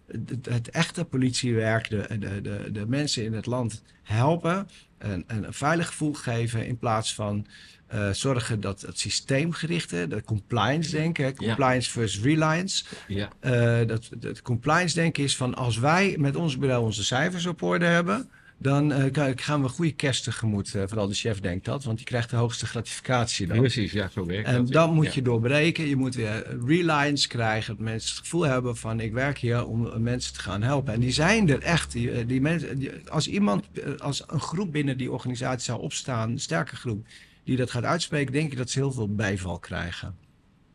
[0.06, 4.66] Het, het echte politiewerk, de, de, de, de mensen in het land helpen
[5.00, 7.46] en, en een veilig gevoel geven in plaats van
[7.86, 14.42] eh, zorgen dat het systeemgerichte, de compliance denken, compliance versus reliance, Ja, eh, dat, dat
[14.42, 18.30] compliance denken is van als wij met ons bureau onze cijfers op orde hebben,
[18.62, 20.74] dan eh, gaan we goede kerst tegemoet.
[20.74, 23.58] Eh, vooral de chef denkt dat, want die krijgt de hoogste gratificatie dan.
[23.58, 23.92] precies.
[23.92, 24.72] Ja, zo werkt En dat.
[24.72, 25.12] dan moet Ja.
[25.14, 25.86] je doorbreken.
[25.86, 27.76] Je moet weer reliance krijgen.
[27.76, 30.94] Dat mensen het gevoel hebben van ik werk hier om mensen te gaan helpen.
[30.94, 31.92] En die zijn er echt.
[31.92, 35.80] Die, eh, die mensen, die- als iemand, eh, als een groep binnen die organisatie zou
[35.80, 37.06] opstaan, een sterke groep,
[37.44, 40.14] die dat gaat uitspreken, denk ik dat ze heel veel bijval krijgen.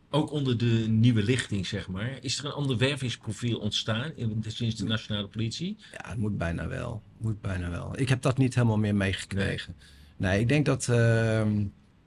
[0.09, 2.17] Ook onder de nieuwe lichting, zeg maar.
[2.21, 5.77] Is er een ander wervingsprofiel ontstaan in, sinds de nationale politie?
[5.91, 7.01] Ja, het moet bijna wel.
[7.17, 7.99] Moet bijna wel.
[7.99, 9.75] Ik heb dat niet helemaal meer meegekregen.
[10.17, 11.63] Nee, ik denk dat ehm,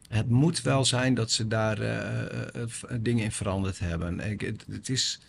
[0.09, 4.21] het moet wel zijn dat ze daar eh, eh, eh, dingen in veranderd hebben.
[4.21, 5.21] Ik, het, het is,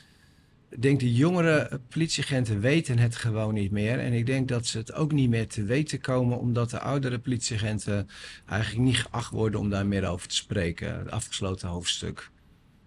[0.70, 4.00] ik denk de jongere politieagenten weten het gewoon niet meer.
[4.00, 7.20] En ik denk dat ze het ook niet meer te weten komen, omdat de oudere
[7.20, 8.10] politieagenten
[8.46, 10.98] eigenlijk niet geacht worden om daar meer over te spreken.
[10.98, 12.30] Het afgesloten hoofdstuk.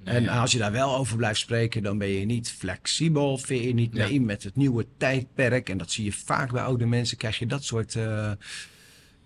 [0.05, 3.75] En als je daar wel over blijft spreken, dan ben je niet flexibel, vind je
[3.75, 4.07] niet Ja.
[4.07, 5.69] mee met het nieuwe tijdperk.
[5.69, 8.31] En dat zie je vaak bij oude mensen, krijg je dat soort, eh,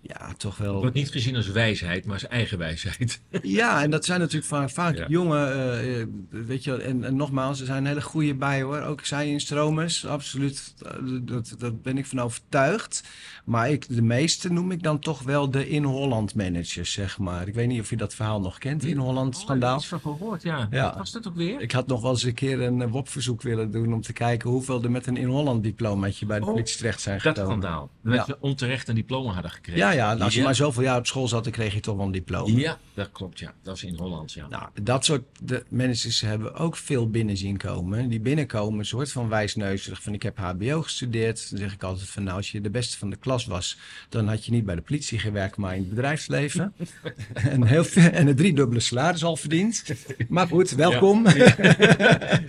[0.01, 0.71] ja, toch wel...
[0.71, 3.21] Het wordt niet gezien als wijsheid, maar als eigen wijsheid.
[3.41, 5.05] Ja, en dat zijn natuurlijk vaak, vaak Ja.
[5.07, 8.81] jonge, eh, eh, weet je, en, en nogmaals, er zijn hele goede bij hoor.
[8.81, 10.91] Ook zij in stromers, absoluut, eh,
[11.21, 13.03] dat, dat ben ik van overtuigd.
[13.45, 17.47] Maar ik, de meeste noem ik dan toch wel de in-Holland managers, zeg maar.
[17.47, 19.71] Ik weet niet of je dat verhaal nog kent, in-Holland schandaal.
[19.75, 20.67] Oh, iets van gehoord, ja.
[20.71, 20.83] Ja.
[20.83, 21.61] Wat was dat ook weer?
[21.61, 24.83] Ik had nog wel eens een keer een WOP-verzoek willen doen om te kijken hoeveel
[24.83, 27.61] er met een in-Holland diplomaatje bij de Oh, politie terecht zijn Dat gekomen.
[27.61, 27.89] schandaal.
[28.03, 28.25] Dat Ja.
[28.25, 29.79] ze onterecht een diploma hadden gekregen.
[29.81, 30.45] Ja, ja, als je Ja.
[30.45, 32.59] maar zoveel jaar op school zat, dan kreeg je toch wel een diploma.
[32.59, 33.53] Ja, dat klopt, ja.
[33.63, 34.47] Dat is in Holland, ja.
[34.47, 38.09] Nou, dat soort de managers hebben ook veel binnen zien komen.
[38.09, 41.49] Die binnenkomen, een soort van wijsneuzerig van ik heb HBO gestudeerd.
[41.49, 43.77] Dan zeg ik altijd van nou, als je de beste van de klas was,
[44.09, 46.73] dan had je niet bij de politie gewerkt, maar in het bedrijfsleven.
[47.33, 49.83] en, heel veel, en een driedubbele salaris al verdiend.
[50.29, 51.25] Maar goed, welkom.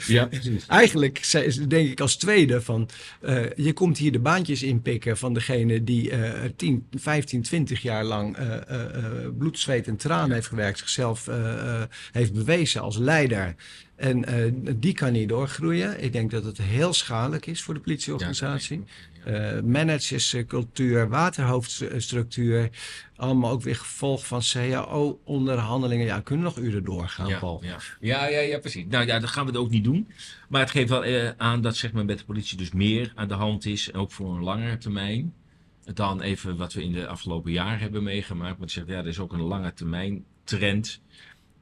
[0.07, 0.66] Ja, precies.
[0.82, 1.30] Eigenlijk
[1.68, 2.89] denk ik als tweede van
[3.20, 8.05] eh, je komt hier de baantjes inpikken van degene die eh 10, 15, 20 jaar
[8.05, 8.47] lang eh,
[9.39, 11.29] bloed, zweet en tranen heeft gewerkt, zichzelf
[12.12, 13.55] heeft bewezen als leider.
[13.97, 14.24] En
[14.76, 16.03] die kan niet doorgroeien.
[16.03, 18.85] Ik denk dat het heel schadelijk is voor de politieorganisatie.
[19.64, 22.70] Managerscultuur, waterhoofdstructuur.
[23.16, 26.07] Allemaal ook weer gevolg van CAO-onderhandelingen.
[26.07, 27.61] Ja, kunnen nog uren doorgaan, Ja, Paul.
[27.64, 27.76] ja.
[28.01, 28.85] Ja, ja, ja, precies.
[28.89, 30.09] Nou ja, dat gaan we het ook niet doen.
[30.49, 33.35] Maar het geeft wel aan dat zeg maar, met de politie dus meer aan de
[33.35, 33.95] hand is.
[33.95, 35.35] Ook voor een langere termijn.
[35.95, 38.59] Dan even wat we in de afgelopen jaar hebben meegemaakt.
[38.59, 41.01] Maar ik zeg, ja, er is ook een lange termijn trend.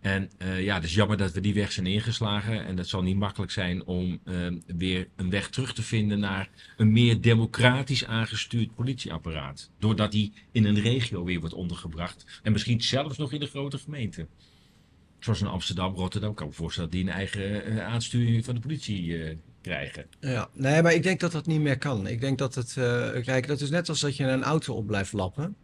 [0.01, 2.65] En eh, ja, het is jammer dat we die weg zijn ingeslagen.
[2.67, 6.49] En dat zal niet makkelijk zijn om eh, weer een weg terug te vinden naar
[6.77, 9.71] een meer democratisch aangestuurd politieapparaat.
[9.79, 12.41] Doordat die in een regio weer wordt ondergebracht.
[12.43, 14.27] En misschien zelfs nog in de grote gemeente.
[15.19, 18.55] Zoals in Amsterdam, Rotterdam, kan ik me voorstellen dat die een eigen eh, aansturing van
[18.55, 19.37] de politie eh,
[19.67, 20.07] krijgen.
[20.21, 22.07] Ja, nee, maar ik denk dat dat niet meer kan.
[22.07, 24.87] Ik denk dat het, eh, kijk, dat is net als dat je een auto op
[24.87, 25.57] blijft lappen.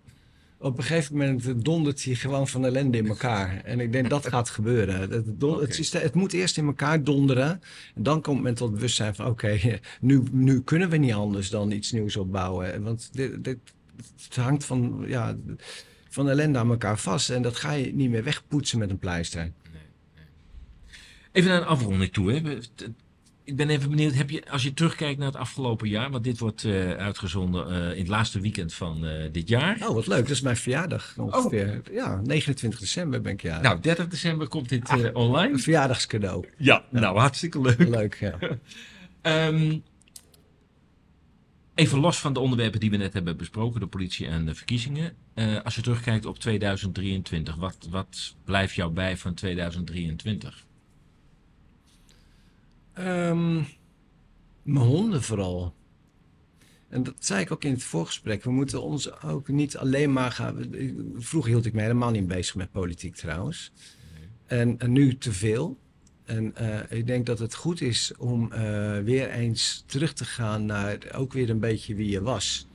[0.58, 3.60] Op een gegeven moment dondert hij gewoon van ellende in elkaar.
[3.64, 5.00] En ik denk dat gaat gebeuren.
[5.00, 5.62] Het, het, don- Oké.
[5.62, 7.60] het, systeem- het moet eerst in elkaar donderen.
[7.94, 9.58] En dan komt men tot bewustzijn van, oké,
[10.00, 12.82] nu, nu kunnen we niet anders dan iets nieuws opbouwen.
[12.82, 13.58] Want dit, dit,
[14.24, 15.36] het hangt van, ja,
[16.08, 17.30] van ellende aan elkaar vast.
[17.30, 19.52] En dat ga je niet meer wegpoetsen met een pleister.
[21.32, 22.32] Even naar een afronding toe.
[22.32, 22.58] Hè.
[23.44, 26.38] Ik ben even benieuwd, heb je, als je terugkijkt naar het afgelopen jaar, want dit
[26.38, 29.76] wordt eh, uitgezonden eh, in het laatste weekend van eh, dit jaar.
[29.88, 30.22] Oh, wat leuk.
[30.22, 31.80] Dat is mijn verjaardag ongeveer.
[31.92, 33.62] Ja, 29 december ben ik jarig.
[33.62, 35.52] Nou, 30 december komt dit eh, online.
[35.52, 36.46] Een verjaardagscadeau.
[36.56, 37.88] Ja, nou hartstikke leuk.
[37.88, 38.38] Leuk, ja.
[39.22, 39.78] Ehm,
[41.74, 45.12] even los van de onderwerpen die we net hebben besproken, de politie en de verkiezingen.
[45.34, 50.64] Eh, als je terugkijkt op 2023, wat, wat blijft jou bij van 2023?
[52.92, 53.54] Ehm,
[54.62, 55.74] mijn honden vooral.
[56.88, 58.44] En dat zei ik ook in het voorgesprek.
[58.44, 60.74] We moeten ons ook niet alleen maar gaan.
[61.14, 63.72] Vroeger hield ik me helemaal niet bezig met politiek trouwens.
[64.46, 65.78] En, en nu te veel.
[66.24, 70.66] En eh, ik denk dat het goed is om eh, weer eens terug te gaan
[70.66, 72.66] naar ook weer een beetje wie je was.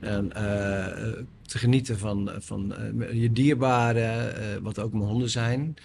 [0.00, 2.74] En eh, te genieten van, van
[3.12, 5.76] je dierbaren, wat ook mijn honden zijn.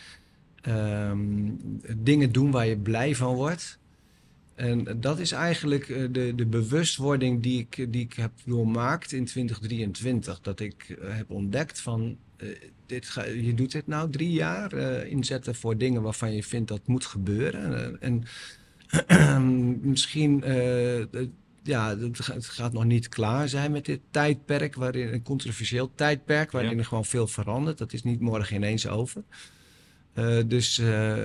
[0.68, 1.51] Ehm,
[1.97, 3.80] dingen doen waar je blij van wordt.
[4.55, 9.26] En dat is eigenlijk eh, de, de bewustwording die ik, die ik heb doormaakt in
[9.26, 10.39] 2023.
[10.41, 12.47] Dat ik eh, heb ontdekt van, eh,
[12.86, 14.74] dit ga, je doet dit nou drie jaar,
[15.07, 18.01] inzetten voor dingen waarvan je vindt dat moet gebeuren.
[18.01, 18.24] En
[19.89, 21.30] misschien, het-
[21.63, 25.91] ja, het ga- het gaat nog niet klaar zijn met dit tijdperk, waarin, een controversieel
[25.95, 26.78] tijdperk, waarin Ja.
[26.78, 27.78] er gewoon veel verandert.
[27.78, 29.24] Dat is niet morgen ineens over.
[30.18, 31.15] Eh, dus eh,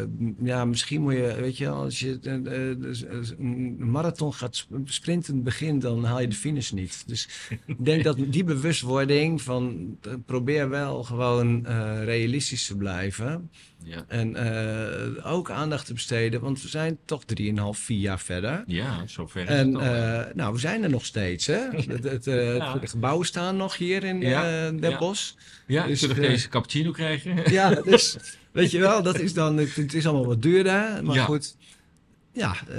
[0.42, 3.04] ja, misschien moet je, weet je, als je eh, dus,
[3.38, 7.02] een marathon gaat sp- sprinten begint, dan haal je de finish niet.
[7.06, 7.28] Dus
[7.66, 11.66] ik denk dat die bewustwording van probeer wel gewoon
[12.04, 13.50] realistisch te blijven.
[13.84, 14.36] Ja, En
[15.22, 18.64] ook aandacht te besteden, want we zijn toch 3,5, 4 jaar verder.
[18.66, 20.32] ja zover is En het al.
[20.34, 21.46] nou, we zijn er nog steeds.
[21.46, 21.58] Hè?
[21.92, 22.74] Het, het, Ja.
[22.78, 24.98] De gebouwen staan nog hier in Ja, Den.
[24.98, 25.32] Bosch.
[25.66, 27.52] ja, dus, zullen we deze cappuccino krijgen?
[27.52, 28.16] Ja, dus
[28.52, 31.24] weet je wel, dat is dan, het, het is allemaal wat duurder, maar Ja.
[31.24, 31.56] goed.
[32.32, 32.76] Ja, eh,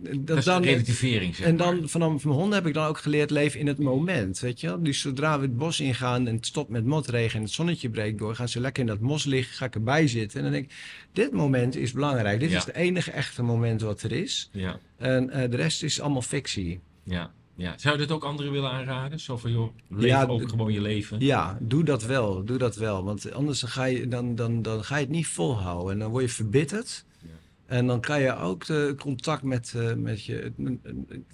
[0.00, 1.66] dat dat is dan, relativering, zeg en maar.
[1.74, 4.66] dan vanaf mijn honden heb ik dan ook geleerd leven in het moment, weet je
[4.66, 4.82] wel.
[4.82, 8.18] Dus zodra we het bos ingaan en het stopt met motregen en het zonnetje breekt
[8.18, 10.38] door, gaan ze lekker in dat mos liggen, ga ik erbij zitten.
[10.38, 10.76] En dan denk ik,
[11.12, 12.40] dit moment is belangrijk.
[12.40, 12.56] Dit Ja.
[12.56, 14.48] is het enige echte moment wat er is.
[14.52, 16.80] Ja, En eh, de rest is allemaal fictie.
[17.02, 17.32] ja.
[17.58, 17.74] Ja.
[17.78, 19.20] Zou je dat ook anderen willen aanraden?
[19.20, 21.20] Zo van, joh, leef Ja, ook gewoon je leven.
[21.20, 22.44] Ja, doe dat wel.
[22.44, 23.04] Doe dat wel.
[23.04, 25.92] Want anders ga je, dan, dan, dan ga je het niet volhouden.
[25.92, 27.04] En dan word je verbitterd.
[27.20, 27.28] Ja.
[27.66, 30.52] En dan kan je ook de contact met, eh, met je...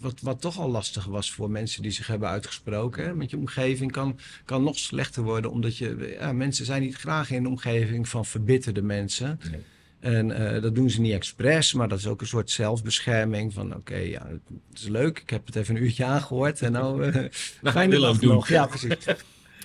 [0.00, 3.04] Wat, wat toch al lastig was voor mensen die zich hebben uitgesproken.
[3.04, 5.50] Hè, met je omgeving kan, kan nog slechter worden.
[5.50, 6.16] Omdat je...
[6.20, 9.40] Ja, mensen zijn niet graag in een omgeving van verbitterde mensen.
[9.50, 9.60] Nee.
[10.04, 13.52] En eh, dat doen ze niet expres, maar dat is ook een soort zelfbescherming.
[13.52, 14.40] Van oké, ja, het
[14.80, 15.18] is leuk.
[15.18, 16.62] Ik heb het even een uurtje aangehoord.
[16.62, 17.28] En nou, Nou,
[17.62, 18.34] fijne dag doen.
[18.34, 18.48] nog.
[18.48, 18.96] Ja, precies.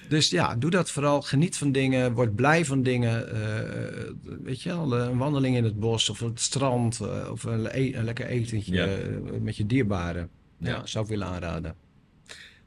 [0.10, 1.22] Dus ja, doe dat vooral.
[1.22, 2.14] Geniet van dingen.
[2.14, 3.32] Word blij van dingen.
[3.34, 4.10] eh,
[4.44, 7.00] weet je wel, een wandeling in het bos of op het strand.
[7.02, 8.88] eh, of een, e- een lekker etentje Ja.
[9.42, 10.30] met je dierbaren.
[10.58, 10.86] Ja, Ja.
[10.86, 11.76] zou ik willen aanraden.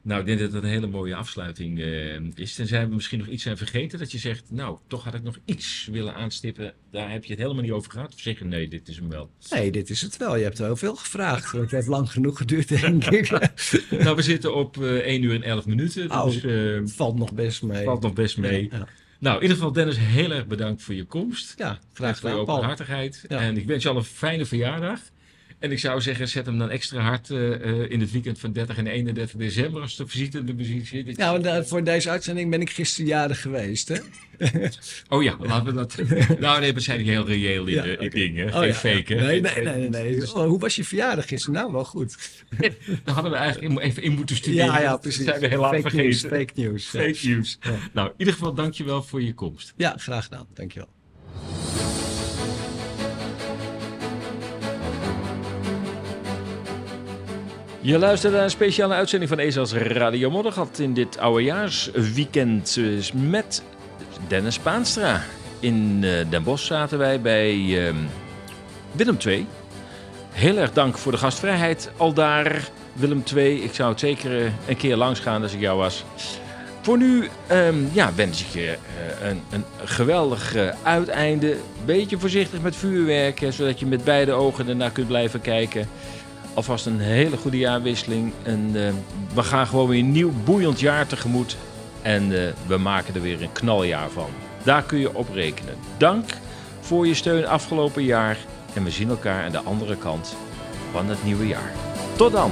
[0.03, 2.55] Nou, ik denk dat het een hele mooie afsluiting eh, is.
[2.55, 3.99] Tenzij we misschien nog iets zijn vergeten.
[3.99, 6.73] Dat je zegt, nou, toch had ik nog iets willen aanstippen.
[6.91, 8.13] Daar heb je het helemaal niet over gehad.
[8.13, 9.29] Of zeg je, nee, dit is hem wel.
[9.49, 10.35] Nee, dit is het wel.
[10.35, 11.51] Je hebt heel veel gevraagd.
[11.51, 13.29] Het heeft lang genoeg geduurd, denk ik.
[14.03, 16.11] nou, we zitten op eh 1 uur en 11 minuten.
[16.11, 16.25] Oh.
[16.25, 17.83] Dus eh, valt nog best mee.
[17.83, 18.67] valt nog best mee.
[18.71, 18.87] Ja,
[19.19, 21.53] Nou, in ieder geval, Dennis, heel erg bedankt voor je komst.
[21.57, 23.25] ja graag voor je gedaan, openhartigheid.
[23.27, 23.39] Ja.
[23.39, 24.99] En ik wens je al een fijne verjaardag.
[25.63, 28.53] En ik zou zeggen, zet hem dan extra hard eh, eh, in het weekend van
[28.53, 31.17] 30 en 31 december als de visite in de muziek zit.
[31.17, 33.97] Eh, voor deze uitzending ben ik gisteren jarig geweest, hè?
[35.09, 35.97] Oh ja, laten we dat...
[36.39, 38.47] nou nee, we zijn heel reëel in, Ja, in dingen.
[38.47, 39.25] Oh, Geen ja, fake, hè?
[39.25, 40.17] Nee, nee, nee, nee.
[40.17, 40.33] nee.
[40.33, 41.55] Oh, hoe was je verjaardag gisteren?
[41.55, 42.17] Nou, wel goed.
[43.03, 44.65] Daar hadden we eigenlijk even in moeten studeren.
[44.65, 45.25] Ja, ja, Dat precies.
[45.25, 46.05] zijn we helaas fake vergeten.
[46.05, 46.91] news, fake news.
[46.91, 46.99] Ja.
[46.99, 47.57] Fake news.
[47.93, 49.73] Nou, in ieder geval dankjewel voor je komst.
[49.77, 50.47] ja, graag gedaan.
[50.53, 50.89] Dankjewel.
[57.85, 63.63] Je luistert naar een speciale uitzending van Ezels Radio Moddergat in dit oudejaarsweekend eh, met
[64.27, 65.23] Dennis Paanstra.
[65.59, 67.95] In eh, Den Bosch zaten wij bij ehm,
[68.91, 69.47] Willem II.
[70.31, 73.63] Heel erg dank voor de gastvrijheid al daar, Willem II.
[73.63, 76.03] Ik zou het zeker eh, een keer langs gaan als ik jou was.
[76.81, 78.77] Voor nu ehm, ja, wens ik je
[79.21, 81.57] eh, een, een geweldig uiteinde.
[81.85, 85.87] Beetje voorzichtig met vuurwerk, zodat je met beide ogen ernaar kunt blijven kijken.
[86.53, 88.33] Alvast een hele goede jaarwisseling.
[88.43, 88.93] En eh,
[89.33, 91.57] we gaan gewoon weer een nieuw boeiend jaar tegemoet.
[92.01, 94.29] En eh, we maken er weer een knaljaar van.
[94.63, 95.75] Daar kun je op rekenen.
[95.97, 96.29] Dank
[96.79, 98.37] voor je steun afgelopen jaar.
[98.73, 100.35] En we zien elkaar aan de andere kant
[100.91, 101.71] van het nieuwe jaar.
[102.15, 102.51] Tot dan!